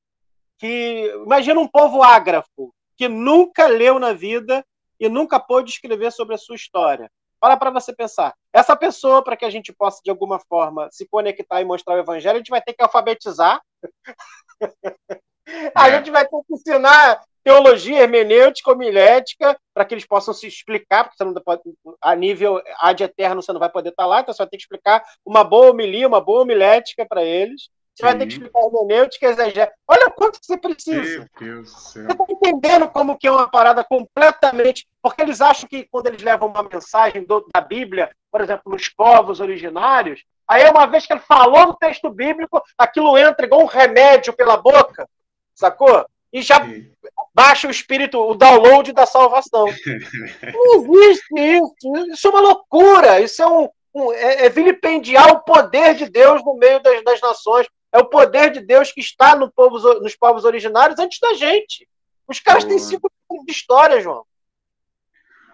que. 0.58 1.10
Imagina 1.24 1.58
um 1.58 1.68
povo 1.68 2.02
ágrafo, 2.02 2.74
que 2.96 3.08
nunca 3.08 3.66
leu 3.66 3.98
na 3.98 4.12
vida 4.12 4.64
e 4.98 5.08
nunca 5.08 5.40
pôde 5.40 5.70
escrever 5.70 6.12
sobre 6.12 6.34
a 6.34 6.38
sua 6.38 6.56
história. 6.56 7.10
Para 7.40 7.56
para 7.56 7.70
você 7.70 7.94
pensar. 7.94 8.34
Essa 8.52 8.76
pessoa, 8.76 9.24
para 9.24 9.36
que 9.36 9.46
a 9.46 9.50
gente 9.50 9.72
possa, 9.72 10.02
de 10.04 10.10
alguma 10.10 10.38
forma, 10.38 10.88
se 10.92 11.08
conectar 11.08 11.62
e 11.62 11.64
mostrar 11.64 11.94
o 11.94 12.00
evangelho, 12.00 12.34
a 12.34 12.38
gente 12.38 12.50
vai 12.50 12.60
ter 12.60 12.74
que 12.74 12.82
alfabetizar. 12.82 13.62
a 15.74 15.88
é. 15.88 15.96
gente 15.96 16.10
vai 16.10 16.24
ter 16.24 16.36
que 16.46 16.54
ensinar 16.54 17.20
teologia 17.42 18.00
hermenêutica, 18.00 18.70
homilética, 18.70 19.58
para 19.72 19.84
que 19.84 19.94
eles 19.94 20.06
possam 20.06 20.34
se 20.34 20.46
explicar, 20.46 21.04
porque 21.04 21.16
você 21.16 21.24
não 21.24 21.34
pode, 21.34 21.62
a 22.00 22.14
nível 22.14 22.60
ad 22.80 23.02
eterno 23.02 23.42
você 23.42 23.52
não 23.52 23.60
vai 23.60 23.70
poder 23.70 23.90
estar 23.90 24.06
lá, 24.06 24.20
então 24.20 24.34
você 24.34 24.42
vai 24.42 24.48
ter 24.48 24.56
que 24.56 24.62
explicar 24.62 25.02
uma 25.24 25.42
boa 25.42 25.70
homilia, 25.70 26.06
uma 26.06 26.20
boa 26.20 26.42
homilética 26.42 27.06
para 27.06 27.24
eles. 27.24 27.70
Você 27.94 28.02
Sim. 28.02 28.04
vai 28.04 28.18
ter 28.18 28.26
que 28.26 28.32
explicar 28.34 28.60
hermenêutica, 28.60 29.26
exegese. 29.26 29.72
Olha 29.86 30.10
quanto 30.10 30.38
você 30.40 30.56
precisa. 30.56 31.18
Meu 31.18 31.28
Deus 31.38 31.72
do 31.72 31.78
céu. 31.80 32.04
Você 32.04 32.12
está 32.12 32.24
entendendo 32.28 32.88
como 32.88 33.18
que 33.18 33.26
é 33.26 33.30
uma 33.30 33.50
parada 33.50 33.84
completamente... 33.84 34.86
Porque 35.02 35.22
eles 35.22 35.40
acham 35.40 35.68
que 35.68 35.86
quando 35.90 36.06
eles 36.06 36.22
levam 36.22 36.48
uma 36.48 36.62
mensagem 36.62 37.24
do, 37.24 37.46
da 37.52 37.60
Bíblia, 37.60 38.10
por 38.30 38.40
exemplo, 38.40 38.72
nos 38.72 38.88
povos 38.88 39.40
originários, 39.40 40.22
aí 40.46 40.68
uma 40.70 40.86
vez 40.86 41.04
que 41.04 41.12
ele 41.12 41.20
falou 41.20 41.66
no 41.66 41.76
texto 41.76 42.08
bíblico, 42.10 42.62
aquilo 42.78 43.18
entra 43.18 43.44
igual 43.44 43.62
um 43.62 43.66
remédio 43.66 44.32
pela 44.32 44.56
boca, 44.56 45.06
sacou? 45.60 46.04
E 46.32 46.42
já 46.42 46.64
baixa 47.34 47.68
o 47.68 47.70
espírito, 47.70 48.18
o 48.18 48.34
download 48.34 48.92
da 48.92 49.06
salvação. 49.06 49.66
Não 50.54 50.74
existe 50.74 51.34
isso. 51.38 52.12
Isso 52.12 52.26
é 52.26 52.30
uma 52.30 52.40
loucura. 52.40 53.20
Isso 53.20 53.42
é 53.42 53.46
um, 53.46 53.68
um 53.94 54.12
é, 54.12 54.46
é, 54.46 54.48
vilipendiar 54.48 55.30
o 55.32 55.40
poder 55.40 55.94
de 55.94 56.08
Deus 56.08 56.44
no 56.44 56.54
meio 56.54 56.80
das, 56.80 57.02
das 57.02 57.20
nações. 57.20 57.66
É 57.92 57.98
o 57.98 58.06
poder 58.06 58.50
de 58.50 58.60
Deus 58.60 58.92
que 58.92 59.00
está 59.00 59.34
no 59.34 59.50
povo, 59.50 59.78
nos 60.00 60.14
povos 60.14 60.44
originários 60.44 60.98
antes 60.98 61.18
da 61.18 61.34
gente. 61.34 61.88
Os 62.28 62.38
caras 62.38 62.64
Boa. 62.64 62.76
têm 62.76 62.78
cinco 62.78 63.10
anos 63.30 63.44
de 63.44 63.52
história, 63.52 64.00
João. 64.00 64.24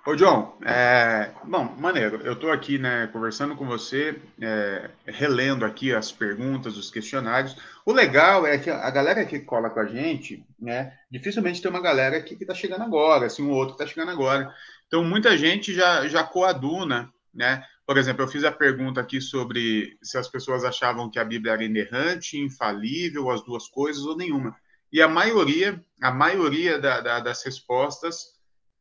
Ô, 0.07 0.15
John, 0.15 0.57
é, 0.65 1.33
bom, 1.43 1.65
maneiro, 1.81 2.21
eu 2.23 2.35
estou 2.35 2.53
aqui, 2.53 2.79
né, 2.79 3.09
conversando 3.09 3.57
com 3.57 3.67
você, 3.67 4.17
é, 4.41 4.89
relendo 5.05 5.65
aqui 5.65 5.93
as 5.93 6.13
perguntas, 6.13 6.77
os 6.77 6.93
questionários. 6.93 7.57
O 7.85 7.93
legal 7.93 8.47
é 8.47 8.57
que 8.57 8.71
a 8.71 8.89
galera 8.89 9.25
que 9.25 9.41
cola 9.41 9.69
com 9.69 9.81
a 9.81 9.85
gente, 9.85 10.47
né, 10.61 10.97
dificilmente 11.11 11.61
tem 11.61 11.69
uma 11.69 11.83
galera 11.83 12.23
que 12.23 12.35
está 12.35 12.55
chegando 12.55 12.85
agora, 12.85 13.27
assim, 13.27 13.43
um 13.43 13.51
outro 13.51 13.73
está 13.75 13.85
chegando 13.85 14.13
agora. 14.13 14.49
Então, 14.87 15.03
muita 15.03 15.37
gente 15.37 15.75
já, 15.75 16.07
já 16.07 16.23
coaduna, 16.23 17.13
né? 17.35 17.65
Por 17.85 17.99
exemplo, 17.99 18.23
eu 18.23 18.29
fiz 18.29 18.45
a 18.45 18.53
pergunta 18.53 19.01
aqui 19.01 19.21
sobre 19.21 19.99
se 20.01 20.17
as 20.17 20.29
pessoas 20.29 20.65
achavam 20.65 21.11
que 21.11 21.19
a 21.19 21.25
Bíblia 21.25 21.55
era 21.55 21.65
inerrante, 21.65 22.39
infalível, 22.39 23.29
as 23.29 23.45
duas 23.45 23.67
coisas 23.67 24.05
ou 24.05 24.17
nenhuma. 24.17 24.55
E 24.93 25.03
a 25.03 25.09
maioria, 25.09 25.85
a 26.01 26.13
maioria 26.13 26.79
da, 26.79 27.01
da, 27.01 27.19
das 27.19 27.43
respostas 27.43 28.36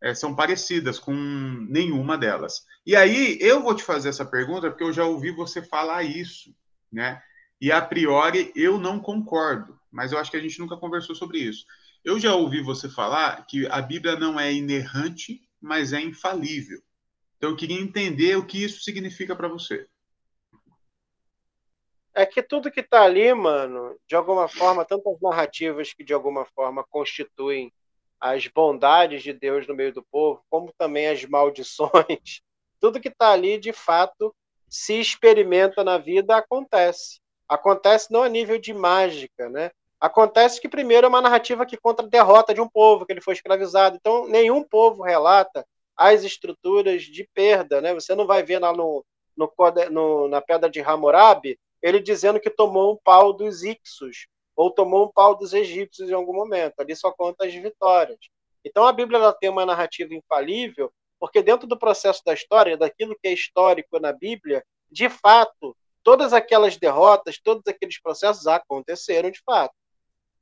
é, 0.06 0.14
são 0.14 0.36
parecidas 0.36 1.00
com 1.00 1.16
nenhuma 1.68 2.16
delas. 2.16 2.64
E 2.86 2.96
aí 2.96 3.40
eu 3.42 3.64
vou 3.64 3.74
te 3.74 3.84
fazer 3.84 4.10
essa 4.10 4.24
pergunta 4.24 4.70
porque 4.70 4.84
eu 4.84 4.94
já 4.94 5.04
ouvi 5.04 5.32
você 5.32 5.64
falar 5.64 6.04
isso, 6.04 6.56
né? 6.92 7.20
E 7.60 7.72
a 7.72 7.82
priori 7.82 8.52
eu 8.56 8.78
não 8.78 9.00
concordo, 9.00 9.80
mas 9.92 10.12
eu 10.12 10.20
acho 10.20 10.30
que 10.30 10.38
a 10.38 10.40
gente 10.40 10.60
nunca 10.60 10.78
conversou 10.78 11.16
sobre 11.16 11.40
isso. 11.40 11.66
Eu 12.04 12.20
já 12.20 12.36
ouvi 12.36 12.62
você 12.62 12.88
falar 12.88 13.48
que 13.48 13.66
a 13.66 13.82
Bíblia 13.82 14.16
não 14.16 14.40
é 14.40 14.54
inerrante, 14.54 15.42
mas 15.60 15.92
é 15.92 16.00
infalível. 16.00 16.80
Então 17.38 17.50
eu 17.50 17.56
queria 17.56 17.82
entender 17.82 18.38
o 18.38 18.46
que 18.46 18.64
isso 18.64 18.84
significa 18.84 19.36
para 19.36 19.48
você. 19.48 19.88
É 22.14 22.28
que 22.28 22.44
tudo 22.44 22.72
que 22.72 22.82
está 22.82 23.02
ali, 23.02 23.34
mano, 23.34 24.00
de 24.08 24.16
alguma 24.16 24.48
forma, 24.48 24.86
tantas 24.86 25.20
narrativas 25.20 25.94
que 25.94 26.04
de 26.04 26.14
alguma 26.14 26.46
forma 26.46 26.84
constituem 26.84 27.74
as 28.20 28.48
bondades 28.48 29.24
de 29.24 29.34
Deus 29.34 29.68
no 29.68 29.76
meio 29.76 29.94
do 29.94 30.04
povo, 30.04 30.44
como 30.50 30.74
também 30.78 31.08
as 31.08 31.24
maldições. 31.26 32.42
Tudo 32.80 33.00
que 33.00 33.10
está 33.10 33.32
ali, 33.32 33.58
de 33.58 33.72
fato, 33.72 34.36
se 34.70 35.00
experimenta 35.00 35.84
na 35.84 35.98
vida, 35.98 36.36
acontece. 36.36 37.20
Acontece 37.48 38.12
não 38.12 38.24
a 38.24 38.30
nível 38.30 38.58
de 38.58 38.74
mágica, 38.74 39.50
né? 39.50 39.72
Acontece 40.00 40.60
que, 40.60 40.68
primeiro, 40.68 41.06
é 41.06 41.10
uma 41.10 41.22
narrativa 41.22 41.66
que 41.66 41.78
conta 41.78 42.04
a 42.04 42.08
derrota 42.08 42.54
de 42.54 42.62
um 42.62 42.68
povo, 42.68 43.06
que 43.06 43.14
ele 43.14 43.22
foi 43.22 43.34
escravizado. 43.34 43.96
Então, 43.96 44.28
nenhum 44.28 44.64
povo 44.64 45.04
relata 45.04 45.66
as 45.96 46.24
estruturas 46.24 47.04
de 47.04 47.28
perda, 47.34 47.82
né? 47.82 47.94
Você 47.94 48.14
não 48.14 48.28
vai 48.28 48.44
ver 48.44 48.60
lá 48.60 48.74
no, 48.74 49.06
no, 49.36 49.52
no, 49.92 50.28
na 50.28 50.42
pedra 50.42 50.70
de 50.70 50.82
Hammurabi 50.82 51.58
ele 51.86 52.00
dizendo 52.00 52.40
que 52.40 52.50
tomou 52.50 52.94
um 52.94 52.98
pau 52.98 53.32
dos 53.32 53.64
Ixos 53.64 54.28
ou 54.56 54.72
tomou 54.72 55.06
um 55.06 55.12
pau 55.12 55.36
dos 55.36 55.54
egípcios 55.54 56.10
em 56.10 56.14
algum 56.14 56.34
momento. 56.34 56.80
Ali 56.80 56.96
só 56.96 57.12
conta 57.12 57.46
as 57.46 57.54
vitórias. 57.54 58.20
Então 58.64 58.86
a 58.86 58.94
Bíblia 58.94 59.20
ela 59.20 59.34
tem 59.34 59.50
uma 59.50 59.66
narrativa 59.66 60.14
infalível, 60.14 60.92
porque 61.20 61.42
dentro 61.42 61.68
do 61.68 61.78
processo 61.78 62.22
da 62.26 62.34
história, 62.34 62.78
daquilo 62.78 63.18
que 63.22 63.28
é 63.28 63.34
histórico 63.34 64.00
na 64.00 64.12
Bíblia, 64.12 64.64
de 64.92 65.10
fato, 65.10 65.76
todas 66.04 66.34
aquelas 66.34 66.78
derrotas, 66.78 67.40
todos 67.40 67.64
aqueles 67.68 68.02
processos 68.02 68.48
aconteceram 68.48 69.30
de 69.30 69.42
fato. 69.44 69.74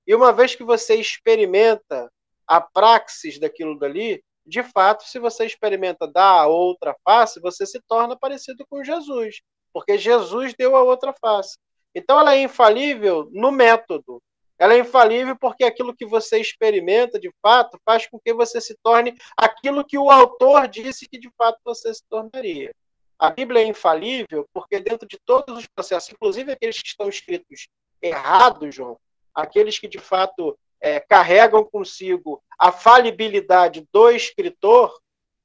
E 0.05 0.13
uma 0.13 0.31
vez 0.33 0.55
que 0.55 0.63
você 0.63 0.95
experimenta 0.95 2.11
a 2.45 2.59
praxis 2.59 3.39
daquilo 3.39 3.79
dali, 3.79 4.23
de 4.45 4.61
fato, 4.61 5.03
se 5.05 5.19
você 5.19 5.45
experimenta 5.45 6.05
dar 6.05 6.41
a 6.41 6.47
outra 6.47 6.95
face, 7.03 7.39
você 7.39 7.65
se 7.65 7.81
torna 7.87 8.17
parecido 8.17 8.65
com 8.69 8.83
Jesus, 8.83 9.41
porque 9.71 9.97
Jesus 9.97 10.53
deu 10.53 10.75
a 10.75 10.83
outra 10.83 11.13
face. 11.13 11.57
Então 11.93 12.19
ela 12.19 12.35
é 12.35 12.41
infalível 12.41 13.29
no 13.31 13.51
método. 13.51 14.21
Ela 14.57 14.75
é 14.75 14.79
infalível 14.79 15.35
porque 15.35 15.63
aquilo 15.63 15.95
que 15.95 16.05
você 16.05 16.39
experimenta 16.39 17.19
de 17.19 17.31
fato 17.41 17.79
faz 17.85 18.07
com 18.07 18.19
que 18.19 18.33
você 18.33 18.61
se 18.61 18.75
torne 18.81 19.15
aquilo 19.35 19.85
que 19.85 19.97
o 19.97 20.09
autor 20.09 20.67
disse 20.67 21.07
que 21.07 21.17
de 21.17 21.29
fato 21.37 21.59
você 21.63 21.93
se 21.93 22.03
tornaria. 22.09 22.71
A 23.17 23.29
Bíblia 23.29 23.61
é 23.61 23.67
infalível 23.67 24.47
porque 24.53 24.79
dentro 24.79 25.07
de 25.07 25.19
todos 25.25 25.57
os 25.57 25.67
processos, 25.67 26.11
inclusive 26.11 26.51
aqueles 26.51 26.81
que 26.81 26.87
estão 26.87 27.09
escritos 27.09 27.67
errados, 28.01 28.73
João, 28.73 28.97
aqueles 29.33 29.79
que 29.79 29.87
de 29.87 29.99
fato 29.99 30.57
é, 30.79 30.99
carregam 30.99 31.63
consigo 31.63 32.41
a 32.57 32.71
falibilidade 32.71 33.87
do 33.91 34.11
escritor, 34.11 34.97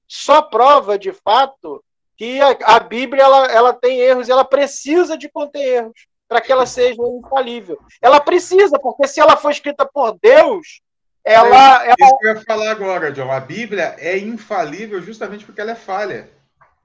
só 0.07 0.43
prova 0.43 0.99
de 0.99 1.13
fato 1.13 1.83
que 2.17 2.41
a, 2.41 2.51
a 2.77 2.81
Bíblia 2.81 3.23
ela, 3.23 3.47
ela 3.47 3.73
tem 3.73 4.01
erros 4.01 4.29
e 4.29 4.33
ela 4.33 4.45
precisa 4.45 5.17
de 5.17 5.29
conter 5.29 5.61
erros 5.61 6.08
para 6.29 6.41
que 6.41 6.53
ela 6.53 6.67
seja 6.67 7.03
infalível. 7.03 7.79
Ela 8.03 8.21
precisa, 8.21 8.79
porque 8.79 9.09
se 9.09 9.19
ela 9.19 9.37
foi 9.37 9.53
escrita 9.53 9.87
por 9.87 10.19
Deus, 10.21 10.81
ela. 11.25 11.85
É, 11.85 11.87
ela... 11.87 11.97
Isso 11.99 12.19
que 12.19 12.27
eu 12.27 12.35
ia 12.35 12.43
falar 12.43 12.71
agora, 12.71 13.11
John. 13.11 13.31
A 13.31 13.41
Bíblia 13.41 13.97
é 13.99 14.19
infalível 14.19 15.01
justamente 15.03 15.45
porque 15.45 15.61
ela 15.61 15.73
é 15.73 15.77
falha. 15.77 16.31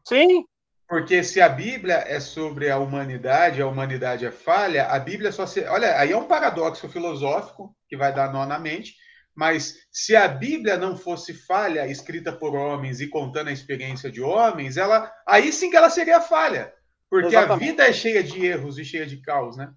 Sim. 0.07 0.45
Porque 0.87 1.23
se 1.23 1.41
a 1.41 1.49
Bíblia 1.49 2.03
é 2.07 2.19
sobre 2.19 2.69
a 2.69 2.77
humanidade, 2.77 3.61
a 3.61 3.67
humanidade 3.67 4.25
é 4.25 4.31
falha, 4.31 4.87
a 4.87 4.99
Bíblia 4.99 5.31
só 5.31 5.45
se. 5.45 5.63
Olha, 5.65 5.97
aí 5.97 6.11
é 6.11 6.17
um 6.17 6.27
paradoxo 6.27 6.87
filosófico 6.87 7.75
que 7.87 7.97
vai 7.97 8.13
dar 8.13 8.31
nó 8.31 8.45
na 8.45 8.59
mente, 8.59 8.95
mas 9.35 9.75
se 9.91 10.15
a 10.15 10.27
Bíblia 10.27 10.77
não 10.77 10.95
fosse 10.95 11.33
falha, 11.33 11.87
escrita 11.87 12.31
por 12.31 12.53
homens 12.53 13.01
e 13.01 13.07
contando 13.07 13.47
a 13.47 13.53
experiência 13.53 14.11
de 14.11 14.21
homens, 14.21 14.77
ela 14.77 15.11
aí 15.25 15.51
sim 15.51 15.69
que 15.69 15.77
ela 15.77 15.89
seria 15.89 16.21
falha. 16.21 16.71
Porque 17.13 17.27
Exatamente. 17.27 17.51
a 17.51 17.71
vida 17.71 17.87
é 17.87 17.93
cheia 17.93 18.23
de 18.23 18.43
erros 18.43 18.79
e 18.79 18.85
cheia 18.85 19.05
de 19.05 19.17
caos, 19.17 19.55
né? 19.55 19.71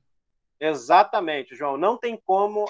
Exatamente, 0.59 1.55
João. 1.55 1.77
Não 1.77 1.99
tem 1.99 2.19
como 2.25 2.65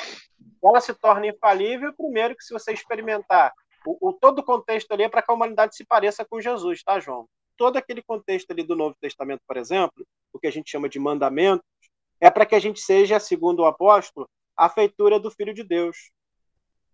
ela 0.65 0.81
se 0.81 0.93
torna 0.93 1.29
infalível, 1.29 1.95
primeiro 1.97 2.35
que 2.35 2.43
se 2.43 2.53
você 2.53 2.73
experimentar 2.73 3.53
o, 3.87 4.09
o 4.09 4.13
todo 4.13 4.41
o 4.41 4.43
contexto 4.43 4.91
ali 4.91 5.05
é 5.05 5.09
para 5.09 5.23
que 5.23 5.31
a 5.31 5.35
humanidade 5.35 5.77
se 5.77 5.85
pareça 5.85 6.25
com 6.25 6.41
Jesus, 6.41 6.83
tá, 6.83 6.99
João? 6.99 7.29
todo 7.57 7.77
aquele 7.77 8.03
contexto 8.03 8.51
ali 8.51 8.63
do 8.63 8.77
Novo 8.77 8.97
Testamento, 9.01 9.43
por 9.47 9.57
exemplo, 9.57 10.07
o 10.33 10.39
que 10.39 10.47
a 10.47 10.51
gente 10.51 10.71
chama 10.71 10.89
de 10.89 10.99
mandamentos, 10.99 11.65
é 12.21 12.31
para 12.31 12.47
que 12.47 12.55
a 12.55 12.59
gente 12.59 12.81
seja, 12.81 13.19
segundo 13.19 13.61
o 13.61 13.67
apóstolo, 13.67 14.29
a 14.57 14.69
feitura 14.69 15.19
do 15.19 15.31
Filho 15.31 15.53
de 15.53 15.63
Deus. 15.63 16.11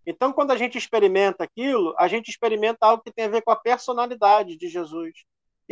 Então, 0.07 0.33
quando 0.33 0.51
a 0.51 0.57
gente 0.57 0.77
experimenta 0.77 1.45
aquilo, 1.45 1.95
a 1.99 2.09
gente 2.09 2.29
experimenta 2.29 2.87
algo 2.87 3.03
que 3.03 3.13
tem 3.13 3.27
a 3.27 3.29
ver 3.29 3.43
com 3.43 3.53
a 3.53 3.57
personalidade 3.57 4.57
de 4.57 4.69
Jesus. 4.69 5.13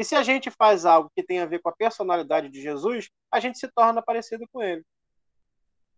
E 0.01 0.05
se 0.05 0.17
a 0.17 0.23
gente 0.23 0.51
faz 0.51 0.87
algo 0.87 1.13
que 1.15 1.23
tem 1.23 1.41
a 1.41 1.45
ver 1.45 1.59
com 1.59 1.69
a 1.69 1.77
personalidade 1.77 2.49
de 2.49 2.63
Jesus, 2.63 3.11
a 3.31 3.39
gente 3.39 3.59
se 3.59 3.69
torna 3.69 4.01
parecido 4.01 4.49
com 4.51 4.63
ele. 4.63 4.83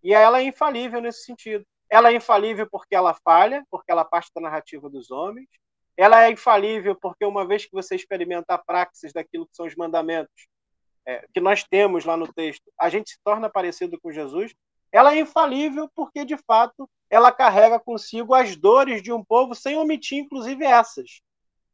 E 0.03 0.13
ela 0.13 0.41
é 0.41 0.43
infalível 0.43 1.01
nesse 1.01 1.23
sentido. 1.23 1.65
Ela 1.89 2.11
é 2.11 2.17
infalível 2.17 2.69
porque 2.69 2.97
ela 2.97 3.15
falha, 3.23 3.65
porque 3.71 3.93
ela 3.93 4.05
parte 4.05 4.33
da 4.35 4.41
narrativa 4.41 4.91
dos 4.91 5.13
homens, 5.13 5.47
ela 5.97 6.21
é 6.25 6.33
infalível 6.33 6.97
porque 6.97 7.25
uma 7.25 7.47
vez 7.47 7.65
que 7.65 7.71
você 7.71 7.95
experimenta 7.95 8.55
a 8.55 8.59
praxis 8.59 9.13
daquilo 9.13 9.47
que 9.47 9.55
são 9.55 9.67
os 9.67 9.77
mandamentos 9.77 10.49
é, 11.07 11.25
que 11.33 11.41
nós 11.41 11.63
temos 11.63 12.05
lá 12.05 12.17
no 12.17 12.27
texto, 12.27 12.73
a 12.77 12.89
gente 12.89 13.09
se 13.09 13.21
torna 13.23 13.49
parecido 13.49 14.01
com 14.01 14.11
Jesus. 14.11 14.53
Ela 14.91 15.15
é 15.15 15.21
infalível 15.21 15.89
porque, 15.95 16.25
de 16.25 16.37
fato, 16.39 16.91
ela 17.09 17.31
carrega 17.31 17.79
consigo 17.79 18.35
as 18.35 18.57
dores 18.57 19.01
de 19.01 19.13
um 19.13 19.23
povo, 19.23 19.55
sem 19.55 19.77
omitir, 19.77 20.19
inclusive, 20.19 20.65
essas. 20.65 21.21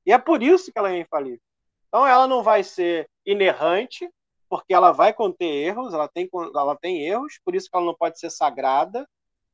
E 0.05 0.13
é 0.13 0.19
por 0.19 0.43
isso 0.43 0.71
que 0.71 0.79
ela 0.79 0.93
é 0.93 0.99
infalível. 0.99 1.41
Então, 1.89 2.07
ela 2.07 2.27
não 2.27 2.43
vai 2.43 2.63
ser 2.63 3.09
inerrante, 3.25 4.09
porque 4.49 4.73
ela 4.73 4.93
vai 4.93 5.13
conter 5.13 5.47
erros, 5.47 5.93
ela 5.93 6.09
tem, 6.09 6.29
ela 6.55 6.77
tem 6.77 7.07
erros, 7.07 7.39
por 7.45 7.55
isso 7.55 7.69
que 7.71 7.77
ela 7.77 7.87
não 7.87 7.95
pode 7.95 8.19
ser 8.19 8.31
sagrada, 8.31 9.07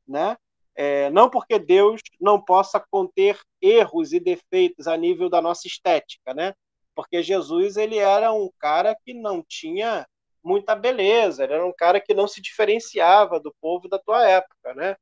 né? 0.07 0.37
É, 0.77 1.09
não 1.11 1.31
porque 1.31 1.59
Deus 1.59 2.01
não 2.21 2.41
possa 2.41 2.85
conter 2.91 3.39
erros 3.61 4.13
e 4.13 4.19
defeitos 4.19 4.89
a 4.89 4.97
nível 4.97 5.29
da 5.29 5.41
nossa 5.41 5.67
estética, 5.69 6.35
né? 6.35 6.55
Porque 6.95 7.23
Jesus 7.23 7.77
ele 7.77 7.99
era 7.99 8.33
um 8.33 8.51
cara 8.59 8.97
que 9.05 9.15
não 9.15 9.43
tinha 9.43 10.07
muita 10.43 10.75
beleza, 10.75 11.45
ele 11.45 11.55
era 11.55 11.67
um 11.67 11.73
cara 11.73 12.01
que 12.01 12.13
não 12.13 12.29
se 12.29 12.41
diferenciava 12.41 13.41
do 13.41 13.55
povo 13.61 13.89
da 13.89 13.99
tua 13.99 14.29
época, 14.29 14.75
né? 14.75 14.97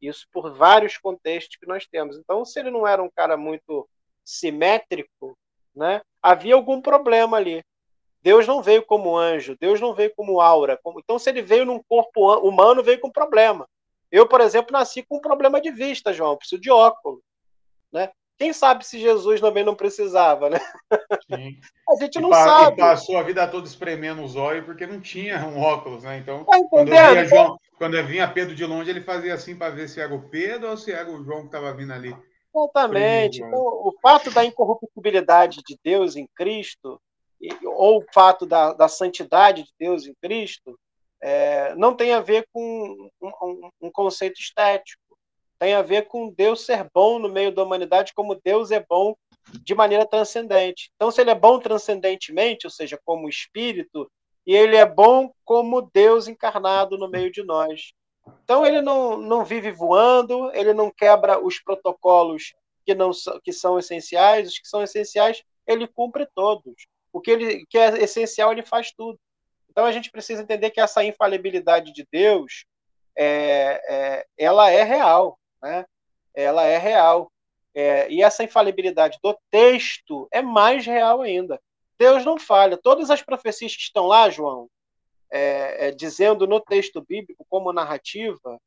Isso 0.00 0.26
por 0.32 0.54
vários 0.54 0.96
contextos 0.96 1.56
que 1.56 1.66
nós 1.66 1.86
temos. 1.86 2.16
Então, 2.16 2.44
se 2.44 2.58
ele 2.60 2.70
não 2.70 2.86
era 2.86 3.02
um 3.02 3.10
cara 3.10 3.36
muito 3.36 3.88
simétrico, 4.24 5.36
né? 5.74 6.00
Havia 6.22 6.54
algum 6.54 6.80
problema 6.80 7.36
ali. 7.36 7.62
Deus 8.22 8.46
não 8.46 8.62
veio 8.62 8.84
como 8.84 9.16
anjo, 9.16 9.56
Deus 9.60 9.80
não 9.80 9.94
veio 9.94 10.12
como 10.16 10.40
aura. 10.40 10.78
Então, 10.98 11.18
se 11.18 11.30
ele 11.30 11.42
veio 11.42 11.64
num 11.64 11.82
corpo 11.88 12.36
humano, 12.40 12.82
veio 12.82 13.00
com 13.00 13.10
problema. 13.10 13.66
Eu, 14.10 14.26
por 14.26 14.40
exemplo, 14.40 14.72
nasci 14.72 15.02
com 15.02 15.18
um 15.18 15.20
problema 15.20 15.60
de 15.60 15.70
vista, 15.70 16.12
João, 16.12 16.36
preciso 16.36 16.60
de 16.60 16.70
óculos, 16.70 17.20
né? 17.92 18.10
Quem 18.38 18.52
sabe 18.52 18.86
se 18.86 19.00
Jesus 19.00 19.40
também 19.40 19.64
não 19.64 19.74
precisava, 19.74 20.48
né? 20.48 20.60
Sim. 21.26 21.58
A 21.90 21.96
gente 21.96 22.20
não 22.20 22.30
e 22.30 22.34
sabe. 22.34 22.76
Passou 22.76 23.16
a 23.16 23.22
vida 23.22 23.48
toda 23.48 23.66
espremendo 23.66 24.22
os 24.22 24.36
olhos 24.36 24.64
porque 24.64 24.86
não 24.86 25.00
tinha 25.00 25.38
um 25.46 25.58
óculos, 25.58 26.04
né? 26.04 26.18
Então, 26.18 26.44
tá 26.44 26.58
quando, 26.68 26.88
eu 26.88 26.94
via 26.94 27.24
João, 27.24 27.58
quando 27.78 28.06
vinha 28.06 28.28
Pedro 28.28 28.54
de 28.54 28.64
longe, 28.66 28.90
ele 28.90 29.00
fazia 29.00 29.32
assim 29.32 29.56
para 29.56 29.74
ver 29.74 29.88
se 29.88 29.98
era 29.98 30.14
o 30.14 30.28
Pedro 30.28 30.68
ou 30.68 30.76
se 30.76 30.92
era 30.92 31.10
o 31.10 31.24
João 31.24 31.40
que 31.40 31.46
estava 31.46 31.72
vindo 31.72 31.92
ali. 31.92 32.14
Exatamente. 32.64 33.42
Então, 33.42 33.60
o 33.60 33.94
fato 34.02 34.30
da 34.30 34.44
incorruptibilidade 34.44 35.60
de 35.66 35.78
Deus 35.82 36.16
em 36.16 36.26
Cristo, 36.34 37.00
ou 37.64 38.00
o 38.00 38.04
fato 38.12 38.46
da, 38.46 38.72
da 38.72 38.88
santidade 38.88 39.62
de 39.62 39.72
Deus 39.78 40.06
em 40.06 40.14
Cristo, 40.20 40.78
é, 41.20 41.74
não 41.74 41.94
tem 41.94 42.12
a 42.12 42.20
ver 42.20 42.46
com 42.52 43.10
um, 43.20 43.28
um, 43.42 43.70
um, 43.82 43.90
conceito 43.90 44.40
estético, 44.40 45.02
tem 45.58 45.74
a 45.74 45.82
ver 45.82 46.06
com 46.06 46.30
Deus 46.30 46.64
ser 46.64 46.88
bom 46.94 47.18
no 47.18 47.28
meio 47.28 47.52
da 47.52 47.62
humanidade, 47.62 48.14
como 48.14 48.40
Deus 48.44 48.70
é 48.70 48.84
bom 48.88 49.16
de 49.64 49.74
maneira 49.74 50.06
transcendente. 50.06 50.90
Então, 50.94 51.10
se 51.10 51.20
ele 51.20 51.30
é 51.30 51.34
bom 51.34 51.58
transcendentemente, 51.58 52.66
ou 52.66 52.70
seja, 52.70 52.98
como 53.04 53.28
espírito, 53.28 54.10
e 54.46 54.54
ele 54.54 54.76
é 54.76 54.86
bom 54.86 55.32
como 55.44 55.90
Deus 55.92 56.28
encarnado 56.28 56.96
no 56.96 57.08
meio 57.08 57.30
de 57.30 57.42
nós. 57.42 57.92
Então, 58.44 58.64
ele 58.64 58.80
não, 58.80 59.16
não 59.16 59.44
vive 59.44 59.70
voando, 59.70 60.50
ele 60.54 60.72
não 60.72 60.90
quebra 60.90 61.38
os 61.44 61.58
protocolos 61.58 62.54
que, 62.84 62.94
não, 62.94 63.10
que 63.42 63.52
são 63.52 63.78
essenciais, 63.78 64.48
os 64.48 64.58
que 64.58 64.68
são 64.68 64.82
essenciais, 64.82 65.42
ele 65.66 65.86
cumpre 65.86 66.26
todos. 66.34 66.86
O 67.12 67.20
que, 67.20 67.30
ele, 67.30 67.66
que 67.66 67.76
é 67.76 68.02
essencial, 68.02 68.52
ele 68.52 68.62
faz 68.62 68.92
tudo. 68.92 69.18
Então 69.70 69.84
a 69.84 69.92
gente 69.92 70.10
precisa 70.10 70.42
entender 70.42 70.70
que 70.70 70.80
essa 70.80 71.04
infalibilidade 71.04 71.92
de 71.92 72.06
Deus, 72.10 72.64
é, 73.16 73.80
é, 73.88 74.26
ela 74.36 74.70
é 74.70 74.82
real, 74.82 75.38
né? 75.62 75.84
Ela 76.34 76.64
é 76.64 76.78
real. 76.78 77.30
É, 77.74 78.10
e 78.10 78.22
essa 78.22 78.42
infalibilidade 78.42 79.18
do 79.22 79.38
texto 79.50 80.26
é 80.32 80.40
mais 80.42 80.86
real 80.86 81.20
ainda. 81.20 81.60
Deus 81.98 82.24
não 82.24 82.38
falha. 82.38 82.76
Todas 82.76 83.10
as 83.10 83.22
profecias 83.22 83.74
que 83.74 83.82
estão 83.82 84.06
lá, 84.06 84.30
João, 84.30 84.68
é, 85.30 85.88
é, 85.88 85.90
dizendo 85.90 86.46
no 86.46 86.60
texto 86.60 87.02
bíblico 87.02 87.44
como 87.48 87.72
narrativa, 87.72 88.58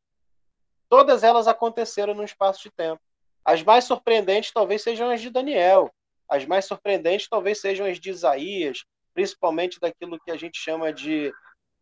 todas 0.90 1.24
elas 1.24 1.48
aconteceram 1.48 2.14
num 2.14 2.24
espaço 2.24 2.64
de 2.64 2.72
tempo. 2.72 3.02
As 3.44 3.64
mais 3.64 3.86
surpreendentes 3.86 4.52
talvez 4.52 4.82
sejam 4.84 5.10
as 5.10 5.22
de 5.22 5.30
Daniel. 5.30 5.92
As 6.30 6.46
mais 6.46 6.66
surpreendentes 6.66 7.28
talvez 7.28 7.60
sejam 7.60 7.86
as 7.86 8.00
de 8.00 8.10
Isaías, 8.10 8.86
principalmente 9.14 9.80
daquilo 9.80 10.20
que 10.20 10.32
a 10.32 10.38
gente 10.38 10.60
chama 10.60 10.94
de, 10.94 11.34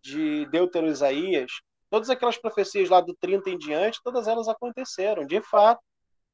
de 0.02 0.46
Deutero 0.48 0.88
Isaías, 0.88 1.52
todas 1.90 2.10
aquelas 2.10 2.38
profecias 2.38 2.90
lá 2.90 3.02
do 3.02 3.16
30 3.16 3.50
em 3.50 3.58
diante, 3.58 4.02
todas 4.04 4.28
elas 4.28 4.48
aconteceram, 4.48 5.26
de 5.26 5.42
fato. 5.42 5.82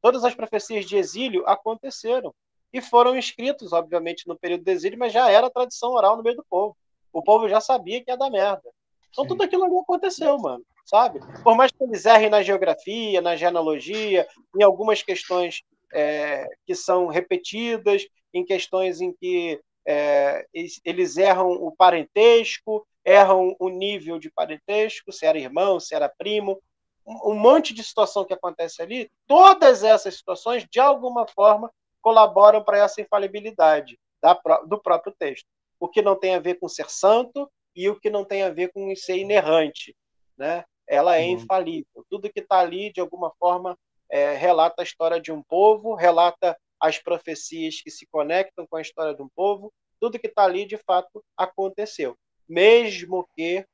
Todas 0.02 0.24
as 0.24 0.36
profecias 0.36 0.86
de 0.86 0.98
exílio 0.98 1.44
aconteceram. 1.48 2.34
E 2.72 2.82
foram 2.82 3.16
escritos, 3.18 3.74
obviamente, 3.74 4.28
no 4.28 4.38
período 4.38 4.64
do 4.64 4.70
exílio, 4.70 5.00
mas 5.00 5.12
já 5.12 5.32
era 5.32 5.50
tradição 5.50 5.92
oral 5.92 6.18
no 6.18 6.24
meio 6.24 6.36
do 6.36 6.46
povo. 6.48 6.78
O 7.16 7.24
povo 7.24 7.48
já 7.48 7.62
sabia 7.62 8.04
que 8.04 8.12
ia 8.12 8.18
dar 8.18 8.30
merda. 8.30 8.70
Então 9.10 9.24
Sim. 9.24 9.30
tudo 9.30 9.44
aquilo 9.44 9.64
ali 9.64 9.78
aconteceu, 9.78 10.38
mano, 10.38 10.66
sabe? 10.84 11.22
Por 11.42 11.56
mais 11.56 11.72
que 11.72 11.82
eles 11.82 12.06
errem 12.06 12.30
na 12.30 12.44
geografia, 12.44 13.22
na 13.22 13.38
genealogia, 13.38 14.28
em 14.54 14.62
algumas 14.62 15.02
questões 15.02 15.64
é, 15.94 16.46
que 16.66 16.76
são 16.76 17.08
repetidas, 17.08 18.06
em 18.34 18.44
questões 18.44 19.00
em 19.00 19.14
que 19.14 19.62
é, 19.88 20.46
eles 20.84 21.16
erram 21.16 21.52
o 21.52 21.72
parentesco, 21.72 22.86
erram 23.06 23.56
o 23.60 23.70
nível 23.70 24.20
de 24.20 24.30
parentesco, 24.30 25.14
se 25.14 25.26
era 25.26 25.40
irmão, 25.40 25.80
se 25.80 25.96
era 25.96 26.10
primo, 26.10 26.62
um 27.06 27.34
monte 27.34 27.74
de 27.74 27.82
situação 27.82 28.26
que 28.26 28.34
acontece 28.34 28.82
ali, 28.82 29.10
todas 29.26 29.86
essas 29.86 30.16
situações, 30.16 30.68
de 30.70 30.82
alguma 30.82 31.26
forma, 31.28 31.72
colaboram 32.02 32.62
para 32.62 32.80
essa 32.80 33.00
infalibilidade 33.00 33.98
da, 34.22 34.34
do 34.68 34.82
próprio 34.82 35.16
texto. 35.18 35.48
O 35.80 35.88
que 35.88 36.02
não 36.02 36.18
tem 36.18 36.36
a 36.36 36.40
ver 36.40 36.56
com 36.56 36.68
ser 36.68 36.90
santo 36.90 37.50
e 37.76 37.90
o 37.90 38.00
que 38.00 38.10
não 38.10 38.24
tem 38.24 38.44
a 38.44 38.50
ver 38.50 38.72
com 38.72 38.96
ser 38.96 39.18
inerrante. 39.18 39.96
Né? 40.38 40.64
Ela 40.88 41.18
é 41.18 41.26
uhum. 41.26 41.34
infalível. 41.34 42.06
Tudo 42.10 42.32
que 42.32 42.40
está 42.40 42.60
ali, 42.60 42.92
de 42.92 43.02
alguma 43.02 43.32
forma, 43.40 43.78
é, 44.10 44.34
relata 44.34 44.82
a 44.82 44.84
história 44.84 45.20
de 45.20 45.32
um 45.32 45.42
povo, 45.44 45.96
relata 45.96 46.58
as 46.80 47.00
profecias 47.00 47.82
que 47.82 47.90
se 47.90 48.06
conectam 48.08 48.68
com 48.68 48.78
a 48.78 48.82
história 48.82 49.16
de 49.16 49.22
um 49.22 49.30
povo, 49.30 49.74
tudo 50.00 50.20
que 50.20 50.28
está 50.28 50.44
ali, 50.44 50.66
de 50.66 50.78
fato, 50.78 51.24
aconteceu. 51.36 52.16
Mesmo 52.48 53.28
que, 53.36 53.66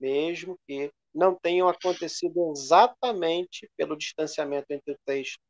mesmo 0.00 0.58
que 0.66 0.90
não 1.14 1.34
tenham 1.34 1.68
acontecido 1.68 2.52
exatamente 2.52 3.70
pelo 3.76 3.96
distanciamento 3.96 4.66
entre 4.70 4.92
o 4.92 4.98
texto 5.04 5.40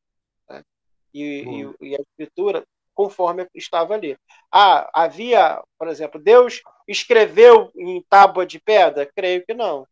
né? 0.48 0.62
e, 1.14 1.42
e, 1.42 1.88
e, 1.88 1.96
a 1.96 2.00
escritura, 2.00 2.64
conforme 2.98 3.46
estava 3.54 3.94
ali. 3.94 4.18
Ah, 4.50 4.90
havia, 4.92 5.62
por 5.78 5.86
exemplo, 5.86 6.20
Deus 6.20 6.60
escreveu 6.88 7.70
em 7.76 8.02
tábua 8.10 8.44
de 8.44 8.58
pedra? 8.58 9.06
Creio 9.06 9.46
que 9.46 9.54
não. 9.54 9.86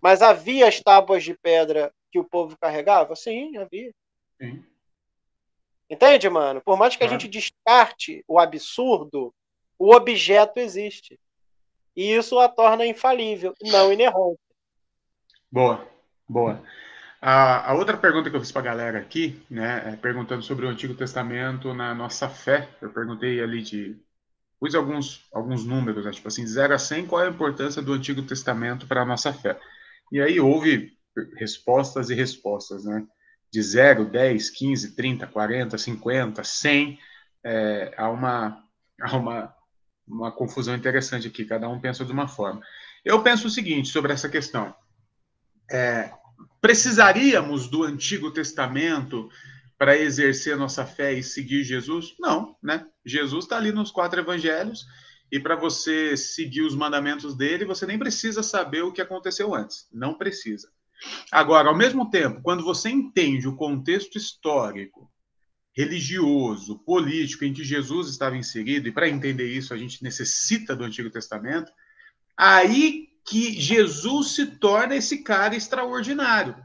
Mas 0.00 0.22
havia 0.22 0.68
as 0.68 0.80
tábuas 0.80 1.24
de 1.24 1.34
pedra 1.34 1.92
que 2.12 2.18
o 2.20 2.24
povo 2.24 2.56
carregava? 2.56 3.16
Sim, 3.16 3.56
havia. 3.56 3.92
Sim. 4.40 4.64
Entende, 5.90 6.30
mano? 6.30 6.62
Por 6.64 6.78
mais 6.78 6.94
que 6.94 7.02
a 7.02 7.08
gente 7.08 7.26
descarte 7.26 8.22
o 8.28 8.38
absurdo, 8.38 9.34
o 9.76 9.92
objeto 9.92 10.60
existe. 10.60 11.18
E 11.96 12.14
isso 12.14 12.38
a 12.38 12.48
torna 12.48 12.86
infalível, 12.86 13.52
não 13.62 13.92
inerrante. 13.92 14.38
Boa, 15.50 15.84
boa. 16.28 16.62
A, 17.26 17.70
a 17.70 17.74
outra 17.74 17.96
pergunta 17.96 18.28
que 18.28 18.36
eu 18.36 18.40
fiz 18.40 18.52
para 18.52 18.60
a 18.60 18.64
galera 18.66 18.98
aqui, 18.98 19.42
né, 19.48 19.94
é 19.94 19.96
perguntando 19.96 20.42
sobre 20.42 20.66
o 20.66 20.68
Antigo 20.68 20.92
Testamento 20.92 21.72
na 21.72 21.94
nossa 21.94 22.28
fé, 22.28 22.68
eu 22.82 22.90
perguntei 22.90 23.42
ali 23.42 23.62
de. 23.62 23.96
Pus 24.60 24.74
alguns, 24.74 25.26
alguns 25.32 25.64
números, 25.64 26.04
né, 26.04 26.10
tipo 26.10 26.28
assim, 26.28 26.44
de 26.44 26.50
0 26.50 26.74
a 26.74 26.78
100, 26.78 27.06
qual 27.06 27.22
é 27.22 27.26
a 27.26 27.30
importância 27.30 27.80
do 27.80 27.94
Antigo 27.94 28.20
Testamento 28.22 28.86
para 28.86 29.00
a 29.00 29.06
nossa 29.06 29.32
fé? 29.32 29.58
E 30.12 30.20
aí 30.20 30.38
houve 30.38 30.92
respostas 31.38 32.10
e 32.10 32.14
respostas, 32.14 32.84
né? 32.84 33.06
De 33.50 33.62
0, 33.62 34.04
10, 34.04 34.50
15, 34.50 34.94
30, 34.94 35.26
40, 35.26 35.78
50, 35.78 36.44
100. 36.44 36.98
É, 37.42 37.94
há 37.96 38.10
uma, 38.10 38.62
há 39.00 39.16
uma, 39.16 39.54
uma 40.06 40.30
confusão 40.30 40.74
interessante 40.74 41.26
aqui, 41.28 41.46
cada 41.46 41.70
um 41.70 41.80
pensa 41.80 42.04
de 42.04 42.12
uma 42.12 42.28
forma. 42.28 42.60
Eu 43.02 43.22
penso 43.22 43.46
o 43.46 43.50
seguinte 43.50 43.88
sobre 43.88 44.12
essa 44.12 44.28
questão 44.28 44.74
é, 45.70 46.12
precisaríamos 46.64 47.68
do 47.68 47.82
Antigo 47.82 48.30
Testamento 48.30 49.28
para 49.76 49.98
exercer 49.98 50.56
nossa 50.56 50.86
fé 50.86 51.12
e 51.12 51.22
seguir 51.22 51.62
Jesus? 51.62 52.14
Não, 52.18 52.56
né? 52.62 52.86
Jesus 53.04 53.44
está 53.44 53.58
ali 53.58 53.70
nos 53.70 53.90
quatro 53.90 54.18
evangelhos 54.18 54.86
e 55.30 55.38
para 55.38 55.56
você 55.56 56.16
seguir 56.16 56.62
os 56.62 56.74
mandamentos 56.74 57.36
dele, 57.36 57.66
você 57.66 57.84
nem 57.84 57.98
precisa 57.98 58.42
saber 58.42 58.80
o 58.80 58.92
que 58.92 59.02
aconteceu 59.02 59.54
antes. 59.54 59.86
Não 59.92 60.14
precisa. 60.14 60.70
Agora, 61.30 61.68
ao 61.68 61.76
mesmo 61.76 62.08
tempo, 62.08 62.40
quando 62.40 62.64
você 62.64 62.88
entende 62.88 63.46
o 63.46 63.56
contexto 63.56 64.16
histórico, 64.16 65.12
religioso, 65.76 66.78
político 66.78 67.44
em 67.44 67.52
que 67.52 67.62
Jesus 67.62 68.08
estava 68.08 68.38
inserido, 68.38 68.88
e 68.88 68.92
para 68.92 69.06
entender 69.06 69.50
isso 69.50 69.74
a 69.74 69.76
gente 69.76 70.02
necessita 70.02 70.74
do 70.74 70.84
Antigo 70.84 71.10
Testamento, 71.10 71.70
aí 72.34 73.13
que 73.24 73.58
Jesus 73.60 74.34
se 74.34 74.46
torna 74.46 74.94
esse 74.94 75.22
cara 75.22 75.56
extraordinário. 75.56 76.56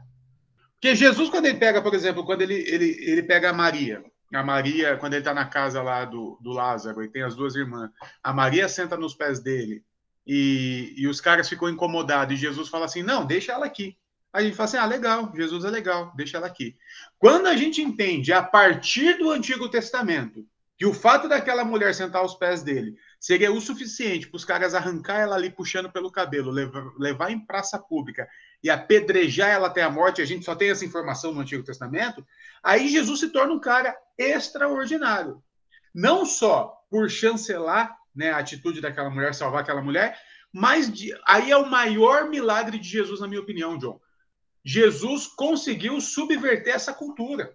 Porque 0.74 0.94
Jesus, 0.94 1.28
quando 1.28 1.46
ele 1.46 1.58
pega, 1.58 1.82
por 1.82 1.94
exemplo, 1.94 2.24
quando 2.24 2.42
ele, 2.42 2.54
ele, 2.54 2.96
ele 3.00 3.22
pega 3.22 3.50
a 3.50 3.52
Maria, 3.52 4.02
a 4.32 4.42
Maria, 4.42 4.96
quando 4.96 5.14
ele 5.14 5.20
está 5.20 5.34
na 5.34 5.44
casa 5.44 5.82
lá 5.82 6.04
do, 6.04 6.38
do 6.40 6.50
Lázaro 6.50 7.02
e 7.02 7.08
tem 7.08 7.22
as 7.22 7.34
duas 7.34 7.54
irmãs, 7.54 7.90
a 8.22 8.32
Maria 8.32 8.68
senta 8.68 8.96
nos 8.96 9.14
pés 9.14 9.40
dele 9.40 9.84
e, 10.26 10.94
e 10.96 11.06
os 11.08 11.20
caras 11.20 11.48
ficam 11.48 11.68
incomodados 11.68 12.34
e 12.34 12.40
Jesus 12.40 12.68
fala 12.68 12.84
assim: 12.84 13.02
não, 13.02 13.26
deixa 13.26 13.52
ela 13.52 13.66
aqui. 13.66 13.96
Aí 14.32 14.44
a 14.44 14.46
gente 14.46 14.56
fala 14.56 14.68
assim: 14.68 14.76
ah, 14.76 14.86
legal, 14.86 15.32
Jesus 15.34 15.64
é 15.64 15.70
legal, 15.70 16.12
deixa 16.16 16.36
ela 16.36 16.46
aqui. 16.46 16.76
Quando 17.18 17.46
a 17.46 17.56
gente 17.56 17.82
entende 17.82 18.32
a 18.32 18.42
partir 18.42 19.18
do 19.18 19.30
Antigo 19.30 19.68
Testamento 19.68 20.46
que 20.80 20.86
o 20.86 20.94
fato 20.94 21.28
daquela 21.28 21.62
mulher 21.62 21.94
sentar 21.94 22.22
aos 22.22 22.34
pés 22.34 22.62
dele 22.62 22.96
seria 23.20 23.52
o 23.52 23.60
suficiente 23.60 24.26
para 24.26 24.36
os 24.38 24.46
caras 24.46 24.74
arrancar 24.74 25.18
ela 25.18 25.36
ali 25.36 25.50
puxando 25.50 25.92
pelo 25.92 26.10
cabelo, 26.10 26.50
levar, 26.50 26.90
levar 26.98 27.30
em 27.30 27.38
praça 27.38 27.78
pública 27.78 28.26
e 28.64 28.70
apedrejar 28.70 29.50
ela 29.50 29.66
até 29.66 29.82
a 29.82 29.90
morte, 29.90 30.22
a 30.22 30.24
gente 30.24 30.42
só 30.42 30.54
tem 30.54 30.70
essa 30.70 30.82
informação 30.82 31.34
no 31.34 31.40
Antigo 31.42 31.62
Testamento, 31.62 32.26
aí 32.62 32.88
Jesus 32.88 33.20
se 33.20 33.28
torna 33.28 33.52
um 33.52 33.60
cara 33.60 33.94
extraordinário. 34.16 35.44
Não 35.94 36.24
só 36.24 36.82
por 36.88 37.10
chancelar 37.10 37.94
né, 38.16 38.30
a 38.30 38.38
atitude 38.38 38.80
daquela 38.80 39.10
mulher, 39.10 39.34
salvar 39.34 39.60
aquela 39.60 39.82
mulher, 39.82 40.18
mas 40.50 40.90
de, 40.90 41.14
aí 41.28 41.50
é 41.50 41.56
o 41.58 41.68
maior 41.68 42.30
milagre 42.30 42.78
de 42.78 42.88
Jesus, 42.88 43.20
na 43.20 43.28
minha 43.28 43.42
opinião, 43.42 43.76
John. 43.76 44.00
Jesus 44.64 45.26
conseguiu 45.26 46.00
subverter 46.00 46.74
essa 46.74 46.94
cultura. 46.94 47.54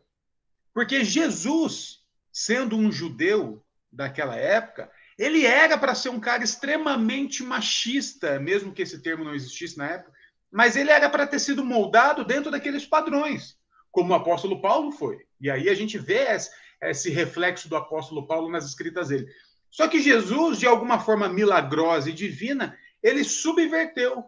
Porque 0.71 1.03
Jesus, 1.03 2.04
sendo 2.35 2.75
um 2.75 2.91
judeu 2.91 3.63
daquela 3.89 4.35
época, 4.35 4.91
ele 5.17 5.45
era 5.45 5.77
para 5.77 5.95
ser 5.95 6.09
um 6.09 6.19
cara 6.19 6.43
extremamente 6.43 7.41
machista, 7.41 8.37
mesmo 8.41 8.73
que 8.73 8.81
esse 8.81 9.01
termo 9.01 9.23
não 9.23 9.33
existisse 9.33 9.77
na 9.77 9.91
época, 9.91 10.11
mas 10.51 10.75
ele 10.75 10.89
era 10.91 11.09
para 11.09 11.25
ter 11.25 11.39
sido 11.39 11.63
moldado 11.63 12.25
dentro 12.25 12.51
daqueles 12.51 12.85
padrões, 12.85 13.55
como 13.89 14.11
o 14.11 14.15
apóstolo 14.15 14.61
Paulo 14.61 14.91
foi. 14.91 15.17
E 15.39 15.49
aí 15.49 15.69
a 15.69 15.73
gente 15.73 15.97
vê 15.97 16.27
esse 16.81 17.09
reflexo 17.09 17.69
do 17.69 17.77
apóstolo 17.77 18.27
Paulo 18.27 18.51
nas 18.51 18.65
escritas 18.65 19.07
dele. 19.07 19.27
Só 19.71 19.87
que 19.87 20.01
Jesus, 20.01 20.59
de 20.59 20.67
alguma 20.67 20.99
forma 20.99 21.29
milagrosa 21.29 22.09
e 22.09 22.13
divina, 22.13 22.77
ele 23.01 23.23
subverteu 23.23 24.25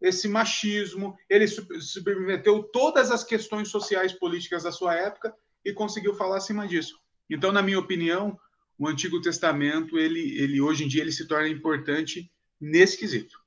esse 0.00 0.26
machismo, 0.26 1.14
ele 1.28 1.46
subverteu 1.46 2.62
todas 2.62 3.10
as 3.10 3.22
questões 3.22 3.68
sociais 3.68 4.14
políticas 4.14 4.62
da 4.62 4.72
sua 4.72 4.94
época 4.94 5.34
e 5.62 5.70
conseguiu 5.70 6.14
falar 6.14 6.38
acima 6.38 6.66
disso. 6.66 7.01
Então, 7.32 7.50
na 7.50 7.62
minha 7.62 7.78
opinião, 7.78 8.38
o 8.78 8.86
Antigo 8.86 9.20
Testamento, 9.20 9.98
ele, 9.98 10.38
ele 10.38 10.60
hoje 10.60 10.84
em 10.84 10.88
dia, 10.88 11.00
ele 11.00 11.12
se 11.12 11.26
torna 11.26 11.48
importante 11.48 12.30
nesse 12.60 12.98
quesito. 12.98 13.40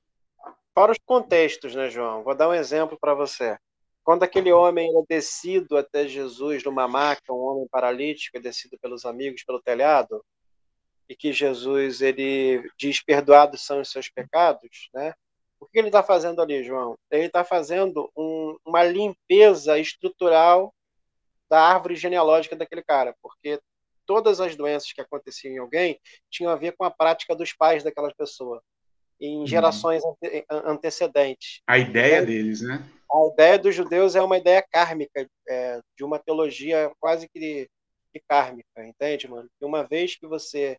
Para 0.74 0.92
os 0.92 0.98
contextos, 1.06 1.76
né, 1.76 1.90
João? 1.90 2.24
Vou 2.24 2.36
dar 2.36 2.50
um 2.50 2.54
exemplo 2.54 2.98
para 3.00 3.14
você. 3.14 3.58
Quando 4.04 4.24
aquele 4.24 4.52
homem 4.52 4.90
é 4.98 5.04
descido 5.08 5.78
até 5.78 6.08
Jesus 6.08 6.64
numa 6.64 6.88
maca, 6.88 7.32
um 7.32 7.38
homem 7.38 7.68
paralítico, 7.68 8.38
é 8.38 8.40
descido 8.40 8.78
pelos 8.80 9.06
amigos 9.06 9.44
pelo 9.44 9.62
telhado, 9.62 10.24
e 11.08 11.16
que 11.16 11.32
Jesus 11.32 12.02
ele 12.02 12.68
diz 12.78 13.04
perdoados 13.04 13.66
são 13.66 13.82
os 13.82 13.92
seus 13.92 14.10
pecados, 14.10 14.90
né? 14.94 15.14
O 15.60 15.68
que 15.68 15.78
ele 15.78 15.88
está 15.88 16.02
fazendo 16.02 16.42
ali, 16.42 16.64
João? 16.64 16.98
Ele 17.10 17.28
está 17.28 17.44
fazendo 17.44 18.12
um, 18.18 18.58
uma 18.66 18.84
limpeza 18.84 19.78
estrutural 19.78 20.74
da 21.50 21.62
árvore 21.62 21.96
genealógica 21.96 22.56
daquele 22.56 22.84
cara, 22.84 23.16
porque 23.22 23.60
todas 24.06 24.40
as 24.40 24.56
doenças 24.56 24.92
que 24.92 25.02
aconteciam 25.02 25.54
em 25.54 25.58
alguém 25.58 26.00
tinham 26.30 26.52
a 26.52 26.56
ver 26.56 26.74
com 26.74 26.84
a 26.84 26.92
prática 26.92 27.36
dos 27.36 27.54
pais 27.54 27.84
daquela 27.84 28.14
pessoa, 28.14 28.62
em 29.20 29.40
uhum. 29.40 29.48
gerações 29.48 30.04
ante 30.06 30.46
antecedentes. 30.50 31.62
A 31.68 31.78
ideia 31.78 32.16
então, 32.16 32.26
deles, 32.26 32.62
né? 32.62 32.90
A 33.12 33.28
ideia 33.34 33.60
dos 33.60 33.74
judeus 33.74 34.16
é 34.16 34.22
uma 34.22 34.38
ideia 34.38 34.66
kármica, 34.72 35.28
é, 35.48 35.80
de 35.98 36.04
uma 36.04 36.20
teologia 36.20 36.92
quase 37.00 37.30
que, 37.30 37.70
que 38.12 38.22
kármica, 38.28 38.86
entende, 38.86 39.28
mano? 39.28 39.50
E 39.62 39.66
uma 39.66 39.84
vez 39.84 40.16
que 40.16 40.28
você 40.28 40.78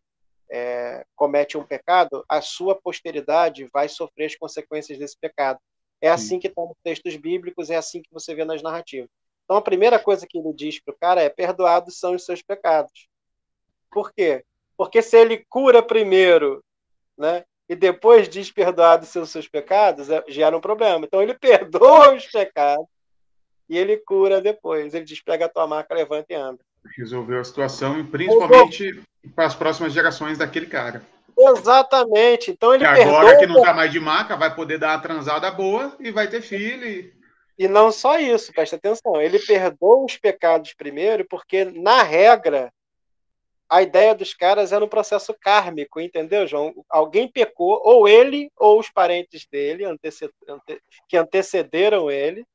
é, 0.49 1.03
comete 1.15 1.57
um 1.57 1.63
pecado, 1.63 2.23
a 2.29 2.41
sua 2.41 2.75
posteridade 2.75 3.67
vai 3.73 3.89
sofrer 3.89 4.25
as 4.25 4.35
consequências 4.35 4.97
desse 4.97 5.17
pecado. 5.19 5.59
É 5.99 6.09
assim 6.09 6.35
Sim. 6.35 6.39
que 6.39 6.47
está 6.47 6.61
nos 6.61 6.77
textos 6.83 7.15
bíblicos, 7.15 7.69
é 7.69 7.75
assim 7.75 8.01
que 8.01 8.09
você 8.11 8.35
vê 8.35 8.45
nas 8.45 8.61
narrativas. 8.61 9.09
Então, 9.43 9.57
a 9.57 9.61
primeira 9.61 9.97
coisa 9.97 10.27
que 10.27 10.37
ele 10.37 10.53
diz 10.53 10.79
para 10.81 10.93
o 10.93 10.97
cara 10.97 11.21
é: 11.21 11.29
perdoados 11.29 11.97
são 11.99 12.13
os 12.13 12.25
seus 12.25 12.41
pecados. 12.41 13.07
Por 13.91 14.11
quê? 14.13 14.43
Porque 14.77 15.01
se 15.01 15.17
ele 15.17 15.45
cura 15.49 15.81
primeiro, 15.81 16.63
né, 17.17 17.43
e 17.69 17.75
depois 17.75 18.29
diz 18.29 18.51
perdoados 18.51 19.09
são 19.09 19.23
os 19.23 19.29
seus 19.29 19.47
pecados, 19.47 20.09
é, 20.09 20.23
gera 20.27 20.55
um 20.55 20.61
problema. 20.61 21.05
Então, 21.05 21.21
ele 21.21 21.33
perdoa 21.39 22.13
os 22.13 22.25
pecados 22.25 22.85
e 23.69 23.77
ele 23.77 23.97
cura 23.97 24.39
depois. 24.39 24.93
Ele 24.93 25.05
diz: 25.05 25.21
pega 25.21 25.45
a 25.45 25.49
tua 25.49 25.67
marca, 25.67 25.93
levanta 25.93 26.27
e 26.29 26.35
anda. 26.35 26.59
Resolveu 26.97 27.41
a 27.41 27.43
situação, 27.43 28.05
principalmente 28.05 29.01
para 29.35 29.45
as 29.45 29.55
próximas 29.55 29.91
gerações 29.91 30.37
daquele 30.37 30.67
cara. 30.67 31.01
Exatamente. 31.37 32.49
Então 32.49 32.73
ele 32.73 32.85
agora 32.85 33.37
que 33.37 33.45
não 33.45 33.57
está 33.57 33.73
mais 33.73 33.91
de 33.91 33.99
maca, 33.99 34.37
vai 34.37 34.55
poder 34.55 34.79
dar 34.79 34.95
uma 34.95 35.01
transada 35.01 35.51
boa 35.51 35.95
e 35.99 36.11
vai 36.11 36.27
ter 36.29 36.41
filho. 36.41 36.87
E... 36.87 37.13
E 37.59 37.67
não 37.67 37.91
só 37.91 38.19
isso, 38.19 38.53
presta 38.53 38.75
atenção, 38.75 39.19
ele 39.19 39.39
perdoa 39.39 40.05
os 40.05 40.15
pecados 40.15 40.73
primeiro, 40.73 41.25
porque, 41.25 41.65
na 41.65 42.03
regra, 42.03 42.71
a 43.69 43.81
ideia 43.81 44.15
dos 44.15 44.33
caras 44.33 44.71
era 44.71 44.83
um 44.83 44.87
processo 44.87 45.35
kármico, 45.39 45.99
entendeu, 45.99 46.47
João? 46.47 46.73
Alguém 46.89 47.27
pecou, 47.27 47.81
ou 47.83 48.07
ele, 48.07 48.49
ou 48.57 48.79
os 48.79 48.89
parentes 48.89 49.45
dele, 49.51 49.83
anteced... 49.83 50.31
que 51.07 51.17
antecederam 51.17 52.09
ele. 52.09 52.45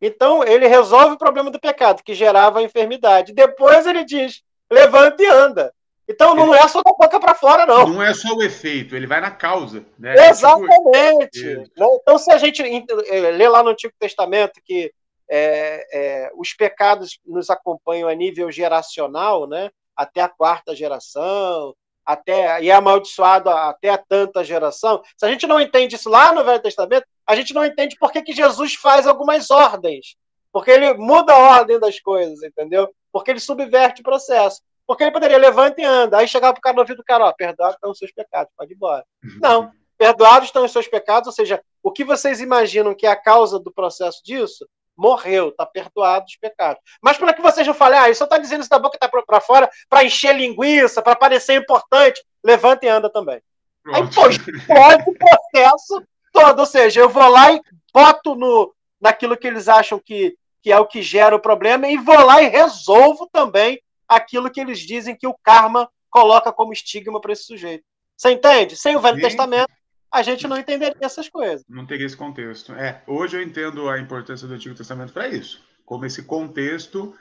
Então, 0.00 0.44
ele 0.44 0.66
resolve 0.66 1.14
o 1.14 1.18
problema 1.18 1.50
do 1.50 1.60
pecado, 1.60 2.02
que 2.02 2.14
gerava 2.14 2.58
a 2.58 2.62
enfermidade. 2.62 3.32
Depois 3.32 3.86
ele 3.86 4.04
diz: 4.04 4.42
levanta 4.70 5.22
e 5.22 5.26
anda. 5.26 5.72
Então, 6.08 6.34
não 6.34 6.54
é 6.54 6.68
só 6.68 6.82
da 6.82 6.92
boca 6.92 7.18
para 7.18 7.34
fora, 7.34 7.66
não. 7.66 7.88
Não 7.88 8.02
é 8.02 8.14
só 8.14 8.32
o 8.34 8.42
efeito, 8.42 8.94
ele 8.94 9.06
vai 9.06 9.20
na 9.20 9.30
causa. 9.30 9.84
Né? 9.98 10.14
Exatamente. 10.28 11.30
Tipo... 11.30 12.00
Então, 12.00 12.16
se 12.16 12.30
a 12.30 12.38
gente 12.38 12.62
eh, 12.62 13.30
lê 13.32 13.48
lá 13.48 13.62
no 13.62 13.70
Antigo 13.70 13.92
Testamento 13.98 14.60
que 14.64 14.92
é, 15.28 15.86
é, 15.92 16.30
os 16.36 16.52
pecados 16.54 17.18
nos 17.26 17.50
acompanham 17.50 18.08
a 18.08 18.14
nível 18.14 18.50
geracional, 18.52 19.48
né? 19.48 19.70
Até 19.96 20.20
a 20.20 20.28
quarta 20.28 20.74
geração, 20.74 21.74
até 22.04 22.62
e 22.62 22.70
é 22.70 22.74
amaldiçoado 22.74 23.50
até 23.50 23.90
a 23.90 23.98
tanta 23.98 24.44
geração. 24.44 25.02
Se 25.16 25.26
a 25.26 25.28
gente 25.28 25.46
não 25.46 25.60
entende 25.60 25.96
isso 25.96 26.08
lá 26.08 26.32
no 26.32 26.44
Velho 26.44 26.62
Testamento, 26.62 27.06
a 27.26 27.34
gente 27.34 27.52
não 27.52 27.64
entende 27.64 27.96
por 27.98 28.12
que, 28.12 28.22
que 28.22 28.32
Jesus 28.32 28.74
faz 28.74 29.06
algumas 29.06 29.50
ordens. 29.50 30.16
Porque 30.52 30.70
ele 30.70 30.94
muda 30.94 31.32
a 31.34 31.58
ordem 31.58 31.78
das 31.78 31.98
coisas, 32.00 32.42
entendeu? 32.42 32.88
Porque 33.12 33.30
ele 33.30 33.40
subverte 33.40 34.00
o 34.00 34.04
processo. 34.04 34.62
Porque 34.86 35.02
ele 35.02 35.10
poderia 35.10 35.36
levantar 35.36 35.82
e 35.82 35.84
anda. 35.84 36.18
Aí 36.18 36.28
chegava 36.28 36.54
para 36.54 36.60
o 36.60 36.62
cara 36.62 36.74
no 36.76 36.82
ouvido 36.82 36.98
do 36.98 37.04
cara, 37.04 37.26
ó, 37.26 37.32
perdoados 37.32 37.74
estão 37.74 37.90
os 37.90 37.98
seus 37.98 38.12
pecados, 38.12 38.52
pode 38.56 38.72
ir 38.72 38.76
embora. 38.76 39.04
Uhum. 39.24 39.38
Não, 39.42 39.72
perdoados 39.98 40.48
estão 40.48 40.64
os 40.64 40.70
seus 40.70 40.86
pecados, 40.86 41.26
ou 41.26 41.32
seja, 41.32 41.60
o 41.82 41.90
que 41.90 42.04
vocês 42.04 42.40
imaginam 42.40 42.94
que 42.94 43.06
é 43.06 43.10
a 43.10 43.20
causa 43.20 43.58
do 43.58 43.72
processo 43.72 44.22
disso 44.24 44.66
morreu, 44.96 45.48
está 45.48 45.66
perdoado 45.66 46.26
os 46.26 46.36
pecados. 46.36 46.80
Mas 47.02 47.18
para 47.18 47.32
que 47.32 47.42
vocês 47.42 47.66
não 47.66 47.74
falem, 47.74 47.98
ah, 47.98 48.06
ele 48.06 48.14
só 48.14 48.24
está 48.24 48.38
dizendo 48.38 48.60
isso 48.60 48.70
da 48.70 48.78
boca 48.78 48.98
tá 48.98 49.08
para 49.08 49.40
fora 49.40 49.70
para 49.88 50.04
encher 50.04 50.34
linguiça, 50.34 51.02
para 51.02 51.14
parecer 51.14 51.60
importante, 51.60 52.24
levanta 52.42 52.86
e 52.86 52.88
anda 52.88 53.10
também. 53.10 53.40
Pronto. 53.82 53.96
Aí, 53.96 54.14
pô, 54.14 54.28
explode 54.28 55.04
o 55.06 55.14
processo 55.14 56.02
todo. 56.32 56.60
Ou 56.60 56.66
seja, 56.66 57.00
eu 57.00 57.08
vou 57.08 57.28
lá 57.28 57.52
e 57.52 57.60
boto 57.92 58.34
no, 58.34 58.74
naquilo 59.00 59.36
que 59.36 59.46
eles 59.46 59.68
acham 59.68 59.98
que, 59.98 60.36
que 60.62 60.72
é 60.72 60.78
o 60.78 60.86
que 60.86 61.02
gera 61.02 61.36
o 61.36 61.40
problema 61.40 61.88
e 61.88 61.96
vou 61.96 62.18
lá 62.24 62.42
e 62.42 62.48
resolvo 62.48 63.28
também 63.32 63.80
aquilo 64.08 64.50
que 64.50 64.60
eles 64.60 64.80
dizem 64.80 65.16
que 65.16 65.26
o 65.26 65.36
karma 65.42 65.88
coloca 66.10 66.52
como 66.52 66.72
estigma 66.72 67.20
para 67.20 67.32
esse 67.32 67.44
sujeito. 67.44 67.84
Você 68.16 68.30
entende? 68.30 68.76
Sem 68.76 68.96
o 68.96 69.00
Velho 69.00 69.16
Sim. 69.16 69.22
Testamento, 69.22 69.70
a 70.10 70.22
gente 70.22 70.46
não 70.46 70.56
entenderia 70.56 70.96
essas 71.00 71.28
coisas. 71.28 71.64
Não 71.68 71.86
teria 71.86 72.06
esse 72.06 72.16
contexto. 72.16 72.72
É, 72.72 73.02
hoje 73.06 73.36
eu 73.36 73.42
entendo 73.42 73.88
a 73.88 73.98
importância 73.98 74.46
do 74.46 74.54
Antigo 74.54 74.74
Testamento 74.74 75.12
para 75.12 75.28
isso, 75.28 75.62
como 75.84 76.06
esse 76.06 76.22
contexto 76.22 77.14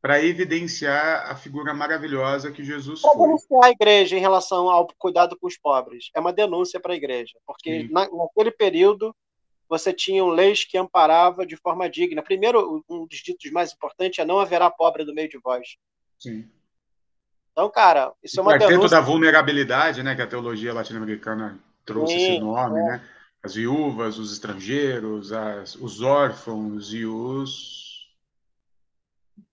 para 0.00 0.22
evidenciar 0.22 1.30
a 1.30 1.36
figura 1.36 1.72
maravilhosa 1.72 2.50
que 2.50 2.64
Jesus 2.64 3.00
pra 3.00 3.12
foi. 3.12 3.20
denunciar 3.20 3.64
a 3.64 3.70
igreja 3.70 4.16
em 4.16 4.20
relação 4.20 4.68
ao 4.68 4.88
cuidado 4.98 5.38
com 5.38 5.46
os 5.46 5.56
pobres. 5.56 6.10
É 6.14 6.18
uma 6.18 6.32
denúncia 6.32 6.80
para 6.80 6.92
a 6.92 6.96
igreja, 6.96 7.38
porque 7.46 7.88
na, 7.88 8.08
naquele 8.10 8.50
período 8.50 9.14
você 9.68 9.92
tinha 9.92 10.24
leis 10.24 10.64
que 10.64 10.76
amparava 10.76 11.46
de 11.46 11.56
forma 11.56 11.88
digna. 11.88 12.20
Primeiro, 12.20 12.84
um 12.90 13.06
dos 13.06 13.18
ditos 13.18 13.50
mais 13.52 13.72
importantes 13.72 14.18
é 14.18 14.24
não 14.24 14.40
haverá 14.40 14.68
pobre 14.68 15.04
no 15.04 15.14
meio 15.14 15.28
de 15.28 15.38
vós. 15.38 15.76
Sim. 16.18 16.50
Então, 17.52 17.70
cara, 17.70 18.12
isso 18.22 18.40
é 18.40 18.42
uma 18.42 18.58
denúncia. 18.58 18.88
da 18.88 19.00
vulnerabilidade, 19.00 20.02
né, 20.02 20.16
que 20.16 20.22
a 20.22 20.26
teologia 20.26 20.74
latino-americana 20.74 21.58
trouxe 21.84 22.14
Sim, 22.14 22.32
esse 22.32 22.40
nome, 22.40 22.80
é. 22.80 22.84
né? 22.84 23.02
As 23.42 23.54
viúvas, 23.54 24.18
os 24.18 24.32
estrangeiros, 24.32 25.32
as, 25.32 25.74
os 25.74 26.00
órfãos 26.00 26.92
e 26.94 27.04
os. 27.04 28.08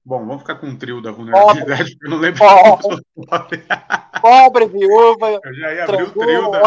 Bom, 0.06 0.26
vamos 0.26 0.42
ficar 0.42 0.56
com 0.56 0.68
um 0.68 0.78
trio 0.78 1.02
da 1.02 1.12
vulnerabilidade, 1.12 1.92
porque 1.92 2.06
eu 2.06 2.10
não 2.12 2.18
lembro. 2.20 2.40
Pobre, 2.40 3.64
Pobre 4.22 4.66
viúva. 4.68 5.40
Eu 5.44 5.54
já 5.54 5.74
ia 5.74 5.84
abrir 5.84 6.04
o 6.04 6.12
trio 6.12 6.52
da. 6.52 6.62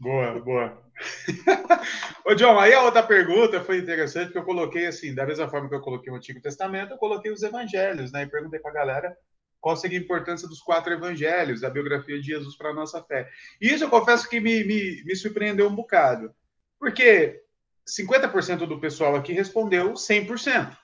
Boa, 0.00 0.40
boa. 0.40 0.88
Ô, 2.26 2.34
John, 2.34 2.58
aí 2.58 2.74
a 2.74 2.82
outra 2.82 3.02
pergunta 3.02 3.60
foi 3.62 3.78
interessante, 3.78 4.26
porque 4.26 4.38
eu 4.38 4.44
coloquei 4.44 4.86
assim, 4.86 5.14
da 5.14 5.24
mesma 5.24 5.48
forma 5.48 5.68
que 5.68 5.74
eu 5.74 5.80
coloquei 5.80 6.12
o 6.12 6.16
Antigo 6.16 6.40
Testamento, 6.40 6.92
eu 6.92 6.98
coloquei 6.98 7.30
os 7.30 7.42
evangelhos, 7.42 8.12
né? 8.12 8.22
E 8.22 8.26
perguntei 8.26 8.58
para 8.58 8.70
a 8.70 8.74
galera 8.74 9.16
qual 9.60 9.76
seria 9.76 9.98
a 9.98 10.02
importância 10.02 10.48
dos 10.48 10.60
quatro 10.60 10.92
evangelhos, 10.92 11.60
da 11.60 11.70
biografia 11.70 12.20
de 12.20 12.26
Jesus 12.26 12.56
para 12.56 12.70
a 12.70 12.74
nossa 12.74 13.02
fé. 13.02 13.28
E 13.60 13.68
isso 13.68 13.84
eu 13.84 13.90
confesso 13.90 14.28
que 14.28 14.40
me, 14.40 14.64
me, 14.64 15.02
me 15.04 15.16
surpreendeu 15.16 15.68
um 15.68 15.74
bocado, 15.74 16.32
porque 16.78 17.42
50% 17.88 18.66
do 18.66 18.80
pessoal 18.80 19.16
aqui 19.16 19.32
respondeu 19.32 19.94
100%. 19.94 20.76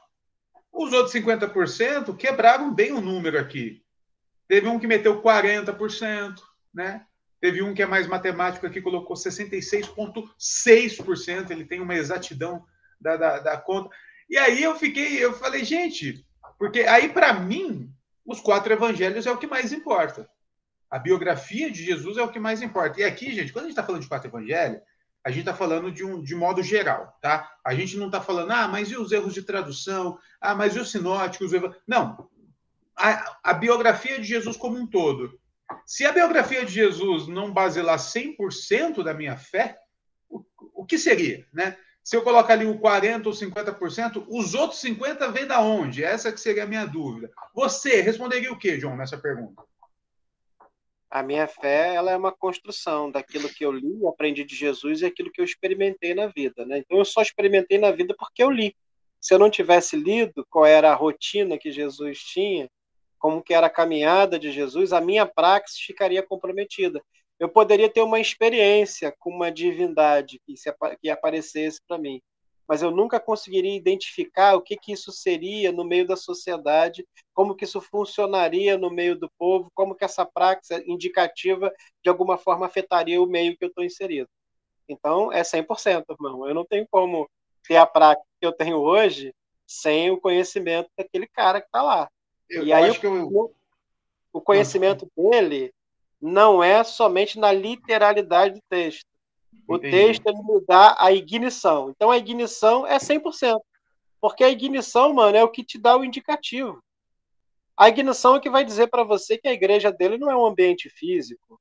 Os 0.72 0.92
outros 0.92 1.14
50% 1.14 2.16
quebraram 2.16 2.74
bem 2.74 2.92
o 2.92 3.00
número 3.00 3.38
aqui. 3.38 3.82
Teve 4.48 4.66
um 4.66 4.78
que 4.78 4.86
meteu 4.86 5.22
40%, 5.22 6.34
né? 6.74 7.06
Teve 7.40 7.62
um 7.62 7.74
que 7.74 7.82
é 7.82 7.86
mais 7.86 8.06
matemático 8.06 8.66
aqui, 8.66 8.80
colocou 8.80 9.14
66,6%. 9.14 11.50
Ele 11.50 11.64
tem 11.64 11.80
uma 11.80 11.94
exatidão 11.94 12.64
da, 13.00 13.16
da, 13.16 13.38
da 13.38 13.56
conta. 13.56 13.94
E 14.28 14.36
aí 14.36 14.62
eu 14.62 14.74
fiquei, 14.76 15.22
eu 15.22 15.32
falei, 15.34 15.64
gente, 15.64 16.26
porque 16.58 16.80
aí 16.80 17.08
para 17.08 17.32
mim 17.34 17.94
os 18.24 18.40
quatro 18.40 18.72
evangelhos 18.72 19.26
é 19.26 19.30
o 19.30 19.36
que 19.36 19.46
mais 19.46 19.72
importa. 19.72 20.28
A 20.90 20.98
biografia 20.98 21.70
de 21.70 21.84
Jesus 21.84 22.16
é 22.16 22.22
o 22.22 22.30
que 22.30 22.38
mais 22.38 22.62
importa. 22.62 23.00
E 23.00 23.04
aqui, 23.04 23.34
gente, 23.34 23.52
quando 23.52 23.64
a 23.64 23.68
gente 23.68 23.72
está 23.72 23.84
falando 23.84 24.02
de 24.02 24.08
quatro 24.08 24.28
evangelhos, 24.28 24.80
a 25.24 25.30
gente 25.30 25.40
está 25.40 25.54
falando 25.54 25.90
de, 25.90 26.04
um, 26.04 26.22
de 26.22 26.34
modo 26.34 26.62
geral, 26.62 27.16
tá? 27.20 27.50
A 27.64 27.74
gente 27.74 27.96
não 27.96 28.06
está 28.06 28.20
falando, 28.20 28.50
ah, 28.50 28.68
mas 28.68 28.90
e 28.90 28.96
os 28.96 29.10
erros 29.10 29.32
de 29.32 29.42
tradução? 29.42 30.18
Ah, 30.38 30.54
mas 30.54 30.76
e 30.76 30.78
os 30.78 30.90
sinóticos? 30.90 31.50
Não. 31.86 32.28
A, 32.94 33.38
a, 33.42 33.54
biografia 33.54 34.20
de 34.20 34.24
Jesus 34.24 34.56
como 34.56 34.76
um 34.76 34.86
todo. 34.86 35.40
Se 35.86 36.04
a 36.04 36.12
biografia 36.12 36.64
de 36.64 36.72
Jesus 36.72 37.26
não 37.26 37.52
basear 37.52 37.98
100% 37.98 39.02
da 39.02 39.14
minha 39.14 39.36
fé, 39.36 39.78
o, 40.28 40.44
o 40.74 40.84
que 40.84 40.98
seria, 40.98 41.46
né? 41.52 41.76
Se 42.04 42.14
eu 42.16 42.22
colocar 42.22 42.52
ali 42.52 42.66
o 42.66 42.78
40% 42.78 43.24
ou 43.24 43.32
50%, 43.32 44.26
os 44.28 44.54
outros 44.54 44.78
50% 44.82 45.32
vêm 45.32 45.46
da 45.46 45.62
onde? 45.62 46.04
Essa 46.04 46.30
que 46.30 46.38
seria 46.38 46.64
a 46.64 46.66
minha 46.66 46.84
dúvida. 46.84 47.30
Você 47.54 48.02
responderia 48.02 48.52
o 48.52 48.58
que, 48.58 48.78
João, 48.78 48.94
nessa 48.94 49.16
pergunta? 49.16 49.64
A 51.10 51.22
minha 51.22 51.46
fé 51.46 51.94
ela 51.94 52.10
é 52.10 52.16
uma 52.16 52.30
construção 52.30 53.10
daquilo 53.10 53.48
que 53.48 53.64
eu 53.64 53.72
li, 53.72 54.06
aprendi 54.06 54.44
de 54.44 54.54
Jesus 54.54 55.00
e 55.00 55.06
aquilo 55.06 55.32
que 55.32 55.40
eu 55.40 55.44
experimentei 55.46 56.14
na 56.14 56.26
vida. 56.26 56.66
Né? 56.66 56.78
Então 56.78 56.98
eu 56.98 57.06
só 57.06 57.22
experimentei 57.22 57.78
na 57.78 57.90
vida 57.90 58.14
porque 58.18 58.42
eu 58.42 58.50
li. 58.50 58.76
Se 59.18 59.32
eu 59.32 59.38
não 59.38 59.48
tivesse 59.48 59.96
lido 59.96 60.46
qual 60.50 60.66
era 60.66 60.92
a 60.92 60.94
rotina 60.94 61.56
que 61.56 61.72
Jesus 61.72 62.18
tinha, 62.18 62.68
como 63.18 63.42
que 63.42 63.54
era 63.54 63.68
a 63.68 63.70
caminhada 63.70 64.38
de 64.38 64.52
Jesus, 64.52 64.92
a 64.92 65.00
minha 65.00 65.24
praxis 65.24 65.78
ficaria 65.78 66.22
comprometida 66.22 67.02
eu 67.38 67.48
poderia 67.48 67.88
ter 67.88 68.02
uma 68.02 68.20
experiência 68.20 69.14
com 69.18 69.30
uma 69.30 69.50
divindade 69.50 70.40
que, 70.46 70.56
se, 70.56 70.72
que 71.00 71.10
aparecesse 71.10 71.80
para 71.86 71.98
mim, 71.98 72.20
mas 72.66 72.82
eu 72.82 72.90
nunca 72.90 73.20
conseguiria 73.20 73.76
identificar 73.76 74.54
o 74.54 74.62
que, 74.62 74.76
que 74.76 74.92
isso 74.92 75.12
seria 75.12 75.70
no 75.70 75.84
meio 75.84 76.06
da 76.06 76.16
sociedade, 76.16 77.06
como 77.34 77.54
que 77.54 77.64
isso 77.64 77.80
funcionaria 77.80 78.78
no 78.78 78.90
meio 78.90 79.18
do 79.18 79.30
povo, 79.38 79.70
como 79.74 79.94
que 79.94 80.04
essa 80.04 80.24
prática 80.24 80.82
indicativa 80.86 81.72
de 82.02 82.08
alguma 82.08 82.38
forma 82.38 82.66
afetaria 82.66 83.20
o 83.20 83.26
meio 83.26 83.56
que 83.56 83.64
eu 83.64 83.68
estou 83.68 83.84
inserido. 83.84 84.28
Então, 84.88 85.30
é 85.32 85.42
100%, 85.42 86.04
irmão. 86.10 86.48
Eu 86.48 86.54
não 86.54 86.64
tenho 86.64 86.86
como 86.90 87.28
ter 87.66 87.76
a 87.76 87.86
prática 87.86 88.26
que 88.40 88.46
eu 88.46 88.52
tenho 88.52 88.78
hoje 88.78 89.34
sem 89.66 90.10
o 90.10 90.20
conhecimento 90.20 90.88
daquele 90.96 91.26
cara 91.26 91.60
que 91.60 91.66
está 91.66 91.82
lá. 91.82 92.10
Eu, 92.48 92.64
e 92.64 92.72
aí, 92.72 92.90
o, 92.90 93.04
eu... 93.04 93.54
o 94.32 94.40
conhecimento 94.40 95.10
dele 95.16 95.72
não 96.24 96.64
é 96.64 96.82
somente 96.82 97.38
na 97.38 97.52
literalidade 97.52 98.54
do 98.54 98.62
texto. 98.70 99.04
O 99.68 99.76
Entendi. 99.76 99.90
texto 99.94 100.26
ele 100.26 100.42
me 100.42 100.58
dá 100.66 100.96
a 100.98 101.12
ignição. 101.12 101.90
Então 101.90 102.10
a 102.10 102.16
ignição 102.16 102.86
é 102.86 102.96
100%. 102.96 103.60
Porque 104.22 104.42
a 104.42 104.48
ignição, 104.48 105.12
mano, 105.12 105.36
é 105.36 105.44
o 105.44 105.50
que 105.50 105.62
te 105.62 105.76
dá 105.76 105.94
o 105.94 106.02
indicativo. 106.02 106.82
A 107.76 107.90
ignição 107.90 108.36
é 108.36 108.40
que 108.40 108.48
vai 108.48 108.64
dizer 108.64 108.86
para 108.86 109.04
você 109.04 109.36
que 109.36 109.46
a 109.46 109.52
igreja 109.52 109.92
dele 109.92 110.16
não 110.16 110.30
é 110.30 110.36
um 110.36 110.46
ambiente 110.46 110.88
físico, 110.88 111.60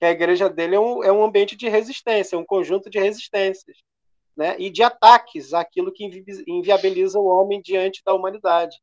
que 0.00 0.06
a 0.06 0.10
igreja 0.10 0.48
dele 0.48 0.74
é 0.74 0.80
um, 0.80 1.04
é 1.04 1.12
um 1.12 1.22
ambiente 1.22 1.54
de 1.54 1.68
resistência, 1.68 2.36
um 2.36 2.44
conjunto 2.44 2.90
de 2.90 2.98
resistências, 2.98 3.76
né? 4.36 4.56
E 4.58 4.70
de 4.70 4.82
ataques 4.82 5.54
àquilo 5.54 5.92
que 5.92 6.10
inviabiliza 6.48 7.16
o 7.16 7.26
homem 7.26 7.62
diante 7.62 8.02
da 8.04 8.12
humanidade. 8.12 8.76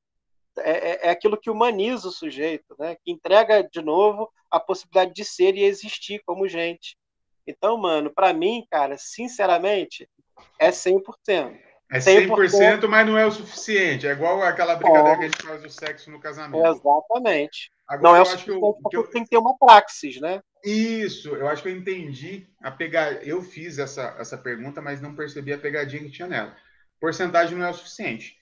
É, 0.60 0.72
é, 0.72 1.08
é 1.08 1.10
aquilo 1.10 1.40
que 1.40 1.50
humaniza 1.50 2.08
o 2.08 2.12
sujeito, 2.12 2.76
né? 2.80 2.96
Que 3.04 3.12
entrega 3.12 3.64
de 3.64 3.82
novo 3.82 4.32
a 4.50 4.60
possibilidade 4.60 5.14
de 5.14 5.26
ser 5.26 5.56
e 5.56 5.64
existir 5.64 6.22
como 6.26 6.48
gente. 6.48 6.98
Então, 7.46 7.78
mano, 7.78 8.12
para 8.14 8.34
mim, 8.34 8.66
cara, 8.70 8.98
sinceramente, 8.98 10.10
é 10.60 10.70
100%. 10.70 11.58
É 11.90 12.00
100%, 12.00 12.28
100%, 12.28 12.88
mas 12.88 13.08
não 13.08 13.18
é 13.18 13.26
o 13.26 13.32
suficiente. 13.32 14.06
É 14.06 14.12
igual 14.12 14.44
aquela 14.44 14.76
brincadeira 14.76 15.14
é. 15.14 15.18
que 15.18 15.24
a 15.24 15.28
gente 15.28 15.48
faz 15.48 15.62
do 15.62 15.70
sexo 15.70 16.12
no 16.12 16.20
casamento. 16.20 16.66
Exatamente. 16.66 17.72
Agora, 17.88 18.12
não 18.12 18.16
é 18.18 18.22
o 18.22 18.26
suficiente, 18.26 18.62
eu, 18.62 18.74
porque 18.74 18.98
eu... 18.98 19.08
tem 19.08 19.24
que 19.24 19.30
ter 19.30 19.38
uma 19.38 19.58
praxis, 19.58 20.20
né? 20.20 20.42
Isso, 20.66 21.34
eu 21.34 21.48
acho 21.48 21.64
que 21.64 21.70
eu 21.70 21.78
entendi 21.78 22.46
a 22.62 22.70
pegar. 22.70 23.26
Eu 23.26 23.42
fiz 23.42 23.80
essa, 23.80 24.18
essa 24.20 24.38
pergunta, 24.38 24.82
mas 24.82 25.00
não 25.00 25.16
percebi 25.16 25.54
a 25.54 25.58
pegadinha 25.58 26.04
que 26.04 26.12
tinha 26.12 26.28
nela. 26.28 26.54
Porcentagem 27.00 27.58
não 27.58 27.66
é 27.66 27.70
o 27.70 27.74
suficiente. 27.74 28.36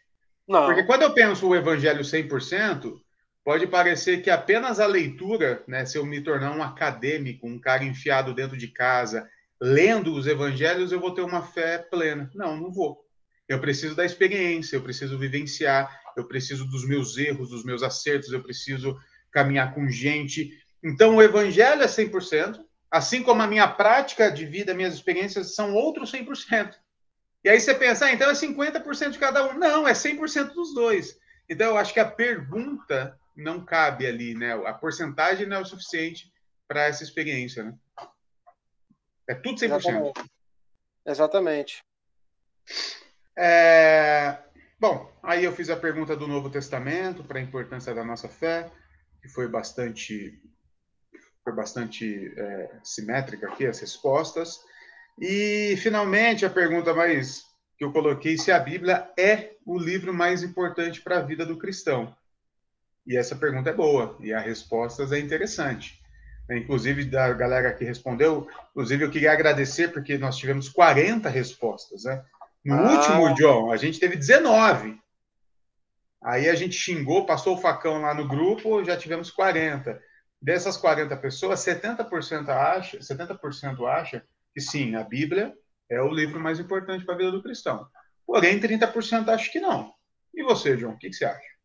Não. 0.48 0.66
Porque 0.66 0.84
quando 0.84 1.02
eu 1.02 1.14
penso 1.14 1.48
o 1.48 1.56
evangelho 1.56 2.02
100%, 2.02 3.00
pode 3.44 3.68
parecer 3.68 4.22
que 4.22 4.30
apenas 4.30 4.80
a 4.80 4.86
leitura, 4.86 5.64
né, 5.68 5.86
se 5.86 5.98
eu 5.98 6.06
me 6.06 6.22
tornar 6.22 6.52
um 6.52 6.64
acadêmico, 6.64 7.48
um 7.48 7.60
cara 7.60 7.84
enfiado 7.84 8.34
dentro 8.34 8.58
de 8.58 8.68
casa, 8.68 9.30
lendo 9.62 10.14
os 10.14 10.28
evangelhos, 10.28 10.92
eu 10.92 11.00
vou 11.00 11.14
ter 11.14 11.22
uma 11.22 11.42
fé 11.42 11.78
plena. 11.78 12.30
Não, 12.34 12.56
não 12.58 12.72
vou. 12.72 13.06
Eu 13.48 13.60
preciso 13.60 13.96
da 13.96 14.04
experiência, 14.04 14.76
eu 14.76 14.82
preciso 14.82 15.18
vivenciar, 15.18 15.90
eu 16.18 16.28
preciso 16.28 16.66
dos 16.66 16.88
meus 16.88 17.18
erros, 17.18 17.50
dos 17.50 17.64
meus 17.64 17.84
acertos, 17.84 18.32
eu 18.32 18.42
preciso 18.42 18.98
caminhar 19.32 19.74
com 19.74 19.88
gente. 19.88 20.50
Então, 20.84 21.16
o 21.16 21.22
evangelho 21.22 21.84
é 21.84 21.88
100%, 21.88 22.60
assim 22.90 23.22
como 23.22 23.42
a 23.42 23.48
minha 23.48 23.68
prática 23.68 24.32
de 24.32 24.46
vida, 24.46 24.74
minhas 24.74 24.94
experiências 24.94 25.54
são 25.54 25.74
outros 25.74 26.12
100%. 26.12 26.74
E 27.46 27.50
aí 27.50 27.60
você 27.60 27.76
pensa, 27.76 28.08
ah, 28.08 28.12
então 28.12 28.28
é 28.28 28.34
50% 28.34 29.12
de 29.12 29.20
cada 29.20 29.48
um. 29.48 29.54
Não, 29.54 29.88
é 29.88 29.94
100% 29.94 30.54
dos 30.54 30.74
dois. 30.74 31.16
Então, 31.48 31.68
eu 31.68 31.78
acho 31.78 31.94
que 31.94 32.00
a 32.00 32.10
pergunta 32.10 33.20
não 33.38 33.64
cabe 33.64 34.08
ali, 34.08 34.34
né? 34.34 34.54
A 34.66 34.74
porcentagem 34.74 35.46
não 35.46 35.58
é 35.58 35.60
o 35.60 35.66
suficiente 35.66 36.34
para 36.68 36.86
essa 36.86 37.04
experiência, 37.04 37.64
né? 37.64 37.76
É 39.28 39.36
tudo 39.36 39.60
100%. 39.60 39.66
Exatamente. 39.66 40.32
Exatamente. 41.06 41.84
É... 43.38 44.40
Bom, 44.80 45.14
aí 45.22 45.44
eu 45.44 45.52
fiz 45.52 45.70
a 45.70 45.78
pergunta 45.78 46.16
do 46.16 46.28
Novo 46.28 46.50
Testamento 46.50 47.24
para 47.24 47.38
a 47.38 47.44
importância 47.44 47.94
da 47.94 48.04
nossa 48.04 48.28
fé, 48.28 48.72
que 49.22 49.30
foi 49.30 49.48
bastante, 49.48 50.42
foi 51.44 51.54
bastante 51.54 52.34
é, 52.36 52.80
simétrica 52.84 53.48
aqui 53.48 53.68
as 53.68 53.80
respostas. 53.80 54.66
E 55.20 55.78
finalmente 55.78 56.46
a 56.46 56.50
pergunta 56.50 56.94
mais 56.94 57.44
que 57.78 57.84
eu 57.84 57.92
coloquei 57.92 58.38
se 58.38 58.52
a 58.52 58.60
Bíblia 58.60 59.10
é 59.18 59.52
o 59.66 59.78
livro 59.78 60.14
mais 60.14 60.44
importante 60.44 61.02
para 61.02 61.18
a 61.18 61.22
vida 61.22 61.46
do 61.46 61.58
cristão. 61.58 62.16
E 63.06 63.16
essa 63.16 63.36
pergunta 63.36 63.70
é 63.70 63.74
boa 63.74 64.18
e 64.20 64.34
a 64.34 64.40
resposta 64.40 65.04
é 65.16 65.20
interessante. 65.20 66.02
Inclusive, 66.50 67.06
da 67.06 67.34
galera 67.34 67.74
que 67.74 67.84
respondeu, 67.84 68.48
inclusive 68.72 69.04
eu 69.04 69.10
queria 69.10 69.32
agradecer 69.32 69.92
porque 69.92 70.18
nós 70.18 70.38
tivemos 70.38 70.70
40 70.70 71.28
respostas, 71.28 72.04
né? 72.04 72.24
No 72.64 72.76
ah. 72.76 72.92
último, 72.92 73.34
John, 73.36 73.72
a 73.72 73.78
gente 73.78 74.00
teve 74.00 74.16
19. 74.16 75.00
Aí 76.24 76.50
a 76.50 76.56
gente 76.56 76.76
xingou, 76.76 77.26
passou 77.26 77.56
o 77.56 77.62
facão 77.62 78.02
lá 78.02 78.14
no 78.14 78.28
grupo, 78.28 78.84
já 78.84 78.98
tivemos 78.98 79.32
40. 79.32 80.02
Dessas 80.42 80.78
40 80.78 81.16
pessoas, 81.18 81.60
70% 81.62 82.50
acha, 82.50 83.00
70% 83.00 83.88
acha 83.88 84.24
que 84.56 84.62
sim, 84.62 84.96
a 84.96 85.04
Bíblia 85.04 85.54
é 85.92 86.02
o 86.02 86.10
livro 86.10 86.40
mais 86.40 86.62
importante 86.62 87.04
para 87.04 87.14
a 87.14 87.18
vida 87.18 87.32
do 87.32 87.44
cristão. 87.44 87.86
Porém, 88.26 88.58
30% 88.58 89.28
acha 89.28 89.52
que 89.52 89.60
não. 89.60 89.94
E 90.34 90.42
você, 90.42 90.78
João, 90.78 90.94
o 90.94 90.98
que, 90.98 91.10
que 91.10 91.16
você 91.16 91.26
acha? 91.26 91.56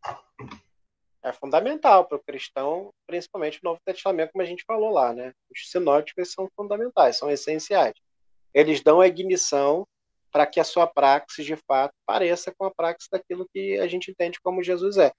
É 1.22 1.32
fundamental 1.32 2.04
para 2.04 2.16
o 2.16 2.22
cristão, 2.22 2.92
principalmente 3.06 3.58
o 3.58 3.64
Novo 3.64 3.80
Testamento, 3.84 4.32
como 4.32 4.42
a 4.42 4.46
gente 4.46 4.64
falou 4.66 4.90
lá, 4.90 5.12
né? 5.12 5.32
Os 5.48 5.70
sinóticos 5.70 6.32
são 6.32 6.50
fundamentais, 6.56 7.16
são 7.16 7.30
essenciais. 7.30 7.94
Eles 8.52 8.82
dão 8.82 9.00
a 9.00 9.06
ignição 9.06 9.86
para 10.32 10.46
que 10.46 10.58
a 10.58 10.64
sua 10.64 10.88
praxis, 10.88 11.46
de 11.46 11.56
fato, 11.56 11.94
pareça 12.04 12.52
com 12.56 12.64
a 12.64 12.74
praxis 12.74 13.08
daquilo 13.08 13.48
que 13.52 13.78
a 13.78 13.86
gente 13.86 14.10
entende 14.10 14.40
como 14.42 14.64
Jesus 14.64 14.96
é. 14.96 15.12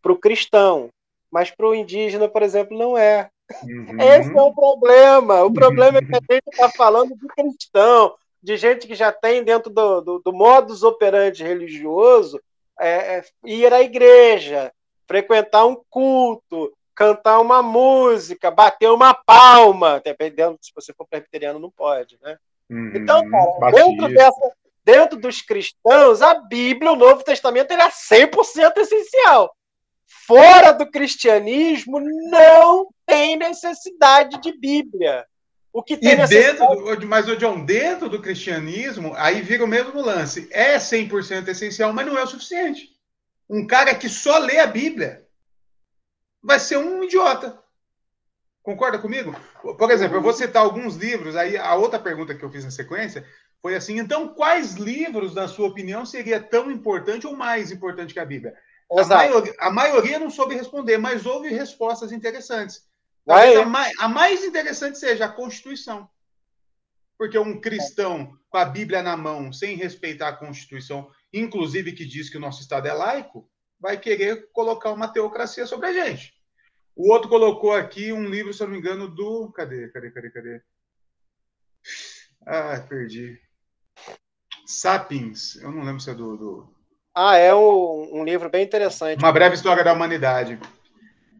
Para 0.00 0.12
o 0.12 0.18
cristão, 0.18 0.88
mas 1.30 1.50
para 1.50 1.66
o 1.66 1.74
indígena, 1.74 2.26
por 2.26 2.42
exemplo, 2.42 2.78
não 2.78 2.96
é. 2.96 3.30
Uhum. 3.62 4.00
Esse 4.00 4.36
é 4.36 4.42
o 4.42 4.54
problema. 4.54 5.42
O 5.44 5.52
problema 5.52 5.98
é 5.98 6.02
que 6.02 6.14
a 6.14 6.20
gente 6.30 6.48
está 6.48 6.68
falando 6.70 7.16
de 7.16 7.26
cristão, 7.28 8.14
de 8.42 8.56
gente 8.56 8.86
que 8.86 8.94
já 8.94 9.10
tem 9.12 9.42
dentro 9.42 9.70
do, 9.70 10.00
do, 10.00 10.18
do 10.20 10.32
modus 10.32 10.82
operandi 10.82 11.42
religioso 11.42 12.40
é, 12.78 13.18
é, 13.18 13.24
ir 13.44 13.72
à 13.72 13.80
igreja, 13.80 14.72
frequentar 15.06 15.66
um 15.66 15.80
culto, 15.90 16.72
cantar 16.94 17.40
uma 17.40 17.62
música, 17.62 18.50
bater 18.50 18.90
uma 18.90 19.14
palma, 19.14 20.00
dependendo 20.04 20.58
se 20.60 20.72
você 20.74 20.92
for 20.92 21.06
presbiteriano, 21.06 21.58
não 21.58 21.70
pode, 21.70 22.18
né? 22.22 22.36
Uhum, 22.70 22.92
então, 22.94 23.28
cara, 23.30 23.72
dentro, 23.72 24.08
dessa, 24.08 24.52
dentro 24.84 25.18
dos 25.18 25.40
cristãos, 25.40 26.22
a 26.22 26.34
Bíblia, 26.34 26.92
o 26.92 26.96
Novo 26.96 27.22
Testamento, 27.22 27.70
ele 27.70 27.82
é 27.82 27.88
100% 27.88 28.76
essencial. 28.78 29.54
Fora 30.08 30.72
do 30.72 30.90
cristianismo, 30.90 32.00
não 32.00 32.88
tem 33.06 33.36
necessidade 33.36 34.40
de 34.40 34.58
Bíblia. 34.58 35.26
O 35.72 35.82
que 35.82 35.96
tem 35.96 36.12
e 36.12 36.16
necessidade... 36.16 36.82
dentro, 36.82 37.06
mas, 37.06 37.26
John, 37.38 37.64
dentro 37.64 38.08
do 38.08 38.20
cristianismo, 38.20 39.12
aí 39.16 39.42
vira 39.42 39.64
o 39.64 39.68
mesmo 39.68 40.00
lance. 40.00 40.48
É 40.50 40.76
100% 40.76 41.48
essencial, 41.48 41.92
mas 41.92 42.06
não 42.06 42.18
é 42.18 42.22
o 42.22 42.26
suficiente. 42.26 42.88
Um 43.48 43.66
cara 43.66 43.94
que 43.94 44.08
só 44.08 44.38
lê 44.38 44.58
a 44.58 44.66
Bíblia 44.66 45.26
vai 46.42 46.58
ser 46.58 46.78
um 46.78 47.04
idiota. 47.04 47.58
Concorda 48.62 48.98
comigo? 48.98 49.34
Por 49.62 49.90
exemplo, 49.90 50.16
eu 50.16 50.22
vou 50.22 50.32
citar 50.32 50.62
alguns 50.62 50.96
livros, 50.96 51.36
aí 51.36 51.56
a 51.56 51.74
outra 51.74 51.98
pergunta 51.98 52.34
que 52.34 52.42
eu 52.42 52.50
fiz 52.50 52.64
na 52.64 52.70
sequência 52.70 53.24
foi 53.62 53.74
assim: 53.74 53.98
então, 53.98 54.28
quais 54.28 54.74
livros, 54.74 55.34
na 55.34 55.48
sua 55.48 55.68
opinião, 55.68 56.04
seria 56.04 56.40
tão 56.40 56.70
importante 56.70 57.26
ou 57.26 57.36
mais 57.36 57.70
importante 57.70 58.12
que 58.12 58.20
a 58.20 58.26
Bíblia? 58.26 58.54
A 58.90 59.04
maioria, 59.04 59.54
a 59.58 59.70
maioria, 59.70 60.18
não 60.18 60.30
soube 60.30 60.54
responder, 60.54 60.96
mas 60.96 61.26
houve 61.26 61.48
respostas 61.50 62.10
interessantes. 62.10 62.86
Talvez 63.26 63.58
a 63.58 63.64
mais, 63.66 64.00
a 64.00 64.08
mais 64.08 64.44
interessante 64.44 64.98
seja 64.98 65.26
a 65.26 65.32
Constituição. 65.32 66.08
Porque 67.18 67.38
um 67.38 67.60
cristão 67.60 68.38
com 68.48 68.56
a 68.56 68.64
Bíblia 68.64 69.02
na 69.02 69.16
mão, 69.16 69.52
sem 69.52 69.76
respeitar 69.76 70.28
a 70.28 70.36
Constituição, 70.36 71.10
inclusive 71.32 71.92
que 71.92 72.06
diz 72.06 72.30
que 72.30 72.38
o 72.38 72.40
nosso 72.40 72.62
Estado 72.62 72.88
é 72.88 72.92
laico, 72.92 73.50
vai 73.78 73.98
querer 73.98 74.50
colocar 74.52 74.92
uma 74.92 75.08
teocracia 75.08 75.66
sobre 75.66 75.88
a 75.88 75.92
gente. 75.92 76.34
O 76.96 77.12
outro 77.12 77.28
colocou 77.28 77.72
aqui 77.72 78.12
um 78.12 78.24
livro, 78.24 78.52
se 78.52 78.62
eu 78.62 78.66
não 78.66 78.74
me 78.74 78.80
engano, 78.80 79.08
do. 79.08 79.52
Cadê, 79.52 79.88
cadê, 79.88 80.10
cadê, 80.10 80.30
cadê? 80.30 80.62
Ah, 82.44 82.80
perdi. 82.88 83.40
Sapiens, 84.66 85.56
eu 85.56 85.70
não 85.70 85.84
lembro 85.84 86.00
se 86.00 86.10
é 86.10 86.14
do. 86.14 86.36
do... 86.36 86.77
Ah, 87.20 87.36
é 87.36 87.52
um, 87.52 88.20
um, 88.20 88.24
livro 88.24 88.48
bem 88.48 88.62
interessante. 88.62 89.18
Uma 89.18 89.32
breve 89.32 89.56
história 89.56 89.82
da 89.82 89.92
humanidade. 89.92 90.56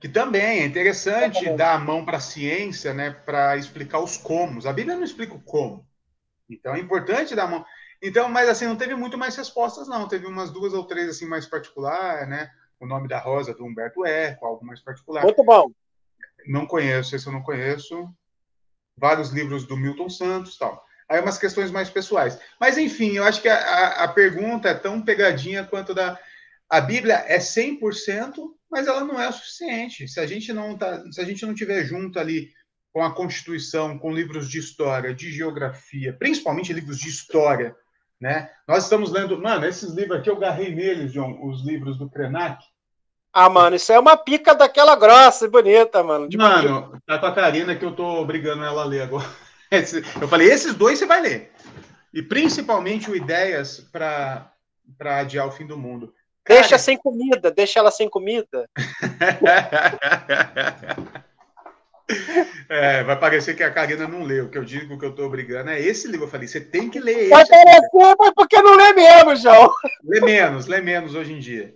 Que 0.00 0.08
também 0.08 0.58
é 0.60 0.66
interessante 0.66 1.48
é 1.48 1.54
dar 1.54 1.74
a 1.74 1.78
mão 1.78 2.04
para 2.04 2.16
a 2.16 2.20
ciência, 2.20 2.92
né, 2.92 3.10
para 3.10 3.56
explicar 3.56 4.00
os 4.00 4.16
comos. 4.16 4.66
A 4.66 4.72
Bíblia 4.72 4.96
não 4.96 5.04
explica 5.04 5.34
o 5.34 5.40
como. 5.40 5.86
Então 6.50 6.74
é 6.74 6.80
importante 6.80 7.36
dar 7.36 7.44
a 7.44 7.46
mão. 7.46 7.64
Então, 8.02 8.28
mas 8.28 8.48
assim, 8.48 8.66
não 8.66 8.74
teve 8.74 8.96
muito 8.96 9.16
mais 9.16 9.36
respostas, 9.36 9.86
não. 9.86 10.08
Teve 10.08 10.26
umas 10.26 10.50
duas 10.50 10.74
ou 10.74 10.84
três 10.84 11.10
assim 11.10 11.26
mais 11.26 11.46
particular, 11.46 12.26
né? 12.26 12.50
O 12.80 12.86
nome 12.86 13.06
da 13.06 13.20
Rosa 13.20 13.54
do 13.54 13.64
Humberto 13.64 14.04
Eco, 14.04 14.46
algo 14.46 14.66
mais 14.66 14.80
particular. 14.80 15.22
Muito 15.22 15.44
bom. 15.44 15.70
Não 16.48 16.66
conheço, 16.66 17.14
esse 17.14 17.28
eu 17.28 17.32
não 17.32 17.42
conheço. 17.42 18.12
Vários 18.96 19.30
livros 19.30 19.64
do 19.64 19.76
Milton 19.76 20.10
Santos, 20.10 20.58
tal. 20.58 20.84
Aí 21.08 21.20
umas 21.20 21.38
questões 21.38 21.70
mais 21.70 21.88
pessoais. 21.88 22.38
Mas 22.60 22.76
enfim, 22.76 23.12
eu 23.12 23.24
acho 23.24 23.40
que 23.40 23.48
a, 23.48 24.04
a, 24.04 24.08
pergunta 24.08 24.68
é 24.68 24.74
tão 24.74 25.00
pegadinha 25.00 25.64
quanto 25.64 25.94
da 25.94 26.18
a 26.68 26.82
Bíblia 26.82 27.24
é 27.26 27.38
100%, 27.38 28.34
mas 28.70 28.86
ela 28.86 29.02
não 29.02 29.18
é 29.18 29.26
o 29.26 29.32
suficiente. 29.32 30.06
Se 30.06 30.20
a 30.20 30.26
gente 30.26 30.52
não 30.52 30.76
tá, 30.76 31.02
se 31.10 31.18
a 31.18 31.24
gente 31.24 31.46
não 31.46 31.54
tiver 31.54 31.82
junto 31.84 32.18
ali 32.18 32.50
com 32.92 33.02
a 33.02 33.14
Constituição, 33.14 33.98
com 33.98 34.12
livros 34.12 34.50
de 34.50 34.58
história, 34.58 35.14
de 35.14 35.32
geografia, 35.32 36.12
principalmente 36.12 36.72
livros 36.72 36.98
de 36.98 37.08
história, 37.08 37.74
né? 38.20 38.50
Nós 38.66 38.84
estamos 38.84 39.10
lendo, 39.10 39.40
mano, 39.40 39.64
esses 39.64 39.92
livros 39.94 40.18
aqui 40.18 40.28
eu 40.28 40.38
garrei 40.38 40.74
neles, 40.74 41.12
John, 41.12 41.38
os 41.42 41.64
livros 41.64 41.96
do 41.96 42.10
Krenak. 42.10 42.62
Ah, 43.32 43.48
mano, 43.48 43.76
isso 43.76 43.92
é 43.92 43.98
uma 43.98 44.16
pica 44.16 44.54
daquela 44.54 44.96
grossa 44.96 45.44
e 45.44 45.48
bonita, 45.48 46.02
mano. 46.02 46.28
mano, 46.36 47.00
tá 47.06 47.18
com 47.18 47.26
a 47.26 47.34
Karina 47.34 47.76
que 47.76 47.84
eu 47.84 47.94
tô 47.94 48.20
obrigando 48.20 48.64
ela 48.64 48.82
a 48.82 48.84
ler 48.84 49.02
agora. 49.02 49.28
Eu 50.20 50.28
falei, 50.28 50.50
esses 50.50 50.74
dois 50.74 50.98
você 50.98 51.06
vai 51.06 51.20
ler. 51.20 51.52
E 52.12 52.22
principalmente 52.22 53.10
o 53.10 53.16
Ideias 53.16 53.80
para 53.80 54.52
adiar 55.00 55.46
o 55.46 55.52
fim 55.52 55.66
do 55.66 55.76
mundo. 55.76 56.14
Cara... 56.44 56.60
Deixa 56.60 56.78
sem 56.78 56.96
comida, 56.96 57.50
deixa 57.50 57.78
ela 57.78 57.90
sem 57.90 58.08
comida. 58.08 58.68
É, 62.70 63.02
vai 63.02 63.18
parecer 63.18 63.54
que 63.54 63.62
a 63.62 63.70
Karina 63.70 64.08
não 64.08 64.22
leu. 64.22 64.46
O 64.46 64.48
que 64.48 64.56
eu 64.56 64.64
digo 64.64 64.98
que 64.98 65.04
eu 65.04 65.10
estou 65.10 65.28
brigando 65.28 65.70
é 65.70 65.80
esse 65.80 66.08
livro. 66.08 66.26
Eu 66.26 66.30
falei, 66.30 66.48
você 66.48 66.60
tem 66.60 66.88
que 66.88 66.98
ler 66.98 67.18
esse. 67.18 67.30
Vai 67.30 67.46
parecer, 67.46 68.16
mas 68.18 68.32
porque 68.34 68.62
não 68.62 68.76
lê 68.76 68.92
mesmo, 68.94 69.36
João? 69.36 69.74
Lê 70.04 70.20
menos, 70.20 70.66
lê 70.66 70.80
menos 70.80 71.14
hoje 71.14 71.34
em 71.34 71.38
dia. 71.38 71.74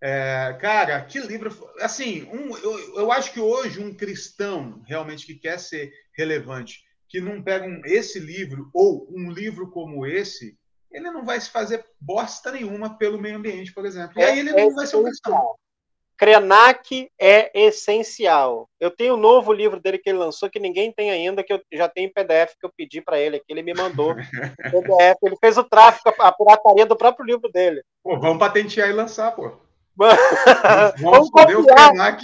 É, 0.00 0.56
cara, 0.60 1.00
que 1.02 1.18
livro. 1.20 1.54
Assim, 1.80 2.28
um, 2.32 2.56
eu, 2.56 3.00
eu 3.00 3.12
acho 3.12 3.32
que 3.32 3.40
hoje 3.40 3.80
um 3.80 3.94
cristão 3.94 4.82
realmente 4.86 5.26
que 5.26 5.34
quer 5.34 5.58
ser 5.58 5.92
relevante, 6.16 6.84
que 7.08 7.20
não 7.20 7.42
pega 7.42 7.66
um, 7.66 7.80
esse 7.84 8.18
livro 8.18 8.70
ou 8.74 9.06
um 9.10 9.30
livro 9.30 9.70
como 9.70 10.06
esse, 10.06 10.56
ele 10.90 11.10
não 11.10 11.24
vai 11.24 11.40
se 11.40 11.50
fazer 11.50 11.84
bosta 12.00 12.52
nenhuma 12.52 12.96
pelo 12.96 13.20
meio 13.20 13.36
ambiente, 13.36 13.72
por 13.72 13.84
exemplo. 13.84 14.18
E 14.18 14.24
aí 14.24 14.38
ele 14.38 14.52
não 14.52 14.74
vai 14.74 14.86
ser 14.86 14.96
um 14.96 15.04
cristão. 15.04 15.56
Krenak 16.16 17.10
é 17.20 17.50
essencial. 17.66 18.68
Eu 18.80 18.90
tenho 18.90 19.14
um 19.14 19.18
novo 19.18 19.52
livro 19.52 19.78
dele 19.78 19.98
que 19.98 20.08
ele 20.08 20.18
lançou 20.18 20.48
que 20.48 20.58
ninguém 20.58 20.90
tem 20.90 21.10
ainda, 21.10 21.44
que 21.44 21.52
eu 21.52 21.60
já 21.72 21.88
tenho 21.88 22.08
em 22.08 22.12
PDF 22.12 22.54
que 22.58 22.64
eu 22.64 22.72
pedi 22.74 23.02
para 23.02 23.18
ele, 23.18 23.38
que 23.38 23.52
ele 23.52 23.62
me 23.62 23.74
mandou. 23.74 24.14
PDF, 24.56 25.18
ele 25.22 25.36
fez 25.38 25.58
o 25.58 25.64
tráfico, 25.64 26.08
a 26.18 26.32
pirataria 26.32 26.86
do 26.86 26.96
próprio 26.96 27.26
livro 27.26 27.50
dele. 27.52 27.82
Pô, 28.02 28.18
vamos 28.18 28.38
patentear 28.38 28.88
e 28.88 28.92
lançar, 28.92 29.32
pô. 29.32 29.60
Vamos 31.00 31.30
copiar. 31.30 32.18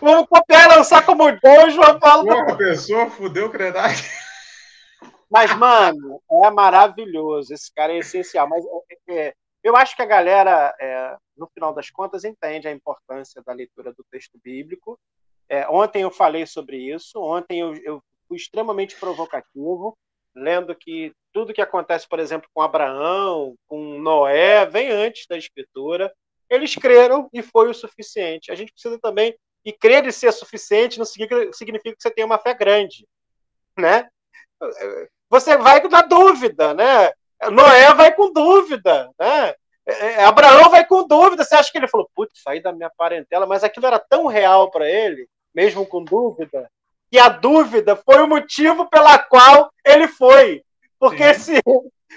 Vamos 0.00 0.28
copiar 0.28 0.70
e 0.70 0.76
lançar 0.76 1.04
como 1.04 1.24
o 1.24 1.38
João 1.42 1.70
João 1.70 1.98
Paulo. 1.98 2.26
Porra, 2.26 2.52
a 2.52 2.56
pessoa 2.56 3.10
fudeu 3.10 3.46
o 3.46 3.50
Krenak. 3.50 3.96
Mas, 5.30 5.54
mano, 5.56 6.20
é 6.44 6.50
maravilhoso. 6.50 7.54
Esse 7.54 7.72
cara 7.72 7.92
é 7.92 7.98
essencial. 7.98 8.48
Mas 8.48 8.64
é, 9.08 9.28
é, 9.28 9.34
eu 9.62 9.76
acho 9.76 9.94
que 9.94 10.02
a 10.02 10.06
galera, 10.06 10.74
é, 10.80 11.16
no 11.36 11.48
final 11.54 11.72
das 11.72 11.88
contas, 11.90 12.24
entende 12.24 12.66
a 12.66 12.72
importância 12.72 13.40
da 13.46 13.52
leitura 13.52 13.92
do 13.92 14.04
texto 14.10 14.38
bíblico. 14.42 14.98
É, 15.48 15.68
ontem 15.68 16.02
eu 16.02 16.10
falei 16.10 16.46
sobre 16.46 16.76
isso. 16.78 17.20
Ontem 17.20 17.60
eu, 17.60 17.74
eu 17.76 18.02
fui 18.26 18.36
extremamente 18.36 18.96
provocativo, 18.96 19.96
lendo 20.34 20.74
que 20.74 21.12
tudo 21.32 21.52
que 21.52 21.62
acontece, 21.62 22.08
por 22.08 22.18
exemplo, 22.18 22.48
com 22.52 22.60
Abraão, 22.60 23.54
com 23.68 23.98
Noé, 24.00 24.66
vem 24.66 24.90
antes 24.90 25.26
da 25.28 25.36
Escritura. 25.36 26.12
Eles 26.48 26.74
creram 26.74 27.28
e 27.32 27.42
foi 27.42 27.68
o 27.68 27.74
suficiente. 27.74 28.50
A 28.50 28.54
gente 28.56 28.72
precisa 28.72 28.98
também. 29.00 29.36
E 29.64 29.72
crer 29.72 30.06
e 30.06 30.12
ser 30.12 30.32
suficiente 30.32 30.98
não 30.98 31.04
significa 31.04 31.94
que 31.94 32.02
você 32.02 32.10
tenha 32.10 32.26
uma 32.26 32.38
fé 32.38 32.54
grande, 32.54 33.06
né? 33.76 34.08
Você 35.28 35.56
vai 35.56 35.82
na 35.88 36.02
dúvida, 36.02 36.74
né? 36.74 37.12
Noé 37.50 37.94
vai 37.94 38.14
com 38.14 38.32
dúvida, 38.32 39.10
né? 39.18 39.54
É, 39.86 39.92
é, 39.92 40.24
Abraão 40.24 40.70
vai 40.70 40.86
com 40.86 41.06
dúvida. 41.06 41.44
Você 41.44 41.54
acha 41.54 41.70
que 41.70 41.78
ele 41.78 41.88
falou, 41.88 42.08
putz, 42.14 42.42
saí 42.42 42.60
da 42.60 42.72
minha 42.72 42.90
parentela, 42.96 43.46
mas 43.46 43.64
aquilo 43.64 43.86
era 43.86 43.98
tão 43.98 44.26
real 44.26 44.70
para 44.70 44.88
ele, 44.88 45.28
mesmo 45.54 45.86
com 45.86 46.04
dúvida, 46.04 46.70
que 47.10 47.18
a 47.18 47.28
dúvida 47.28 47.96
foi 47.96 48.22
o 48.22 48.28
motivo 48.28 48.88
pela 48.88 49.18
qual 49.18 49.72
ele 49.84 50.06
foi. 50.06 50.62
Porque 50.98 51.34
se, 51.34 51.60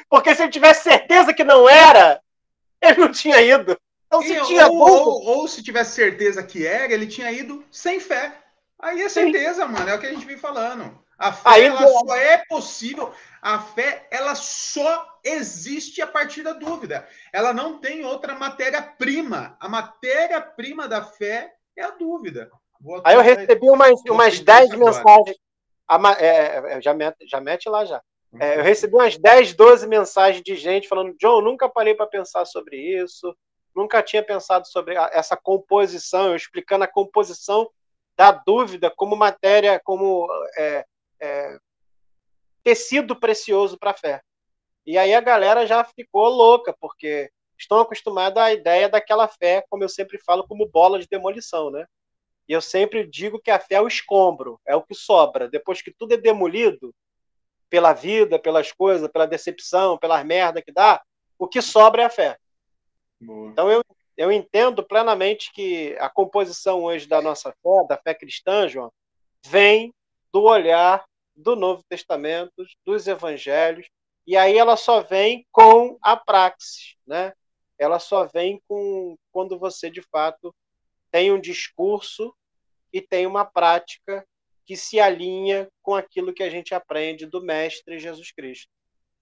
porque 0.10 0.36
se 0.36 0.44
ele 0.44 0.52
tivesse 0.52 0.84
certeza 0.84 1.34
que 1.34 1.44
não 1.44 1.68
era, 1.68 2.22
ele 2.82 3.00
não 3.00 3.12
tinha 3.12 3.42
ido. 3.42 3.78
Então, 4.14 4.22
se 4.22 4.34
e, 4.34 4.42
tinha 4.46 4.68
ou, 4.68 4.78
ou, 4.78 5.26
ou, 5.26 5.48
se 5.48 5.64
tivesse 5.64 5.96
certeza 5.96 6.44
que 6.44 6.66
era, 6.68 6.94
ele 6.94 7.08
tinha 7.08 7.32
ido 7.32 7.66
sem 7.72 8.00
fé. 8.00 8.38
Aí 8.80 9.02
é 9.02 9.10
certeza, 9.10 9.66
Sim. 9.66 9.72
mano. 9.72 9.90
É 9.90 9.96
o 9.96 10.00
que 10.00 10.06
a 10.06 10.14
gente 10.14 10.26
vem 10.26 10.38
falando. 10.38 11.02
A 11.18 11.32
fé 11.32 11.50
Aí, 11.50 11.64
ela 11.64 11.88
só 11.88 12.16
é 12.16 12.38
possível. 12.46 13.12
A 13.42 13.60
fé 13.60 14.08
ela 14.12 14.36
só 14.36 15.08
existe 15.24 16.02
a 16.02 16.08
partir 16.08 16.44
da 16.44 16.54
dúvida. 16.54 17.08
Ela 17.32 17.54
não 17.54 17.80
tem 17.80 18.06
outra 18.06 18.36
matéria-prima. 18.36 19.58
A 19.60 19.68
matéria-prima 19.68 20.88
da 20.88 21.04
fé 21.04 21.54
é 21.76 21.84
a 21.84 21.92
dúvida. 21.92 22.52
Aí 23.04 23.16
eu 23.16 23.22
recebi 23.22 23.70
umas, 23.70 24.00
umas 24.08 24.40
10 24.40 24.76
mensagens. 24.76 25.38
É, 26.20 26.26
é, 26.26 26.78
é, 26.78 26.82
já, 26.82 26.94
mete, 26.94 27.28
já 27.28 27.40
mete 27.40 27.70
lá 27.70 27.86
já. 27.86 28.02
É, 28.40 28.58
eu 28.58 28.64
recebi 28.64 28.96
umas 28.96 29.18
10, 29.18 29.54
12 29.54 29.88
mensagens 29.88 30.44
de 30.44 30.56
gente 30.56 30.88
falando: 30.88 31.16
John, 31.18 31.42
nunca 31.42 31.70
parei 31.70 31.94
para 31.94 32.08
pensar 32.08 32.46
sobre 32.46 32.78
isso, 32.78 33.36
nunca 33.76 34.02
tinha 34.04 34.24
pensado 34.24 34.68
sobre 34.68 34.96
essa 34.96 35.36
composição, 35.36 36.28
eu 36.28 36.36
explicando 36.36 36.84
a 36.84 36.88
composição 36.88 37.70
da 38.16 38.32
dúvida 38.32 38.92
como 38.92 39.16
matéria, 39.16 39.82
como 39.84 40.28
é, 40.58 40.86
é, 41.20 41.58
tecido 42.64 43.16
precioso 43.16 43.78
para 43.78 43.92
a 43.92 43.98
fé. 43.98 44.22
E 44.86 44.98
aí 44.98 45.14
a 45.14 45.22
galera 45.22 45.66
já 45.66 45.84
ficou 45.84 46.28
louca, 46.30 46.76
porque 46.80 47.32
estão 47.58 47.80
acostumados 47.80 48.42
à 48.42 48.52
ideia 48.52 48.90
daquela 48.90 49.28
fé, 49.28 49.66
como 49.70 49.84
eu 49.84 49.90
sempre 49.90 50.20
falo, 50.20 50.48
como 50.48 50.68
bola 50.68 51.00
de 51.00 51.08
demolição, 51.08 51.72
né? 51.72 51.86
E 52.48 52.52
eu 52.52 52.62
sempre 52.62 53.08
digo 53.08 53.40
que 53.40 53.50
a 53.50 53.60
fé 53.60 53.76
é 53.76 53.82
o 53.82 53.88
escombro, 53.88 54.60
é 54.68 54.76
o 54.76 54.84
que 54.84 54.94
sobra. 54.94 55.48
Depois 55.48 55.82
que 55.82 55.92
tudo 55.92 56.14
é 56.14 56.18
demolido, 56.18 56.94
pela 57.70 57.92
vida, 57.92 58.38
pelas 58.38 58.72
coisas, 58.72 59.10
pela 59.10 59.26
decepção, 59.26 59.98
pelas 59.98 60.24
merda 60.24 60.62
que 60.62 60.72
dá, 60.72 61.02
o 61.40 61.48
que 61.48 61.60
sobra 61.60 62.04
é 62.04 62.06
a 62.06 62.10
fé. 62.10 62.38
Boa. 63.24 63.50
Então 63.50 63.72
eu, 63.72 63.84
eu 64.18 64.32
entendo 64.32 64.84
plenamente 64.84 65.52
que 65.54 65.96
a 66.00 66.10
composição 66.10 66.84
hoje 66.84 67.08
da 67.08 67.22
nossa 67.22 67.52
fé, 67.52 67.88
da 67.88 67.98
fé 67.98 68.14
cristã, 68.14 68.68
João, 68.68 68.92
vem 69.46 69.94
do 70.32 70.44
olhar 70.44 71.04
do 71.36 71.56
Novo 71.56 71.84
Testamento, 71.90 72.54
dos 72.86 73.08
evangelhos, 73.08 73.88
e 74.26 74.38
aí 74.38 74.58
ela 74.58 74.78
só 74.78 75.02
vem 75.02 75.46
com 75.52 75.98
a 76.02 76.16
praxis, 76.16 76.96
né? 77.06 77.34
Ela 77.78 78.00
só 78.00 78.26
vem 78.26 78.62
com 78.68 79.18
quando 79.32 79.58
você 79.58 79.90
de 79.90 80.02
fato 80.02 80.54
tem 81.12 81.32
um 81.32 81.40
discurso 81.40 82.34
e 82.92 83.02
tem 83.02 83.26
uma 83.26 83.44
prática 83.44 84.26
que 84.66 84.78
se 84.78 85.00
alinha 85.00 85.68
com 85.82 85.94
aquilo 85.94 86.34
que 86.34 86.44
a 86.44 86.50
gente 86.50 86.74
aprende 86.74 87.26
do 87.26 87.42
mestre 87.42 88.00
Jesus 88.00 88.32
Cristo. 88.32 88.70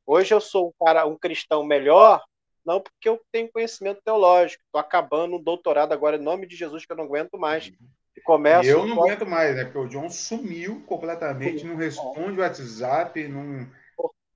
Hoje 0.06 0.34
eu 0.34 0.42
sou 0.42 0.68
um 0.68 0.86
cara, 0.86 1.06
um 1.08 1.18
cristão 1.18 1.64
melhor, 1.64 2.24
não 2.66 2.80
porque 2.80 3.10
eu 3.10 3.22
tenho 3.32 3.52
conhecimento 3.52 4.02
teológico. 4.04 4.64
Estou 4.66 4.80
acabando 4.80 5.36
um 5.36 5.42
doutorado 5.42 5.94
agora 5.94 6.18
em 6.18 6.22
nome 6.22 6.48
de 6.48 6.56
Jesus 6.56 6.86
que 6.86 6.92
eu 6.92 6.98
não 6.98 7.06
aguento 7.06 7.38
mais. 7.38 7.68
Uhum. 7.68 7.88
E 8.16 8.22
começo. 8.22 8.66
E 8.66 8.70
eu 8.70 8.86
não 8.86 9.02
aguento 9.02 9.26
mais, 9.26 9.56
né? 9.56 9.64
Porque 9.64 9.78
o 9.78 9.88
John 9.88 10.10
sumiu 10.10 10.84
completamente, 10.86 11.66
não 11.66 11.76
responde 11.76 12.40
o 12.40 12.42
WhatsApp, 12.42 13.28
não. 13.28 13.68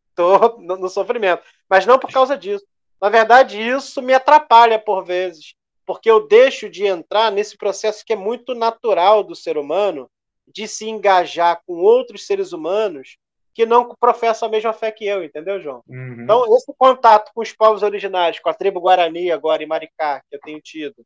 Estou 0.09 0.59
no 0.61 0.88
sofrimento, 0.88 1.43
mas 1.69 1.86
não 1.86 1.99
por 1.99 2.09
causa 2.09 2.38
disso. 2.38 2.65
Na 3.01 3.09
verdade, 3.09 3.59
isso 3.61 4.01
me 4.01 4.13
atrapalha 4.13 4.80
por 4.80 5.03
vezes, 5.03 5.55
porque 5.86 6.09
eu 6.09 6.26
deixo 6.26 6.69
de 6.69 6.86
entrar 6.86 7.32
nesse 7.32 7.57
processo 7.57 8.05
que 8.05 8.13
é 8.13 8.15
muito 8.15 8.55
natural 8.55 9.23
do 9.23 9.36
ser 9.36 9.57
humano, 9.57 10.09
de 10.47 10.69
se 10.69 10.88
engajar 10.88 11.61
com 11.65 11.73
outros 11.73 12.26
seres 12.26 12.53
humanos 12.53 13.17
que 13.56 13.66
não 13.66 13.95
professam 13.97 14.49
a 14.49 14.51
mesma 14.51 14.74
fé 14.74 14.91
que 14.91 15.06
eu, 15.06 15.24
entendeu, 15.24 15.62
João? 15.62 15.82
Uhum. 15.88 16.24
Então, 16.24 16.58
esse 16.58 16.74
contato 16.78 17.32
com 17.34 17.41
os 17.41 17.53
povos 17.53 17.84
originários, 17.84 18.41
com 18.41 18.49
a 18.49 18.53
tribo 18.53 18.82
Guarani 18.82 19.32
agora 19.32 19.64
em 19.64 19.66
Maricá, 19.66 20.22
que 20.30 20.36
eu 20.36 20.39
tenho 20.41 20.60
tido, 20.60 21.06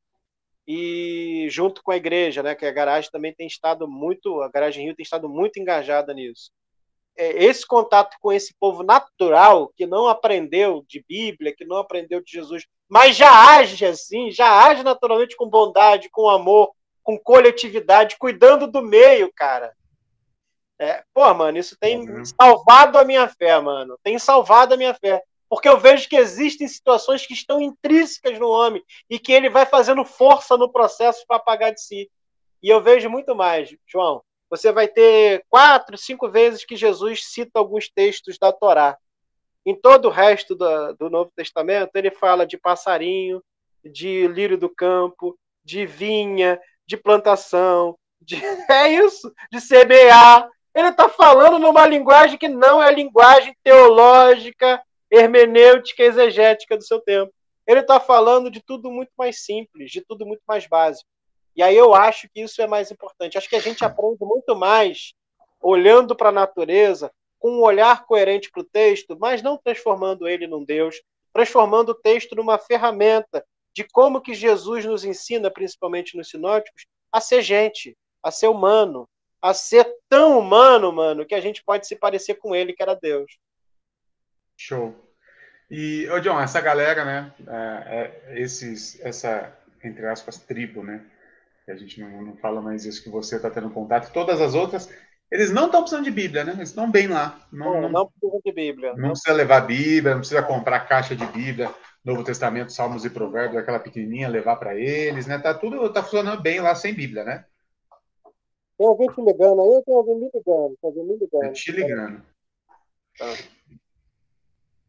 e 0.68 1.46
junto 1.52 1.84
com 1.84 1.92
a 1.92 1.96
igreja, 1.96 2.42
né, 2.42 2.56
que 2.56 2.66
a 2.66 2.72
garagem 2.72 3.10
também 3.12 3.34
tem 3.34 3.46
estado 3.46 3.88
muito, 3.88 4.42
a 4.42 4.50
garagem 4.50 4.84
Rio 4.84 4.96
tem 4.96 5.04
estado 5.04 5.30
muito 5.30 5.60
engajada 5.60 6.12
nisso. 6.12 6.52
É, 7.16 7.44
esse 7.44 7.68
contato 7.68 8.18
com 8.20 8.34
esse 8.34 8.54
povo 8.60 8.82
natural, 8.82 9.72
que 9.76 9.86
não 9.86 10.08
aprendeu 10.08 10.84
de 10.88 11.06
Bíblia, 11.08 11.56
que 11.56 11.66
não 11.66 11.78
aprendeu 11.78 12.20
de 12.20 12.32
Jesus, 12.32 12.66
mas 12.88 13.16
já 13.16 13.32
age 13.58 13.86
assim, 13.86 14.32
já 14.32 14.66
age 14.66 14.82
naturalmente 14.82 15.36
com 15.36 15.48
bondade, 15.48 16.10
com 16.10 16.28
amor, 16.28 16.72
com 17.04 17.16
coletividade, 17.16 18.18
cuidando 18.18 18.66
do 18.66 18.82
meio, 18.82 19.32
cara. 19.36 19.72
É, 20.80 21.04
pô, 21.14 21.34
mano, 21.34 21.58
isso 21.58 21.76
tem 21.78 22.10
uhum. 22.10 22.24
salvado 22.24 22.98
a 22.98 23.04
minha 23.04 23.28
fé, 23.28 23.60
mano. 23.60 24.00
Tem 24.02 24.18
salvado 24.18 24.74
a 24.74 24.78
minha 24.78 24.94
fé. 24.94 25.22
Porque 25.50 25.68
eu 25.68 25.80
vejo 25.80 26.08
que 26.08 26.16
existem 26.16 26.68
situações 26.68 27.26
que 27.26 27.34
estão 27.34 27.60
intrínsecas 27.60 28.40
no 28.40 28.50
homem 28.50 28.84
e 29.10 29.20
que 29.20 29.34
ele 29.34 29.50
vai 29.50 29.66
fazendo 29.66 30.06
força 30.06 30.56
no 30.56 30.72
processo 30.72 31.26
para 31.28 31.38
apagar 31.38 31.74
de 31.74 31.82
si. 31.82 32.10
E 32.62 32.70
eu 32.70 32.82
vejo 32.82 33.10
muito 33.10 33.36
mais, 33.36 33.76
João. 33.88 34.22
Você 34.50 34.72
vai 34.72 34.88
ter 34.88 35.44
quatro, 35.50 35.98
cinco 35.98 36.30
vezes 36.30 36.64
que 36.64 36.76
Jesus 36.76 37.26
cita 37.26 37.60
alguns 37.60 37.90
textos 37.90 38.38
da 38.40 38.52
Torá. 38.52 38.98
Em 39.66 39.76
todo 39.76 40.06
o 40.06 40.12
resto 40.12 40.56
do, 40.56 40.94
do 40.94 41.10
Novo 41.10 41.32
Testamento, 41.36 41.96
ele 41.96 42.12
fala 42.12 42.46
de 42.46 42.58
passarinho, 42.58 43.44
de 43.84 44.28
lírio 44.28 44.58
do 44.58 44.70
campo, 44.70 45.38
de 45.64 45.86
vinha, 45.86 46.60
de 46.86 46.98
plantação, 46.98 47.98
de... 48.22 48.36
é 48.70 48.90
isso, 48.90 49.32
de 49.52 49.60
semear. 49.60 50.50
Ele 50.74 50.90
está 50.90 51.10
falando 51.10 51.60
numa 51.60 51.86
linguagem 51.86 52.38
que 52.38 52.48
não 52.48 52.82
é 52.82 52.88
a 52.88 52.92
linguagem 52.92 53.56
teológica, 53.64 54.82
hermenêutica, 55.12 56.04
exegética 56.04 56.78
do 56.78 56.84
seu 56.84 57.00
tempo. 57.00 57.34
Ele 57.66 57.82
está 57.82 58.00
falando 58.00 58.50
de 58.50 58.62
tudo 58.62 58.92
muito 58.92 59.12
mais 59.18 59.44
simples, 59.44 59.92
de 59.92 60.02
tudo 60.02 60.26
muito 60.26 60.42
mais 60.48 60.68
básico. 60.68 61.10
E 61.56 61.62
aí 61.62 61.76
eu 61.76 61.94
acho 61.94 62.30
que 62.30 62.42
isso 62.42 62.62
é 62.62 62.68
mais 62.68 62.92
importante. 62.92 63.38
Acho 63.38 63.50
que 63.50 63.56
a 63.56 63.62
gente 63.62 63.84
aprende 63.84 64.18
muito 64.22 64.56
mais 64.56 65.14
olhando 65.62 66.16
para 66.16 66.30
a 66.30 66.32
natureza, 66.32 67.12
com 67.38 67.52
um 67.52 67.62
olhar 67.62 68.06
coerente 68.06 68.52
para 68.52 68.62
o 68.62 68.66
texto, 68.66 69.18
mas 69.20 69.42
não 69.42 69.58
transformando 69.58 70.28
ele 70.28 70.48
num 70.48 70.64
Deus, 70.64 71.02
transformando 71.34 71.90
o 71.90 71.96
texto 71.96 72.36
numa 72.36 72.58
ferramenta 72.58 73.46
de 73.74 73.84
como 73.84 74.22
que 74.22 74.34
Jesus 74.34 74.86
nos 74.86 75.04
ensina, 75.04 75.50
principalmente 75.50 76.18
nos 76.18 76.30
sinóticos, 76.30 76.86
a 77.12 77.22
ser 77.22 77.42
gente, 77.42 77.98
a 78.22 78.32
ser 78.32 78.48
humano, 78.48 79.08
a 79.42 79.54
ser 79.54 79.88
tão 80.08 80.38
humano, 80.40 80.92
mano, 80.92 81.26
que 81.26 81.36
a 81.36 81.42
gente 81.42 81.64
pode 81.64 81.88
se 81.88 81.96
parecer 81.96 82.36
com 82.36 82.56
ele, 82.56 82.74
que 82.74 82.82
era 82.82 82.94
Deus. 82.94 83.38
Show. 84.58 84.96
E, 85.70 86.08
ô 86.10 86.20
John, 86.20 86.40
essa 86.40 86.60
galera, 86.60 87.06
né, 87.06 87.34
é, 87.48 88.32
é, 88.32 88.42
esses, 88.42 89.00
essa, 89.02 89.56
entre 89.84 90.06
aspas, 90.08 90.38
tribo, 90.40 90.84
né, 90.84 91.06
que 91.66 91.72
a 91.72 91.76
gente 91.76 92.02
não, 92.02 92.22
não 92.24 92.38
fala 92.38 92.62
mais 92.62 92.86
isso 92.86 93.04
que 93.04 93.10
você 93.10 93.36
está 93.36 93.50
tendo 93.50 93.70
contato, 93.70 94.12
todas 94.12 94.42
as 94.42 94.56
outras, 94.56 94.90
eles 95.32 95.52
não 95.52 95.68
estão 95.68 95.82
precisando 95.82 96.06
de 96.06 96.12
Bíblia, 96.12 96.44
né? 96.44 96.54
Eles 96.54 96.70
estão 96.70 96.90
bem 96.90 97.08
lá. 97.08 97.40
Não, 97.52 97.82
não, 97.82 97.90
não 97.90 98.08
precisa 98.08 98.42
de 98.44 98.52
Bíblia. 98.52 98.94
Não, 98.94 99.00
não 99.00 99.10
precisa 99.12 99.36
levar 99.36 99.62
Bíblia, 99.62 100.14
não 100.14 100.22
precisa 100.22 100.42
comprar 100.42 100.88
caixa 100.88 101.16
de 101.16 101.26
Bíblia. 101.28 101.70
Novo 102.04 102.24
Testamento, 102.24 102.72
Salmos 102.72 103.06
e 103.06 103.10
Provérbios, 103.10 103.62
aquela 103.62 103.80
pequenininha, 103.80 104.28
levar 104.28 104.56
para 104.56 104.74
eles, 104.76 105.28
né? 105.28 105.38
Tá 105.38 105.54
tudo 105.54 105.92
tá 105.94 106.02
funcionando 106.02 106.42
bem 106.42 106.60
lá 106.60 106.74
sem 106.74 106.94
Bíblia, 106.94 107.24
né? 107.24 107.46
Tem 108.80 108.88
alguém 108.88 109.10
te 109.10 109.22
ligando 109.22 109.62
aí? 109.62 109.84
Tem 109.84 109.94
alguém 109.94 110.16
me 110.16 110.32
ligando? 110.34 110.78
Tem 110.78 110.90
alguém 110.90 111.04
me 111.04 111.18
ligando? 111.18 111.54
te 111.54 111.72
ligando. 111.74 112.26
Tá. 113.18 113.26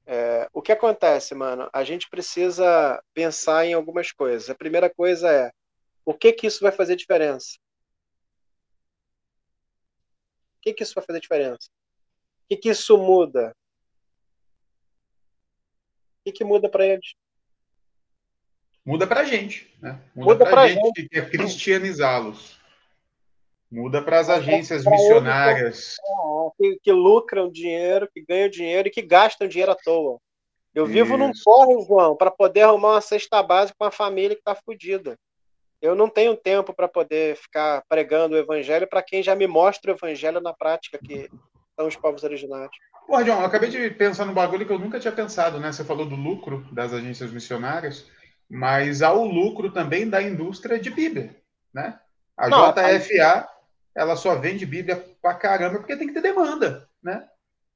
É, 0.07 0.49
o 0.53 0.63
que 0.63 0.71
acontece, 0.71 1.35
mano? 1.35 1.69
A 1.73 1.83
gente 1.83 2.09
precisa 2.09 3.03
pensar 3.13 3.67
em 3.67 3.75
algumas 3.75 4.13
coisas. 4.13 4.49
A 4.49 4.55
primeira 4.55 4.89
coisa 4.89 5.29
é 5.29 5.51
o 6.05 6.15
que 6.15 6.33
que 6.33 6.47
isso 6.47 6.61
vai 6.63 6.71
fazer 6.71 6.95
diferença? 6.95 7.59
O 10.59 10.61
que 10.63 10.73
que 10.73 10.85
isso 10.85 10.95
vai 10.95 11.05
fazer 11.05 11.19
diferença? 11.19 11.69
O 12.45 12.49
que 12.49 12.57
que 12.59 12.69
isso 12.69 12.97
muda? 12.97 13.57
O 16.21 16.25
que 16.27 16.33
que 16.33 16.45
muda 16.45 16.69
para 16.69 16.87
eles? 16.87 17.13
Muda 18.87 19.05
para 19.05 19.23
a 19.23 19.25
gente, 19.25 19.77
né? 19.83 20.01
Muda, 20.15 20.45
muda 20.45 20.45
para 20.49 20.61
a 20.61 20.69
gente, 20.69 20.81
gente 20.97 21.09
que 21.09 21.19
é 21.19 21.29
cristianizá-los. 21.29 22.60
Muda 23.71 24.03
para 24.03 24.19
as 24.19 24.29
agências 24.29 24.85
missionárias. 24.85 25.97
Que, 26.57 26.79
que, 26.83 26.93
lucram 26.93 27.51
dinheiro, 27.51 28.09
que 28.13 28.21
ganham 28.21 28.49
dinheiro 28.49 28.89
e 28.89 28.91
que 28.91 29.03
gastam 29.03 29.47
dinheiro 29.47 29.71
à 29.71 29.77
toa. 29.77 30.19
Eu 30.75 30.85
Isso. 30.85 30.93
vivo 30.93 31.17
num 31.17 31.31
corre, 31.45 31.85
João, 31.87 32.17
para 32.17 32.31
poder 32.31 32.63
arrumar 32.63 32.91
uma 32.91 33.01
cesta 33.01 33.43
básica 33.43 33.77
para 33.79 33.87
uma 33.87 33.93
família 33.93 34.35
que 34.35 34.41
está 34.41 34.55
fodida. 34.55 35.17
Eu 35.81 35.95
não 35.95 36.09
tenho 36.09 36.37
tempo 36.37 36.75
para 36.75 36.89
poder 36.89 37.37
ficar 37.37 37.83
pregando 37.89 38.35
o 38.35 38.39
evangelho 38.39 38.89
para 38.89 39.03
quem 39.03 39.23
já 39.23 39.35
me 39.35 39.47
mostra 39.47 39.93
o 39.93 39.95
evangelho 39.95 40.41
na 40.41 40.53
prática, 40.53 40.99
que 40.99 41.31
são 41.77 41.87
os 41.89 41.97
povos 41.97 42.23
originários. 42.23 42.77
Pô, 43.07 43.25
João, 43.25 43.41
eu 43.41 43.47
acabei 43.47 43.71
de 43.71 43.91
pensar 43.91 44.27
no 44.27 44.35
bagulho 44.35 44.67
que 44.67 44.73
eu 44.73 44.79
nunca 44.79 45.01
tinha 45.01 45.13
pensado, 45.13 45.59
né? 45.59 45.73
Você 45.73 45.83
falou 45.83 46.07
do 46.07 46.15
lucro 46.15 46.67
das 46.71 46.93
agências 46.93 47.33
missionárias, 47.33 48.07
mas 48.49 49.01
há 49.01 49.13
o 49.13 49.25
lucro 49.25 49.73
também 49.73 50.09
da 50.09 50.23
indústria 50.23 50.79
de 50.79 50.91
Bíblia, 50.91 51.37
né? 51.73 51.99
A 52.37 52.49
não, 52.49 52.73
JFA, 52.73 53.49
ela 53.95 54.17
só 54.17 54.35
vende 54.37 54.67
Bíblia 54.67 55.05
pra 55.21 55.35
caramba 55.35 55.79
porque 55.79 55.97
tem 55.97 56.07
que 56.07 56.15
ter 56.15 56.23
demanda, 56.23 56.89
né? 57.03 57.27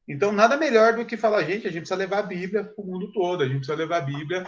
Então, 0.06 0.32
nada 0.32 0.56
melhor 0.56 0.94
do 0.94 1.06
que 1.06 1.16
falar, 1.16 1.42
gente, 1.44 1.66
a 1.66 1.70
gente 1.70 1.80
precisa 1.80 1.96
levar 1.96 2.18
a 2.18 2.22
Bíblia 2.22 2.64
para 2.64 2.84
o 2.84 2.86
mundo 2.86 3.10
todo, 3.12 3.42
a 3.42 3.46
gente 3.46 3.58
precisa 3.58 3.76
levar 3.76 3.98
a 3.98 4.02
Bíblia 4.02 4.46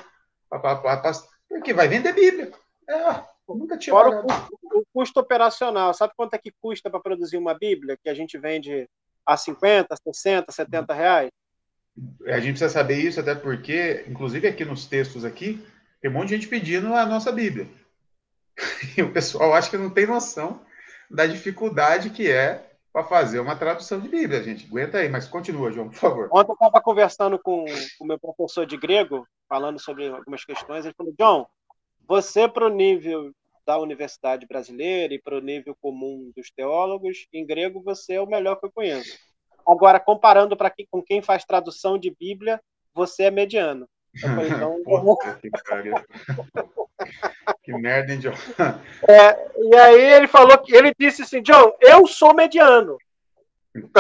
para. 0.50 1.12
Porque 1.48 1.72
vai 1.72 1.88
vender 1.88 2.12
Bíblia. 2.12 2.52
É, 2.88 3.22
nunca 3.48 3.78
tinha 3.78 3.94
Fora 3.94 4.10
o 4.10 4.22
custo, 4.22 4.58
o 4.62 4.84
custo, 4.92 5.20
operacional. 5.20 5.94
Sabe 5.94 6.12
quanto 6.16 6.34
é 6.34 6.38
que 6.38 6.52
custa 6.60 6.90
para 6.90 7.00
produzir 7.00 7.38
uma 7.38 7.54
Bíblia 7.54 7.96
que 8.02 8.08
a 8.08 8.14
gente 8.14 8.36
vende 8.36 8.88
a 9.24 9.36
50, 9.36 9.96
60, 9.96 10.52
70 10.52 10.94
reais? 10.94 11.30
A 12.26 12.38
gente 12.38 12.58
precisa 12.58 12.68
saber 12.68 12.98
isso, 12.98 13.18
até 13.18 13.34
porque, 13.34 14.04
inclusive 14.06 14.46
aqui 14.46 14.64
nos 14.64 14.86
textos 14.86 15.24
aqui, 15.24 15.64
tem 16.00 16.10
um 16.10 16.14
monte 16.14 16.28
de 16.28 16.34
gente 16.34 16.48
pedindo 16.48 16.92
a 16.94 17.06
nossa 17.06 17.32
Bíblia. 17.32 17.66
E 18.96 19.02
o 19.02 19.12
pessoal 19.12 19.52
acha 19.52 19.68
que 19.70 19.76
não 19.76 19.90
tem 19.90 20.06
noção 20.06 20.64
da 21.10 21.26
dificuldade 21.26 22.10
que 22.10 22.30
é 22.30 22.66
para 22.92 23.04
fazer 23.04 23.40
uma 23.40 23.54
tradução 23.54 24.00
de 24.00 24.08
Bíblia, 24.08 24.42
gente. 24.42 24.66
Aguenta 24.66 24.98
aí, 24.98 25.08
mas 25.08 25.28
continua, 25.28 25.70
João, 25.70 25.88
por 25.88 25.98
favor. 25.98 26.28
Ontem 26.32 26.50
eu 26.50 26.54
estava 26.54 26.80
conversando 26.80 27.38
com 27.38 27.66
o 28.00 28.06
meu 28.06 28.18
professor 28.18 28.64
de 28.64 28.76
grego, 28.76 29.26
falando 29.48 29.78
sobre 29.78 30.08
algumas 30.08 30.44
questões. 30.44 30.84
Ele 30.84 30.94
falou: 30.96 31.14
John, 31.18 31.46
você, 32.08 32.48
para 32.48 32.64
o 32.66 32.70
nível 32.70 33.32
da 33.66 33.78
universidade 33.78 34.46
brasileira 34.46 35.12
e 35.12 35.20
para 35.20 35.36
o 35.36 35.40
nível 35.40 35.76
comum 35.80 36.32
dos 36.34 36.50
teólogos, 36.50 37.26
em 37.32 37.44
grego 37.44 37.82
você 37.82 38.14
é 38.14 38.20
o 38.20 38.26
melhor 38.26 38.56
que 38.56 38.66
eu 38.66 38.72
conheço. 38.72 39.18
Agora, 39.66 39.98
comparando 39.98 40.56
para 40.56 40.70
quem, 40.70 40.86
com 40.88 41.02
quem 41.02 41.20
faz 41.20 41.44
tradução 41.44 41.98
de 41.98 42.14
Bíblia, 42.16 42.60
você 42.94 43.24
é 43.24 43.30
mediano. 43.30 43.88
Falei, 44.20 44.48
então, 44.48 44.76
que, 45.42 45.50
que 47.62 47.72
merda, 47.72 48.12
hein, 48.12 48.18
John? 48.18 48.34
É, 49.08 49.48
e 49.58 49.76
aí 49.76 50.12
ele 50.14 50.28
falou 50.28 50.58
que 50.58 50.74
ele 50.74 50.92
disse 50.98 51.22
assim, 51.22 51.42
John, 51.42 51.76
eu 51.80 52.06
sou 52.06 52.34
mediano. 52.34 52.98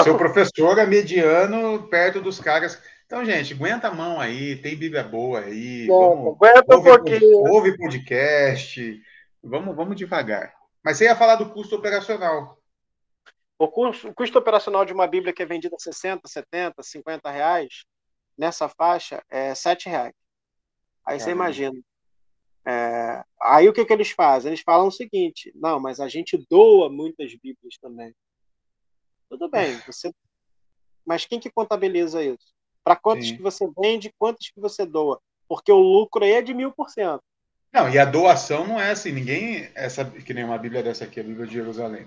Seu 0.02 0.16
professor 0.16 0.78
é 0.78 0.86
mediano 0.86 1.86
perto 1.88 2.20
dos 2.20 2.40
caras. 2.40 2.80
Então, 3.04 3.24
gente, 3.24 3.54
aguenta 3.54 3.88
a 3.88 3.94
mão 3.94 4.20
aí, 4.20 4.56
tem 4.56 4.76
Bíblia 4.76 5.04
boa 5.04 5.40
aí. 5.40 5.86
vamos, 5.86 6.34
aguenta 6.34 6.74
ouve, 6.74 6.90
um 6.90 6.94
pouquinho. 6.94 7.38
Ouve 7.52 7.76
podcast. 7.76 9.02
Vamos, 9.42 9.76
vamos 9.76 9.96
devagar. 9.96 10.52
Mas 10.82 10.96
você 10.96 11.04
ia 11.04 11.14
falar 11.14 11.36
do 11.36 11.50
custo 11.50 11.76
operacional. 11.76 12.58
O 13.58 13.68
custo, 13.68 14.08
o 14.08 14.14
custo 14.14 14.38
operacional 14.38 14.84
de 14.84 14.92
uma 14.92 15.06
Bíblia 15.06 15.32
que 15.32 15.42
é 15.42 15.46
vendida 15.46 15.76
a 15.76 15.78
60, 15.78 16.26
70, 16.26 16.82
50 16.82 17.30
reais, 17.30 17.84
nessa 18.36 18.68
faixa, 18.68 19.22
é 19.30 19.54
7 19.54 19.88
reais. 19.88 20.14
Aí 21.06 21.20
você 21.20 21.30
imagina. 21.30 21.78
É, 22.66 23.22
aí 23.40 23.68
o 23.68 23.72
que, 23.72 23.84
que 23.84 23.92
eles 23.92 24.10
fazem? 24.10 24.50
Eles 24.50 24.62
falam 24.62 24.88
o 24.88 24.92
seguinte: 24.92 25.52
não, 25.54 25.78
mas 25.78 26.00
a 26.00 26.08
gente 26.08 26.36
doa 26.50 26.90
muitas 26.90 27.32
Bíblias 27.34 27.78
também. 27.80 28.12
Tudo 29.28 29.48
bem, 29.48 29.76
você. 29.86 30.12
Mas 31.06 31.24
quem 31.24 31.38
que 31.38 31.50
contabiliza 31.50 32.24
isso? 32.24 32.52
Para 32.82 32.96
quantos 32.96 33.28
Sim. 33.28 33.36
que 33.36 33.42
você 33.42 33.68
vende, 33.80 34.12
quantos 34.18 34.50
que 34.50 34.60
você 34.60 34.84
doa? 34.84 35.20
Porque 35.48 35.70
o 35.70 35.78
lucro 35.78 36.24
aí 36.24 36.32
é 36.32 36.42
de 36.42 36.52
mil 36.52 36.72
por 36.72 36.90
cento. 36.90 37.22
Não, 37.72 37.88
e 37.88 37.98
a 37.98 38.04
doação 38.04 38.66
não 38.66 38.80
é 38.80 38.90
assim, 38.90 39.12
ninguém. 39.12 39.68
Essa, 39.74 40.04
que 40.04 40.34
nem 40.34 40.44
uma 40.44 40.58
Bíblia 40.58 40.82
dessa 40.82 41.04
aqui, 41.04 41.20
a 41.20 41.22
Bíblia 41.22 41.46
de 41.46 41.54
Jerusalém. 41.54 42.06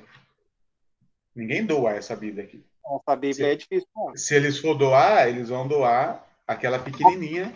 Ninguém 1.33 1.65
doa 1.65 1.91
essa 1.91 2.15
Bíblia 2.15 2.43
aqui. 2.43 2.61
Essa 2.85 3.15
Bíblia 3.15 3.33
se, 3.33 3.45
é 3.45 3.55
difícil. 3.55 3.87
Não. 3.95 4.17
Se 4.17 4.35
eles 4.35 4.57
for 4.57 4.73
doar, 4.73 5.29
eles 5.29 5.47
vão 5.47 5.67
doar 5.67 6.27
aquela 6.45 6.79
pequenininha, 6.79 7.55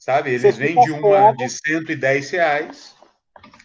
sabe? 0.00 0.30
Eles 0.30 0.56
vendem 0.56 0.90
uma 0.90 1.32
de 1.32 1.48
110 1.48 2.30
reais 2.30 2.96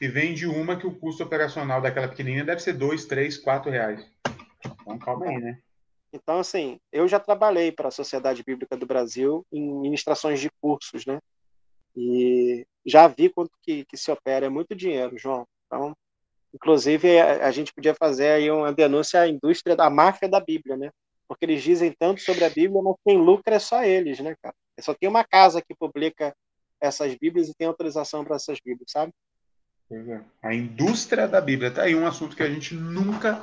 e 0.02 0.08
vende 0.08 0.46
uma 0.46 0.76
que 0.76 0.86
o 0.86 0.94
custo 0.94 1.24
operacional 1.24 1.82
daquela 1.82 2.10
pequenininha 2.10 2.44
deve 2.44 2.62
ser 2.62 2.74
2, 2.74 3.06
3, 3.06 3.38
4 3.38 3.72
reais. 3.72 4.06
Então, 4.82 5.00
calma 5.00 5.28
aí, 5.28 5.40
né? 5.40 5.58
Então, 6.14 6.40
assim, 6.40 6.80
eu 6.92 7.08
já 7.08 7.20
trabalhei 7.20 7.72
para 7.72 7.88
a 7.88 7.92
Sociedade 7.92 8.44
Bíblica 8.44 8.78
do 8.78 8.86
Brasil 8.86 9.46
em 9.52 9.62
ministrações 9.82 10.40
de 10.40 10.50
cursos, 10.62 11.06
né? 11.06 11.20
E 11.96 12.66
já 12.86 13.08
vi 13.08 13.30
quanto 13.30 13.52
que, 13.62 13.86
que 13.86 13.98
se 13.98 14.12
opera. 14.12 14.46
É 14.46 14.50
muito 14.50 14.76
dinheiro, 14.76 15.18
João. 15.18 15.48
Então, 15.66 15.96
inclusive, 16.54 17.20
a, 17.20 17.48
a 17.48 17.52
gente 17.52 17.74
podia 17.74 17.96
fazer 17.96 18.30
aí 18.30 18.52
uma 18.52 18.74
denúncia 18.74 19.22
à 19.22 19.28
indústria 19.28 19.76
da 19.76 19.90
máfia 19.90 20.28
da 20.28 20.40
Bíblia, 20.40 20.76
né? 20.76 20.92
Porque 21.28 21.46
eles 21.46 21.64
dizem 21.64 21.94
tanto 21.98 22.22
sobre 22.22 22.44
a 22.44 22.50
Bíblia, 22.50 22.82
mas 22.82 22.96
quem 23.06 23.18
lucra 23.18 23.56
é 23.56 23.60
só 23.60 23.84
eles, 23.84 24.20
né, 24.20 24.36
cara? 24.42 24.56
Só 24.80 24.94
tem 24.94 25.10
uma 25.10 25.24
casa 25.24 25.62
que 25.62 25.74
publica 25.74 26.36
essas 26.82 27.16
Bíblias 27.16 27.50
e 27.50 27.56
tem 27.56 27.68
autorização 27.68 28.24
para 28.24 28.36
essas 28.36 28.60
Bíblias, 28.64 28.92
sabe? 28.92 29.14
É. 29.92 30.20
A 30.42 30.54
indústria 30.54 31.28
da 31.28 31.40
Bíblia. 31.40 31.72
Tá 31.72 31.84
aí 31.84 31.96
um 31.96 32.08
assunto 32.08 32.36
que 32.36 32.44
a 32.44 32.50
gente 32.50 32.74
nunca 32.74 33.42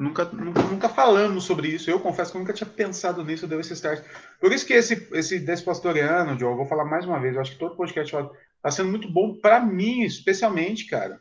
Nunca, 0.00 0.24
nunca, 0.24 0.62
nunca, 0.62 0.88
falamos 0.88 1.44
sobre 1.44 1.68
isso. 1.68 1.90
Eu 1.90 2.00
confesso 2.00 2.30
que 2.30 2.38
eu 2.38 2.40
nunca 2.40 2.54
tinha 2.54 2.66
pensado 2.66 3.22
nisso, 3.22 3.46
deu 3.46 3.60
esse 3.60 3.74
start. 3.74 4.02
Por 4.40 4.50
isso 4.50 4.64
que 4.64 4.72
esse, 4.72 5.06
esse 5.12 5.38
despastoriano, 5.38 6.38
Joe, 6.38 6.52
eu 6.52 6.56
vou 6.56 6.64
falar 6.64 6.86
mais 6.86 7.04
uma 7.04 7.20
vez, 7.20 7.34
eu 7.34 7.42
acho 7.42 7.52
que 7.52 7.58
todo 7.58 7.76
podcast 7.76 8.16
está 8.16 8.70
sendo 8.70 8.88
muito 8.88 9.12
bom 9.12 9.34
para 9.34 9.60
mim, 9.60 10.00
especialmente, 10.02 10.86
cara. 10.86 11.20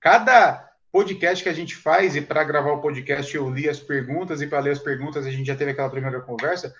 Cada 0.00 0.72
podcast 0.90 1.44
que 1.44 1.50
a 1.50 1.52
gente 1.52 1.76
faz, 1.76 2.16
e 2.16 2.22
para 2.22 2.42
gravar 2.44 2.72
o 2.72 2.80
podcast 2.80 3.36
eu 3.36 3.50
li 3.50 3.68
as 3.68 3.80
perguntas, 3.80 4.40
e 4.40 4.46
para 4.46 4.60
ler 4.60 4.70
as 4.70 4.78
perguntas 4.78 5.26
a 5.26 5.30
gente 5.30 5.46
já 5.46 5.54
teve 5.54 5.72
aquela 5.72 5.90
primeira 5.90 6.22
conversa, 6.22 6.74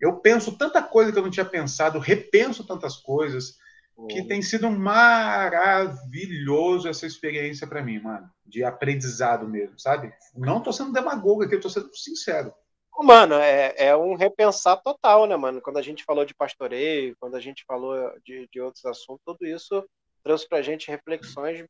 eu 0.00 0.16
penso 0.16 0.56
tanta 0.56 0.82
coisa 0.82 1.12
que 1.12 1.18
eu 1.18 1.22
não 1.22 1.30
tinha 1.30 1.44
pensado, 1.44 1.98
repenso 1.98 2.64
tantas 2.64 2.96
coisas, 2.96 3.58
que 4.06 4.22
tem 4.22 4.40
sido 4.40 4.70
maravilhoso 4.70 6.88
essa 6.88 7.04
experiência 7.04 7.66
para 7.66 7.82
mim, 7.82 7.98
mano, 7.98 8.30
de 8.46 8.62
aprendizado 8.62 9.48
mesmo, 9.48 9.76
sabe? 9.78 10.12
Não 10.36 10.62
tô 10.62 10.72
sendo 10.72 10.92
demagogo 10.92 11.42
aqui, 11.42 11.56
eu 11.56 11.60
tô 11.60 11.68
sendo 11.68 11.92
sincero. 11.96 12.54
Mano, 13.00 13.34
é, 13.34 13.74
é 13.76 13.96
um 13.96 14.14
repensar 14.14 14.80
total, 14.82 15.26
né, 15.26 15.36
mano? 15.36 15.60
Quando 15.60 15.78
a 15.78 15.82
gente 15.82 16.04
falou 16.04 16.24
de 16.24 16.34
pastoreio, 16.34 17.16
quando 17.18 17.36
a 17.36 17.40
gente 17.40 17.64
falou 17.66 18.12
de, 18.24 18.48
de 18.52 18.60
outros 18.60 18.84
assuntos, 18.84 19.22
tudo 19.24 19.46
isso 19.46 19.84
trouxe 20.22 20.48
pra 20.48 20.62
gente 20.62 20.90
reflexões 20.90 21.64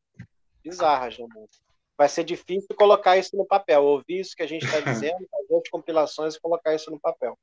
bizarras, 0.63 1.19
né, 1.19 1.27
mano? 1.35 1.49
Vai 1.97 2.09
ser 2.09 2.25
difícil 2.25 2.75
colocar 2.77 3.17
isso 3.17 3.37
no 3.37 3.47
papel, 3.47 3.83
ouvir 3.83 4.21
isso 4.21 4.37
que 4.37 4.43
a 4.43 4.47
gente 4.47 4.65
está 4.65 4.81
dizendo, 4.81 5.27
fazer 5.31 5.63
as 5.63 5.69
compilações 5.71 6.35
e 6.35 6.41
colocar 6.41 6.75
isso 6.75 6.91
no 6.91 7.01
papel. 7.01 7.39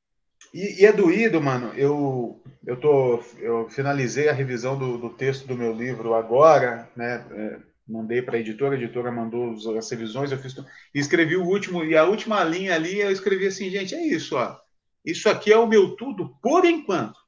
E, 0.53 0.81
e, 0.81 0.85
é 0.85 0.91
doído, 0.91 1.41
mano. 1.41 1.73
Eu, 1.75 2.41
eu, 2.65 2.77
tô, 2.77 3.23
eu 3.39 3.69
finalizei 3.69 4.29
a 4.29 4.33
revisão 4.33 4.77
do, 4.77 4.97
do 4.97 5.09
texto 5.09 5.47
do 5.47 5.55
meu 5.55 5.73
livro 5.73 6.13
agora, 6.13 6.89
né? 6.95 7.25
É, 7.31 7.59
mandei 7.87 8.21
para 8.21 8.37
a 8.37 8.39
editora, 8.39 8.75
a 8.75 8.77
editora 8.77 9.11
mandou 9.11 9.55
as 9.77 9.89
revisões, 9.89 10.31
eu 10.31 10.37
fiz 10.37 10.55
e 10.93 10.99
escrevi 10.99 11.37
o 11.37 11.45
último 11.45 11.83
e 11.83 11.95
a 11.95 12.03
última 12.03 12.43
linha 12.43 12.73
ali 12.73 12.99
eu 12.99 13.11
escrevi 13.11 13.45
assim, 13.45 13.69
gente, 13.69 13.93
é 13.93 14.05
isso, 14.05 14.35
ó. 14.35 14.57
Isso 15.05 15.29
aqui 15.29 15.53
é 15.53 15.57
o 15.57 15.67
meu 15.67 15.95
tudo 15.95 16.35
por 16.41 16.65
enquanto. 16.65 17.19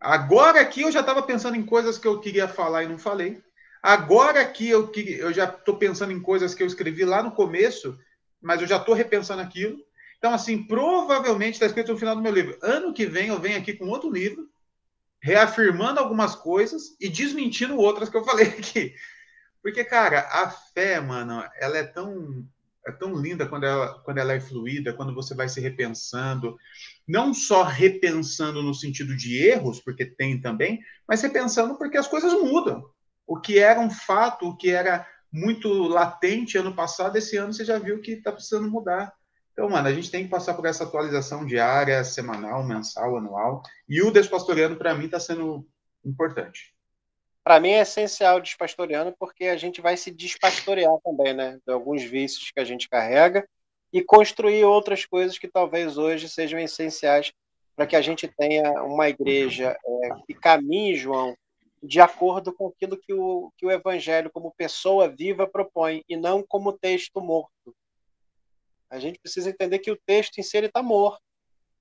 Agora 0.00 0.60
aqui 0.60 0.82
eu 0.82 0.90
já 0.90 1.00
estava 1.00 1.22
pensando 1.22 1.56
em 1.56 1.64
coisas 1.64 1.96
que 1.96 2.08
eu 2.08 2.20
queria 2.20 2.48
falar 2.48 2.82
e 2.82 2.88
não 2.88 2.98
falei. 2.98 3.40
Agora 3.82 4.40
aqui 4.40 4.68
eu, 4.68 4.90
eu 4.94 5.32
já 5.32 5.44
estou 5.44 5.76
pensando 5.76 6.12
em 6.12 6.20
coisas 6.20 6.54
que 6.54 6.62
eu 6.62 6.66
escrevi 6.66 7.04
lá 7.04 7.22
no 7.22 7.30
começo, 7.30 7.96
mas 8.40 8.60
eu 8.60 8.66
já 8.66 8.78
estou 8.78 8.94
repensando 8.94 9.42
aquilo. 9.42 9.78
Então, 10.18 10.32
assim, 10.32 10.62
provavelmente 10.62 11.54
está 11.54 11.66
escrito 11.66 11.92
no 11.92 11.98
final 11.98 12.16
do 12.16 12.22
meu 12.22 12.32
livro. 12.32 12.58
Ano 12.62 12.92
que 12.92 13.06
vem 13.06 13.28
eu 13.28 13.40
venho 13.40 13.58
aqui 13.58 13.74
com 13.74 13.88
outro 13.88 14.10
livro, 14.10 14.48
reafirmando 15.20 16.00
algumas 16.00 16.34
coisas 16.34 16.96
e 17.00 17.08
desmentindo 17.08 17.76
outras 17.76 18.08
que 18.08 18.16
eu 18.16 18.24
falei 18.24 18.46
aqui. 18.48 18.94
Porque, 19.62 19.84
cara, 19.84 20.20
a 20.30 20.48
fé, 20.48 21.00
mano, 21.00 21.42
ela 21.60 21.78
é 21.78 21.82
tão. 21.82 22.46
é 22.86 22.92
tão 22.92 23.14
linda 23.16 23.46
quando 23.48 23.64
ela, 23.64 23.98
quando 24.04 24.18
ela 24.18 24.32
é 24.32 24.40
fluida, 24.40 24.92
quando 24.92 25.12
você 25.12 25.34
vai 25.34 25.48
se 25.48 25.60
repensando, 25.60 26.56
não 27.06 27.34
só 27.34 27.64
repensando 27.64 28.62
no 28.62 28.72
sentido 28.72 29.16
de 29.16 29.36
erros, 29.42 29.80
porque 29.80 30.06
tem 30.06 30.40
também, 30.40 30.80
mas 31.08 31.20
repensando 31.20 31.76
porque 31.76 31.98
as 31.98 32.06
coisas 32.06 32.32
mudam. 32.32 32.88
O 33.26 33.40
que 33.40 33.58
era 33.58 33.80
um 33.80 33.90
fato, 33.90 34.46
o 34.46 34.56
que 34.56 34.70
era 34.70 35.04
muito 35.32 35.68
latente 35.68 36.56
ano 36.56 36.74
passado, 36.74 37.16
esse 37.16 37.36
ano 37.36 37.52
você 37.52 37.64
já 37.64 37.78
viu 37.78 38.00
que 38.00 38.12
está 38.12 38.30
precisando 38.30 38.70
mudar. 38.70 39.12
Então, 39.56 39.70
mano, 39.70 39.88
a 39.88 39.92
gente 39.92 40.10
tem 40.10 40.22
que 40.22 40.28
passar 40.28 40.52
por 40.52 40.66
essa 40.66 40.84
atualização 40.84 41.46
diária, 41.46 42.04
semanal, 42.04 42.62
mensal, 42.62 43.16
anual. 43.16 43.62
E 43.88 44.02
o 44.02 44.10
Despastoreando, 44.10 44.76
para 44.76 44.94
mim, 44.94 45.06
está 45.06 45.18
sendo 45.18 45.66
importante. 46.04 46.74
Para 47.42 47.58
mim 47.58 47.70
é 47.70 47.80
essencial 47.80 48.36
o 48.36 48.40
Despastoreando, 48.42 49.16
porque 49.18 49.44
a 49.44 49.56
gente 49.56 49.80
vai 49.80 49.96
se 49.96 50.10
despastorear 50.10 50.92
também, 51.02 51.32
né? 51.32 51.58
De 51.66 51.72
alguns 51.72 52.02
vícios 52.02 52.50
que 52.50 52.60
a 52.60 52.66
gente 52.66 52.86
carrega 52.86 53.48
e 53.90 54.02
construir 54.02 54.62
outras 54.62 55.06
coisas 55.06 55.38
que 55.38 55.48
talvez 55.48 55.96
hoje 55.96 56.28
sejam 56.28 56.60
essenciais 56.60 57.32
para 57.74 57.86
que 57.86 57.96
a 57.96 58.02
gente 58.02 58.28
tenha 58.28 58.82
uma 58.82 59.08
igreja 59.08 59.74
é, 59.86 60.08
que 60.26 60.34
caminhe, 60.34 60.96
João, 60.96 61.34
de 61.82 61.98
acordo 61.98 62.52
com 62.52 62.68
aquilo 62.68 62.98
que 62.98 63.14
o, 63.14 63.50
que 63.56 63.64
o 63.64 63.70
Evangelho, 63.70 64.30
como 64.30 64.54
pessoa 64.54 65.08
viva, 65.08 65.46
propõe, 65.46 66.04
e 66.06 66.14
não 66.14 66.42
como 66.46 66.76
texto 66.76 67.22
morto. 67.22 67.55
A 68.90 68.98
gente 68.98 69.18
precisa 69.18 69.50
entender 69.50 69.78
que 69.80 69.90
o 69.90 70.00
texto 70.06 70.38
em 70.38 70.42
si 70.42 70.56
está 70.58 70.82
morto. 70.82 71.20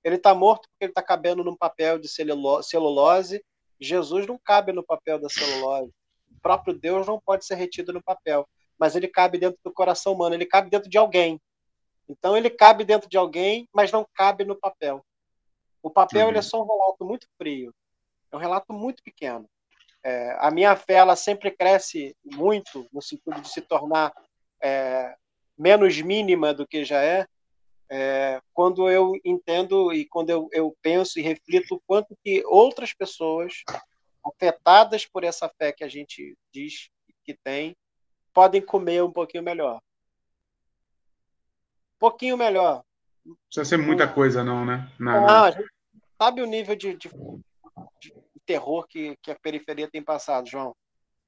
Ele 0.03 0.15
está 0.15 0.33
morto 0.33 0.67
porque 0.69 0.85
ele 0.85 0.91
está 0.91 1.01
cabendo 1.01 1.43
num 1.43 1.55
papel 1.55 1.97
de 1.97 2.07
celulose. 2.07 3.43
Jesus 3.79 4.27
não 4.27 4.37
cabe 4.37 4.71
no 4.71 4.83
papel 4.83 5.19
da 5.19 5.29
celulose. 5.29 5.91
O 6.31 6.39
próprio 6.41 6.73
Deus 6.73 7.07
não 7.07 7.19
pode 7.19 7.45
ser 7.45 7.55
retido 7.55 7.91
no 7.91 8.03
papel, 8.03 8.47
mas 8.77 8.95
ele 8.95 9.07
cabe 9.07 9.37
dentro 9.37 9.59
do 9.63 9.71
coração 9.71 10.13
humano, 10.13 10.35
ele 10.35 10.45
cabe 10.45 10.69
dentro 10.69 10.89
de 10.89 10.97
alguém. 10.97 11.41
Então 12.07 12.37
ele 12.37 12.49
cabe 12.49 12.83
dentro 12.83 13.09
de 13.09 13.17
alguém, 13.17 13.67
mas 13.73 13.91
não 13.91 14.07
cabe 14.13 14.45
no 14.45 14.55
papel. 14.55 15.03
O 15.81 15.89
papel 15.89 16.23
uhum. 16.23 16.29
ele 16.29 16.37
é 16.37 16.41
só 16.41 16.61
um 16.61 16.67
relato 16.67 17.05
muito 17.05 17.27
frio, 17.37 17.73
é 18.31 18.35
um 18.35 18.39
relato 18.39 18.73
muito 18.73 19.03
pequeno. 19.03 19.49
É, 20.03 20.37
a 20.39 20.51
minha 20.51 20.75
fé 20.75 20.93
ela 20.93 21.15
sempre 21.15 21.49
cresce 21.49 22.15
muito 22.23 22.87
no 22.93 23.01
sentido 23.01 23.41
de 23.41 23.49
se 23.49 23.61
tornar 23.61 24.13
é, 24.61 25.15
menos 25.57 25.99
mínima 26.01 26.53
do 26.53 26.67
que 26.67 26.83
já 26.83 27.01
é, 27.01 27.25
é, 27.89 28.41
quando 28.53 28.89
eu 28.89 29.13
entendo 29.23 29.93
e 29.93 30.05
quando 30.05 30.29
eu, 30.29 30.49
eu 30.51 30.75
penso 30.81 31.19
e 31.19 31.21
reflito 31.21 31.81
quanto 31.85 32.17
que 32.23 32.43
outras 32.45 32.93
pessoas 32.93 33.63
afetadas 34.25 35.05
por 35.05 35.23
essa 35.23 35.49
fé 35.57 35.71
que 35.71 35.83
a 35.83 35.87
gente 35.87 36.35
diz 36.51 36.89
que 37.23 37.37
tem 37.43 37.75
podem 38.33 38.61
comer 38.61 39.03
um 39.03 39.11
pouquinho 39.11 39.43
melhor. 39.43 39.77
Um 41.95 41.99
pouquinho 41.99 42.37
melhor. 42.37 42.83
Não 43.25 43.35
precisa 43.47 43.65
ser 43.65 43.77
muita 43.77 44.07
coisa, 44.07 44.43
não, 44.43 44.65
né? 44.65 44.91
Não, 44.99 45.21
não. 45.21 45.51
sabe 46.21 46.41
o 46.41 46.45
nível 46.45 46.75
de, 46.75 46.95
de, 46.95 47.09
de 47.99 48.13
terror 48.45 48.85
que, 48.87 49.15
que 49.21 49.31
a 49.31 49.39
periferia 49.39 49.89
tem 49.89 50.03
passado, 50.03 50.49
João. 50.49 50.75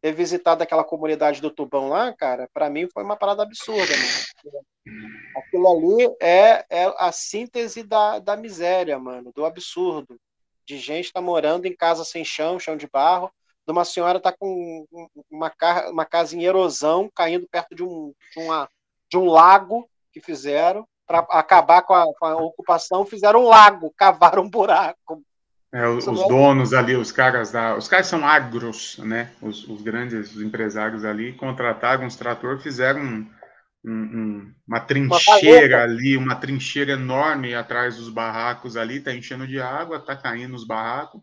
Ter 0.07 0.13
visitado 0.13 0.63
aquela 0.63 0.85
comunidade 0.85 1.41
do 1.41 1.51
Tubão 1.51 1.89
lá, 1.89 2.13
cara, 2.13 2.49
para 2.53 2.69
mim 2.69 2.87
foi 2.87 3.03
uma 3.03 3.17
parada 3.17 3.43
absurda. 3.43 3.93
Mano. 3.93 4.65
Aquilo 5.35 5.67
ali 5.67 6.15
é, 6.21 6.65
é 6.69 6.93
a 6.97 7.11
síntese 7.11 7.83
da, 7.83 8.17
da 8.17 8.37
miséria, 8.37 8.97
mano, 8.97 9.33
do 9.35 9.45
absurdo. 9.45 10.17
De 10.65 10.77
gente 10.77 11.11
tá 11.11 11.19
morando 11.19 11.65
em 11.65 11.75
casa 11.75 12.05
sem 12.05 12.23
chão, 12.23 12.57
chão 12.57 12.77
de 12.77 12.87
barro, 12.87 13.29
de 13.65 13.71
uma 13.73 13.83
senhora 13.83 14.17
tá 14.17 14.31
com 14.31 14.85
uma, 15.29 15.51
uma 15.89 16.05
casa 16.05 16.37
em 16.37 16.45
erosão, 16.45 17.11
caindo 17.13 17.45
perto 17.45 17.75
de 17.75 17.83
um, 17.83 18.13
de 18.31 18.39
uma, 18.39 18.69
de 19.11 19.17
um 19.17 19.25
lago 19.25 19.89
que 20.13 20.21
fizeram 20.21 20.87
para 21.05 21.19
acabar 21.31 21.81
com 21.81 21.93
a, 21.93 22.05
com 22.17 22.25
a, 22.25 22.37
ocupação, 22.37 23.05
fizeram 23.05 23.41
um 23.41 23.49
lago, 23.49 23.93
cavaram 23.97 24.43
um 24.43 24.49
buraco, 24.49 25.21
é, 25.77 25.87
os, 25.87 26.05
donos 26.05 26.73
ali, 26.73 26.95
os 26.95 27.11
caras 27.11 27.51
da. 27.51 27.77
Os 27.77 27.87
caras 27.87 28.07
são 28.07 28.25
agros, 28.25 28.97
né? 28.97 29.31
Os, 29.39 29.67
os 29.67 29.83
grandes 29.83 30.35
os 30.35 30.41
empresários 30.41 31.05
ali 31.05 31.33
contrataram 31.33 32.03
uns 32.03 32.15
trator, 32.15 32.59
fizeram 32.59 32.99
um, 32.99 33.29
um, 33.85 34.53
uma 34.67 34.79
trincheira 34.79 35.77
uma 35.77 35.83
ali, 35.83 36.17
uma 36.17 36.35
trincheira 36.35 36.93
enorme 36.93 37.53
atrás 37.53 37.97
dos 37.97 38.09
barracos 38.09 38.75
ali, 38.75 38.99
tá 38.99 39.13
enchendo 39.13 39.47
de 39.47 39.61
água, 39.61 39.99
tá 39.99 40.15
caindo 40.15 40.55
os 40.55 40.65
barracos, 40.65 41.21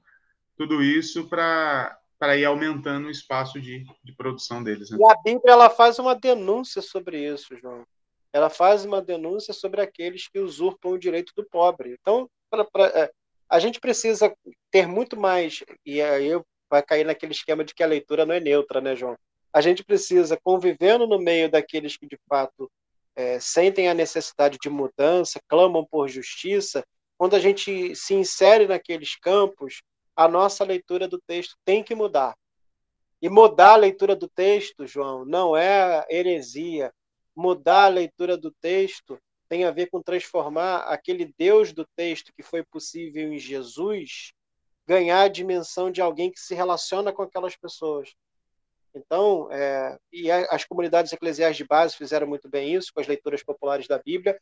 tudo 0.56 0.84
isso 0.84 1.28
para 1.28 1.98
para 2.16 2.36
ir 2.36 2.44
aumentando 2.44 3.08
o 3.08 3.10
espaço 3.10 3.60
de, 3.60 3.84
de 4.02 4.12
produção 4.12 4.62
deles. 4.62 4.88
Né? 4.88 4.98
E 5.00 5.04
a 5.04 5.16
Bíblia 5.16 5.52
ela 5.52 5.68
faz 5.68 5.98
uma 5.98 6.14
denúncia 6.14 6.80
sobre 6.80 7.18
isso, 7.18 7.56
João. 7.60 7.84
Ela 8.32 8.48
faz 8.48 8.84
uma 8.84 9.02
denúncia 9.02 9.52
sobre 9.52 9.80
aqueles 9.80 10.28
que 10.28 10.38
usurpam 10.38 10.92
o 10.92 10.98
direito 10.98 11.32
do 11.36 11.44
pobre. 11.44 11.98
Então, 12.00 12.30
pra, 12.48 12.64
pra, 12.64 12.86
é, 12.86 13.10
a 13.48 13.58
gente 13.58 13.80
precisa 13.80 14.34
ter 14.70 14.86
muito 14.86 15.16
mais, 15.16 15.62
e 15.84 16.00
aí 16.00 16.30
vai 16.68 16.82
cair 16.82 17.04
naquele 17.04 17.32
esquema 17.32 17.64
de 17.64 17.74
que 17.74 17.82
a 17.82 17.86
leitura 17.86 18.26
não 18.26 18.34
é 18.34 18.40
neutra, 18.40 18.80
né, 18.80 18.96
João? 18.96 19.16
A 19.52 19.60
gente 19.60 19.84
precisa, 19.84 20.38
convivendo 20.42 21.06
no 21.06 21.18
meio 21.18 21.48
daqueles 21.50 21.96
que 21.96 22.06
de 22.06 22.18
fato 22.28 22.70
é, 23.14 23.38
sentem 23.38 23.88
a 23.88 23.94
necessidade 23.94 24.58
de 24.60 24.68
mudança, 24.68 25.40
clamam 25.48 25.86
por 25.88 26.08
justiça, 26.08 26.84
quando 27.16 27.36
a 27.36 27.38
gente 27.38 27.94
se 27.94 28.14
insere 28.14 28.66
naqueles 28.66 29.16
campos, 29.16 29.82
a 30.16 30.26
nossa 30.26 30.64
leitura 30.64 31.06
do 31.06 31.20
texto 31.20 31.56
tem 31.64 31.82
que 31.82 31.94
mudar. 31.94 32.34
E 33.22 33.28
mudar 33.28 33.72
a 33.72 33.76
leitura 33.76 34.14
do 34.14 34.28
texto, 34.28 34.86
João, 34.86 35.24
não 35.24 35.56
é 35.56 36.04
heresia. 36.10 36.92
Mudar 37.34 37.84
a 37.84 37.88
leitura 37.88 38.36
do 38.36 38.50
texto 38.60 39.18
tem 39.54 39.62
a 39.62 39.70
ver 39.70 39.86
com 39.86 40.02
transformar 40.02 40.78
aquele 40.78 41.32
Deus 41.38 41.72
do 41.72 41.86
texto 41.94 42.32
que 42.34 42.42
foi 42.42 42.64
possível 42.64 43.32
em 43.32 43.38
Jesus 43.38 44.32
ganhar 44.84 45.20
a 45.20 45.28
dimensão 45.28 45.92
de 45.92 46.00
alguém 46.00 46.28
que 46.28 46.40
se 46.40 46.56
relaciona 46.56 47.12
com 47.12 47.22
aquelas 47.22 47.54
pessoas. 47.54 48.16
Então, 48.92 49.48
é, 49.52 49.96
e 50.12 50.28
as 50.28 50.64
comunidades 50.64 51.12
eclesiais 51.12 51.56
de 51.56 51.64
base 51.64 51.96
fizeram 51.96 52.26
muito 52.26 52.48
bem 52.48 52.74
isso 52.74 52.90
com 52.92 53.00
as 53.00 53.06
leituras 53.06 53.44
populares 53.44 53.86
da 53.86 53.96
Bíblia. 53.96 54.36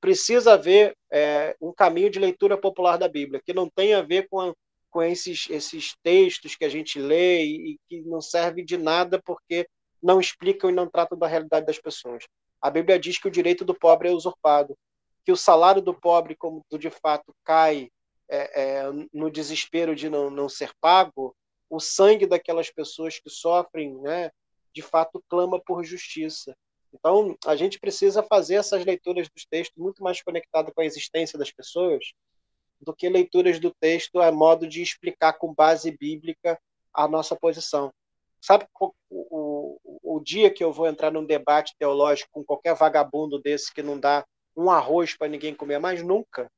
Precisa 0.00 0.54
haver 0.54 0.96
é, 1.12 1.54
um 1.60 1.70
caminho 1.74 2.08
de 2.08 2.18
leitura 2.18 2.56
popular 2.56 2.96
da 2.96 3.08
Bíblia, 3.08 3.42
que 3.44 3.52
não 3.52 3.68
tem 3.68 3.92
a 3.92 4.00
ver 4.00 4.26
com, 4.30 4.40
a, 4.40 4.54
com 4.90 5.02
esses, 5.02 5.50
esses 5.50 5.94
textos 6.02 6.56
que 6.56 6.64
a 6.64 6.70
gente 6.70 6.98
lê 6.98 7.44
e, 7.44 7.72
e 7.72 7.78
que 7.86 8.00
não 8.08 8.22
servem 8.22 8.64
de 8.64 8.78
nada 8.78 9.20
porque 9.22 9.68
não 10.02 10.18
explicam 10.18 10.70
e 10.70 10.72
não 10.72 10.88
tratam 10.88 11.18
da 11.18 11.26
realidade 11.26 11.66
das 11.66 11.78
pessoas. 11.78 12.24
A 12.60 12.70
Bíblia 12.70 12.98
diz 12.98 13.18
que 13.18 13.28
o 13.28 13.30
direito 13.30 13.64
do 13.64 13.74
pobre 13.74 14.08
é 14.08 14.12
usurpado, 14.12 14.76
que 15.24 15.32
o 15.32 15.36
salário 15.36 15.82
do 15.82 15.94
pobre, 15.94 16.34
como 16.34 16.64
de 16.78 16.90
fato 16.90 17.34
cai 17.44 17.90
é, 18.28 18.62
é, 18.62 18.82
no 19.12 19.30
desespero 19.30 19.94
de 19.94 20.08
não, 20.08 20.30
não 20.30 20.48
ser 20.48 20.72
pago, 20.80 21.34
o 21.68 21.80
sangue 21.80 22.26
daquelas 22.26 22.70
pessoas 22.70 23.18
que 23.18 23.30
sofrem, 23.30 23.94
né, 24.00 24.30
de 24.72 24.82
fato 24.82 25.22
clama 25.28 25.60
por 25.60 25.84
justiça. 25.84 26.56
Então, 26.92 27.36
a 27.46 27.54
gente 27.54 27.78
precisa 27.78 28.22
fazer 28.22 28.56
essas 28.56 28.84
leituras 28.84 29.28
dos 29.28 29.44
textos 29.46 29.80
muito 29.80 30.02
mais 30.02 30.22
conectadas 30.22 30.72
com 30.74 30.80
a 30.80 30.84
existência 30.84 31.38
das 31.38 31.50
pessoas 31.50 32.12
do 32.80 32.94
que 32.94 33.08
leituras 33.08 33.60
do 33.60 33.70
texto 33.78 34.20
a 34.20 34.32
modo 34.32 34.66
de 34.66 34.82
explicar 34.82 35.34
com 35.34 35.54
base 35.54 35.90
bíblica 35.90 36.58
a 36.92 37.06
nossa 37.06 37.36
posição. 37.36 37.92
Sabe 38.40 38.66
o, 38.80 38.92
o, 39.10 40.16
o 40.16 40.20
dia 40.20 40.50
que 40.50 40.64
eu 40.64 40.72
vou 40.72 40.86
entrar 40.86 41.10
num 41.10 41.24
debate 41.24 41.74
teológico 41.78 42.30
com 42.32 42.44
qualquer 42.44 42.74
vagabundo 42.74 43.40
desse 43.40 43.72
que 43.72 43.82
não 43.82 43.98
dá 43.98 44.24
um 44.56 44.70
arroz 44.70 45.16
para 45.16 45.28
ninguém 45.28 45.54
comer 45.54 45.78
mais? 45.78 46.02
Nunca. 46.02 46.50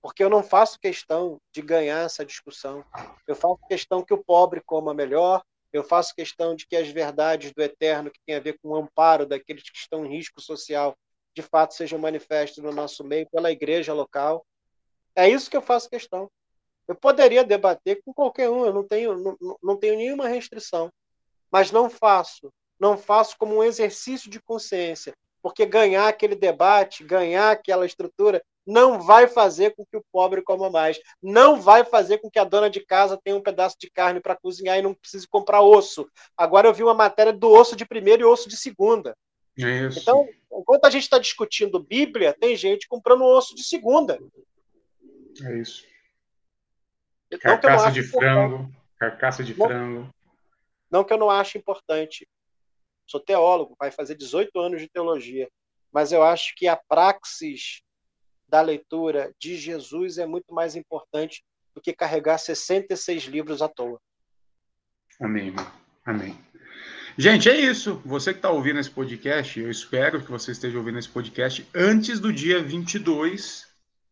Porque 0.00 0.22
eu 0.22 0.30
não 0.30 0.42
faço 0.42 0.78
questão 0.78 1.40
de 1.52 1.60
ganhar 1.60 2.04
essa 2.04 2.24
discussão. 2.24 2.84
Eu 3.26 3.34
faço 3.34 3.58
questão 3.68 4.04
que 4.04 4.14
o 4.14 4.22
pobre 4.22 4.60
coma 4.64 4.94
melhor, 4.94 5.42
eu 5.72 5.82
faço 5.82 6.14
questão 6.14 6.54
de 6.54 6.66
que 6.66 6.76
as 6.76 6.88
verdades 6.88 7.52
do 7.52 7.60
eterno, 7.60 8.10
que 8.10 8.20
tem 8.24 8.36
a 8.36 8.40
ver 8.40 8.58
com 8.62 8.68
o 8.68 8.76
amparo 8.76 9.26
daqueles 9.26 9.68
que 9.68 9.76
estão 9.76 10.06
em 10.06 10.08
risco 10.08 10.40
social, 10.40 10.96
de 11.34 11.42
fato 11.42 11.74
sejam 11.74 11.98
manifestas 11.98 12.62
no 12.62 12.72
nosso 12.72 13.04
meio 13.04 13.28
pela 13.30 13.50
igreja 13.50 13.92
local. 13.92 14.46
É 15.14 15.28
isso 15.28 15.50
que 15.50 15.56
eu 15.56 15.62
faço 15.62 15.90
questão. 15.90 16.30
Eu 16.88 16.94
poderia 16.94 17.44
debater 17.44 18.00
com 18.04 18.12
qualquer 18.12 18.48
um, 18.48 18.64
eu 18.64 18.72
não 18.72 18.84
tenho, 18.84 19.18
não, 19.18 19.58
não 19.62 19.76
tenho 19.76 19.96
nenhuma 19.96 20.28
restrição, 20.28 20.90
mas 21.50 21.70
não 21.70 21.90
faço. 21.90 22.52
Não 22.78 22.96
faço 22.96 23.36
como 23.38 23.56
um 23.56 23.64
exercício 23.64 24.30
de 24.30 24.40
consciência, 24.40 25.14
porque 25.42 25.64
ganhar 25.64 26.08
aquele 26.08 26.34
debate, 26.34 27.04
ganhar 27.04 27.50
aquela 27.50 27.86
estrutura, 27.86 28.42
não 28.66 29.00
vai 29.00 29.28
fazer 29.28 29.74
com 29.74 29.86
que 29.86 29.96
o 29.96 30.04
pobre 30.12 30.42
coma 30.42 30.68
mais, 30.68 31.00
não 31.22 31.60
vai 31.60 31.84
fazer 31.84 32.18
com 32.18 32.28
que 32.28 32.38
a 32.38 32.44
dona 32.44 32.68
de 32.68 32.80
casa 32.84 33.18
tenha 33.22 33.36
um 33.36 33.42
pedaço 33.42 33.76
de 33.78 33.88
carne 33.88 34.20
para 34.20 34.36
cozinhar 34.36 34.76
e 34.76 34.82
não 34.82 34.92
precise 34.92 35.26
comprar 35.26 35.62
osso. 35.62 36.10
Agora 36.36 36.66
eu 36.66 36.74
vi 36.74 36.82
uma 36.82 36.94
matéria 36.94 37.32
do 37.32 37.48
osso 37.48 37.76
de 37.76 37.86
primeira 37.86 38.22
e 38.22 38.24
osso 38.24 38.48
de 38.48 38.56
segunda. 38.56 39.16
É 39.58 39.88
então, 39.96 40.28
enquanto 40.52 40.84
a 40.84 40.90
gente 40.90 41.04
está 41.04 41.18
discutindo 41.18 41.82
Bíblia, 41.82 42.36
tem 42.38 42.56
gente 42.56 42.88
comprando 42.88 43.24
osso 43.24 43.54
de 43.54 43.64
segunda. 43.64 44.18
É 45.42 45.58
isso. 45.58 45.84
Carcaça 47.40 47.90
de 47.90 48.02
frango, 48.02 48.72
carcaça 48.98 49.44
de 49.44 49.58
não, 49.58 49.66
frango. 49.66 50.14
Não 50.90 51.04
que 51.04 51.12
eu 51.12 51.18
não 51.18 51.30
ache 51.30 51.58
importante, 51.58 52.28
sou 53.06 53.20
teólogo, 53.20 53.76
vai 53.78 53.90
fazer 53.90 54.14
18 54.14 54.58
anos 54.58 54.80
de 54.80 54.88
teologia, 54.88 55.48
mas 55.92 56.12
eu 56.12 56.22
acho 56.22 56.54
que 56.56 56.68
a 56.68 56.76
praxis 56.76 57.82
da 58.48 58.60
leitura 58.60 59.32
de 59.38 59.56
Jesus 59.56 60.18
é 60.18 60.26
muito 60.26 60.54
mais 60.54 60.76
importante 60.76 61.44
do 61.74 61.80
que 61.80 61.92
carregar 61.92 62.38
66 62.38 63.24
livros 63.24 63.60
à 63.60 63.68
toa. 63.68 64.00
Amém, 65.20 65.48
irmão. 65.48 65.66
Amém. 66.04 66.38
Gente, 67.18 67.48
é 67.48 67.58
isso. 67.58 68.00
Você 68.04 68.32
que 68.32 68.38
está 68.38 68.50
ouvindo 68.50 68.78
esse 68.78 68.90
podcast, 68.90 69.58
eu 69.58 69.70
espero 69.70 70.22
que 70.22 70.30
você 70.30 70.52
esteja 70.52 70.76
ouvindo 70.76 70.98
esse 70.98 71.08
podcast 71.08 71.66
antes 71.74 72.20
do 72.20 72.32
dia 72.32 72.62
22, 72.62 73.65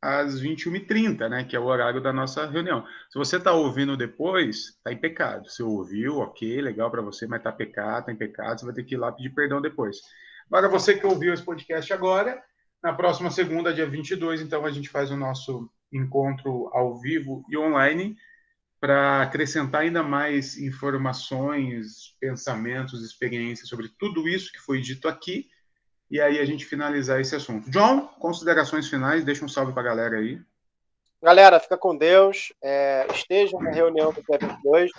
às 0.05 0.39
21h30, 0.39 1.28
né? 1.31 1.44
Que 1.44 1.56
é 1.56 1.59
o 1.59 1.64
horário 1.64 2.01
da 2.01 2.12
nossa 2.12 2.47
reunião. 2.47 2.85
Se 3.09 3.18
você 3.18 3.39
está 3.39 3.52
ouvindo 3.52 3.97
depois, 3.97 4.66
está 4.76 4.93
em 4.93 4.98
pecado. 4.98 5.48
Você 5.48 5.62
ouviu, 5.62 6.18
ok, 6.18 6.60
legal 6.60 6.90
para 6.90 7.01
você, 7.01 7.26
mas 7.26 7.39
está 7.39 7.51
pecado, 7.51 8.01
está 8.01 8.12
em 8.12 8.16
pecado, 8.16 8.60
você 8.60 8.66
vai 8.66 8.74
ter 8.74 8.85
que 8.85 8.94
ir 8.94 8.98
lá 8.98 9.10
pedir 9.10 9.31
perdão 9.31 9.62
depois. 9.62 10.02
Agora, 10.47 10.68
você 10.68 10.94
que 10.94 11.06
ouviu 11.06 11.32
esse 11.32 11.43
podcast 11.43 11.90
agora, 11.90 12.43
na 12.82 12.93
próxima 12.93 13.31
segunda, 13.31 13.72
dia 13.72 13.86
22, 13.86 14.43
então, 14.43 14.66
a 14.66 14.70
gente 14.70 14.90
faz 14.90 15.10
o 15.10 15.16
nosso 15.16 15.70
encontro 15.90 16.68
ao 16.74 17.01
vivo 17.01 17.43
e 17.48 17.56
online 17.56 18.14
para 18.78 19.22
acrescentar 19.22 19.81
ainda 19.81 20.02
mais 20.02 20.59
informações, 20.59 22.14
pensamentos, 22.20 23.02
experiências 23.02 23.70
sobre 23.70 23.89
tudo 23.98 24.28
isso 24.28 24.52
que 24.52 24.60
foi 24.60 24.82
dito 24.82 25.09
aqui 25.09 25.48
e 26.10 26.20
aí 26.20 26.39
a 26.39 26.44
gente 26.44 26.64
finalizar 26.64 27.20
esse 27.20 27.35
assunto. 27.35 27.70
John, 27.70 28.06
considerações 28.18 28.89
finais, 28.89 29.24
deixa 29.24 29.44
um 29.44 29.48
salve 29.48 29.72
para 29.72 29.82
a 29.82 29.86
galera 29.86 30.16
aí. 30.18 30.40
Galera, 31.22 31.59
fica 31.59 31.78
com 31.78 31.97
Deus, 31.97 32.52
é, 32.62 33.06
esteja 33.12 33.56
na 33.59 33.70
reunião 33.70 34.12
do 34.12 34.22
dia 34.22 34.39
22. 34.39 34.90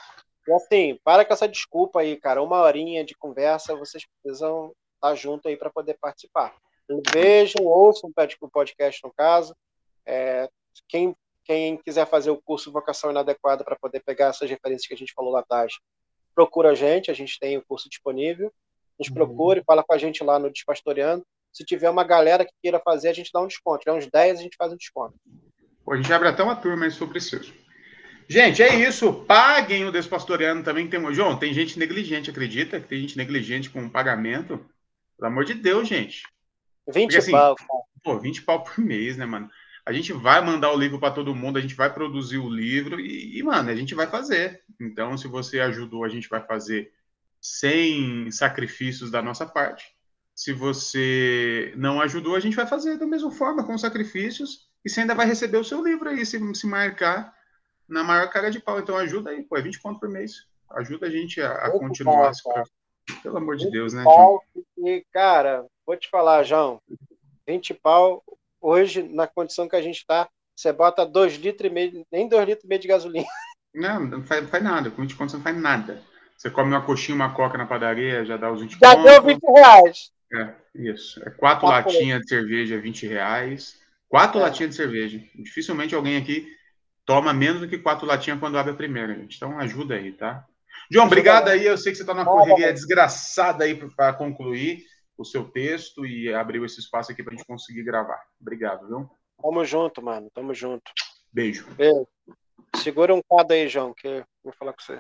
E 0.48 0.52
assim, 0.54 1.00
para 1.04 1.24
com 1.24 1.34
essa 1.34 1.48
desculpa 1.48 2.02
aí, 2.02 2.18
cara, 2.18 2.42
uma 2.42 2.62
horinha 2.62 3.04
de 3.04 3.16
conversa, 3.16 3.76
vocês 3.76 4.04
precisam 4.06 4.74
estar 4.96 5.16
junto 5.16 5.48
aí 5.48 5.56
para 5.56 5.70
poder 5.70 5.98
participar. 6.00 6.56
Vejam, 7.14 7.66
ouçam 7.66 8.12
o 8.42 8.50
podcast 8.50 9.02
no 9.04 9.14
caso. 9.14 9.56
É, 10.06 10.50
quem 10.88 11.16
quem 11.46 11.78
quiser 11.78 12.08
fazer 12.08 12.32
o 12.32 12.42
curso 12.42 12.72
Vocação 12.72 13.12
Inadequada 13.12 13.64
para 13.64 13.76
poder 13.76 14.02
pegar 14.04 14.30
essas 14.30 14.50
referências 14.50 14.88
que 14.88 14.96
a 14.96 14.98
gente 14.98 15.14
falou 15.14 15.32
lá 15.32 15.42
atrás, 15.42 15.74
procura 16.34 16.72
a 16.72 16.76
gente, 16.76 17.12
a 17.12 17.14
gente 17.14 17.40
tem 17.40 17.56
o 17.56 17.64
curso 17.64 17.88
disponível. 17.88 18.52
Nos 19.00 19.10
uhum. 19.10 19.14
procure, 19.14 19.64
fala 19.66 19.84
com 19.84 19.94
a 19.94 19.98
gente 19.98 20.24
lá 20.24 20.40
no 20.40 20.52
Despastoreando. 20.52 21.26
Se 21.52 21.64
tiver 21.64 21.90
uma 21.90 22.04
galera 22.04 22.46
que 22.46 22.52
queira 22.62 22.80
fazer, 22.80 23.10
a 23.10 23.14
gente 23.14 23.32
dá 23.34 23.42
um 23.42 23.48
desconto. 23.48 23.78
Se 23.78 23.86
tiver 23.86 23.98
uns 23.98 24.08
10, 24.08 24.40
a 24.40 24.42
gente 24.42 24.58
faz 24.58 24.74
um 24.74 24.78
desconto. 24.78 25.16
Pô, 25.84 25.94
a 25.94 25.98
gente 25.98 26.12
abre 26.12 26.28
até 26.28 26.44
uma 26.44 26.56
turma 26.56 26.86
aí 26.86 26.92
sobre 26.92 27.18
isso. 27.18 27.54
Gente, 28.28 28.62
é 28.62 28.76
isso. 28.76 29.14
Paguem 29.26 29.86
o 29.86 29.92
Despastoreando 29.92 30.64
também. 30.64 30.90
Tem... 30.90 31.14
João, 31.14 31.38
tem 31.38 31.54
gente 31.54 31.78
negligente, 31.80 32.30
acredita? 32.30 32.80
Que 32.80 32.88
tem 32.88 33.02
gente 33.02 33.18
negligente 33.18 33.70
com 33.70 33.90
pagamento? 33.90 34.66
Pelo 35.18 35.32
amor 35.32 35.46
de 35.46 35.54
Deus, 35.54 35.88
gente. 35.88 36.24
20 36.88 37.04
Porque, 37.04 37.18
assim, 37.18 37.32
pau, 37.32 37.56
cara. 37.56 37.70
Pô, 38.04 38.20
20 38.20 38.42
pau 38.42 38.64
por 38.64 38.80
mês, 38.80 39.18
né, 39.18 39.26
mano? 39.26 39.50
a 39.86 39.94
gente 39.94 40.12
vai 40.12 40.44
mandar 40.44 40.74
o 40.74 40.78
livro 40.78 41.00
para 41.00 41.14
todo 41.14 41.36
mundo, 41.36 41.58
a 41.58 41.62
gente 41.62 41.76
vai 41.76 41.94
produzir 41.94 42.40
o 42.40 42.50
livro 42.50 43.00
e, 43.00 43.38
e, 43.38 43.44
mano, 43.44 43.70
a 43.70 43.76
gente 43.76 43.94
vai 43.94 44.08
fazer. 44.08 44.64
Então, 44.82 45.16
se 45.16 45.28
você 45.28 45.60
ajudou, 45.60 46.04
a 46.04 46.10
gente 46.10 46.28
vai 46.28 46.42
fazer 46.42 46.92
sem 47.46 48.30
sacrifícios 48.32 49.12
da 49.12 49.22
nossa 49.22 49.46
parte. 49.46 49.96
Se 50.34 50.52
você 50.52 51.74
não 51.78 52.02
ajudou, 52.02 52.36
a 52.36 52.40
gente 52.40 52.56
vai 52.56 52.66
fazer 52.66 52.98
da 52.98 53.06
mesma 53.06 53.32
forma, 53.32 53.66
com 53.66 53.78
sacrifícios, 53.78 54.70
e 54.84 54.90
você 54.90 55.02
ainda 55.02 55.16
vai 55.16 55.26
receber 55.26 55.58
o 55.58 55.64
seu 55.64 55.84
livro 55.84 56.10
aí, 56.10 56.26
se, 56.26 56.40
se 56.56 56.68
marcar 56.68 57.34
na 57.88 58.04
maior 58.04 58.30
cara 58.30 58.50
de 58.50 58.60
pau. 58.60 58.80
Então, 58.80 58.98
ajuda 58.98 59.30
aí, 59.30 59.44
pô, 59.44 59.58
é 59.58 59.62
20 59.62 59.82
pontos 59.82 60.00
por 60.00 60.10
mês. 60.10 60.48
Ajuda 60.72 61.08
a 61.08 61.10
gente 61.10 61.42
a, 61.42 61.52
a 61.52 61.72
continuar. 61.72 62.32
Bom, 62.44 62.64
Pelo 63.22 63.38
amor 63.38 63.56
de 63.56 63.70
Deus, 63.70 63.94
né? 63.94 64.04
Pau, 64.04 64.44
e, 64.78 65.06
cara, 65.14 65.66
vou 65.86 65.96
te 65.96 66.10
falar, 66.10 66.44
João, 66.44 66.82
20 67.48 67.74
pau, 67.76 68.24
Hoje, 68.68 69.04
na 69.04 69.28
condição 69.28 69.70
que 69.70 69.76
a 69.76 69.82
gente 69.82 69.98
está, 69.98 70.28
você 70.56 70.74
bota 70.74 71.06
2 71.06 71.36
litros 71.36 71.70
e 71.70 71.72
meio, 71.72 72.04
nem 72.12 72.28
2 72.28 72.48
litros 72.48 72.66
e 72.66 72.68
meio 72.68 72.82
de 72.82 72.88
gasolina. 72.88 73.28
Não, 73.76 74.00
não 74.00 74.24
faz, 74.24 74.50
faz 74.50 74.64
nada. 74.64 74.90
Com 74.90 75.04
20 75.04 75.16
contos 75.16 75.36
não 75.36 75.42
faz 75.42 75.56
nada. 75.56 76.02
Você 76.36 76.50
come 76.50 76.70
uma 76.70 76.82
coxinha, 76.82 77.16
uma 77.16 77.34
coca 77.34 77.58
na 77.58 77.66
padaria, 77.66 78.26
já 78.26 78.38
dá 78.38 78.52
os 78.52 78.62
20 78.62 78.78
Já 78.82 78.96
deu 78.96 79.24
20 79.24 79.42
reais. 79.44 80.12
É, 80.34 80.54
isso. 80.76 81.22
É 81.26 81.30
quatro 81.30 81.68
tá 81.68 81.74
latinhas 81.74 82.22
de 82.22 82.30
cerveja, 82.30 82.80
20 82.80 83.08
reais. 83.08 83.80
Quatro 84.10 84.40
é. 84.40 84.44
latinhas 84.44 84.72
de 84.72 84.76
cerveja. 84.76 85.22
Dificilmente 85.36 85.96
alguém 85.96 86.18
aqui 86.18 86.48
toma 87.06 87.34
menos 87.34 87.62
do 87.62 87.68
que 87.68 87.78
quatro 87.78 88.06
latinhas 88.06 88.40
quando 88.40 88.58
abre 88.58 88.74
a 88.74 88.76
primeira, 88.76 89.16
gente. 89.16 89.38
Então 89.38 89.60
ajuda 89.60 89.96
aí, 89.96 90.12
tá? 90.12 90.46
João, 90.92 91.08
obrigado 91.08 91.48
aí. 91.48 91.66
Eu 91.66 91.78
sei 91.78 91.92
que 91.92 91.98
você 91.98 92.04
está 92.04 92.14
na 92.14 92.26
correria 92.26 92.74
desgraçada 92.74 93.64
aí 93.64 93.76
para 93.96 94.14
concluir 94.14 94.84
o 95.18 95.24
seu 95.24 95.46
texto 95.46 96.06
e 96.06 96.34
abriu 96.34 96.66
esse 96.66 96.80
espaço 96.80 97.12
aqui 97.12 97.24
para 97.24 97.34
a 97.34 97.38
gente 97.38 97.48
conseguir 97.48 97.84
gravar. 97.84 98.22
Obrigado, 98.40 98.88
viu? 98.88 99.10
Tamo 99.42 99.64
junto, 99.66 100.02
mano. 100.02 100.30
Tamo 100.34 100.54
junto. 100.54 100.92
Beijo. 101.32 101.68
Beijo. 101.72 102.08
Segura 102.76 103.14
um 103.14 103.22
quadro 103.26 103.56
aí, 103.56 103.68
João, 103.68 103.94
que 103.94 104.08
eu 104.08 104.26
vou 104.44 104.54
falar 104.54 104.74
com 104.74 104.82
você. 104.82 105.00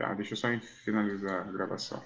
Tá, 0.00 0.14
deixa 0.14 0.32
eu 0.32 0.36
só 0.36 0.48
finalizar 0.84 1.46
a 1.48 1.52
gravação. 1.52 2.02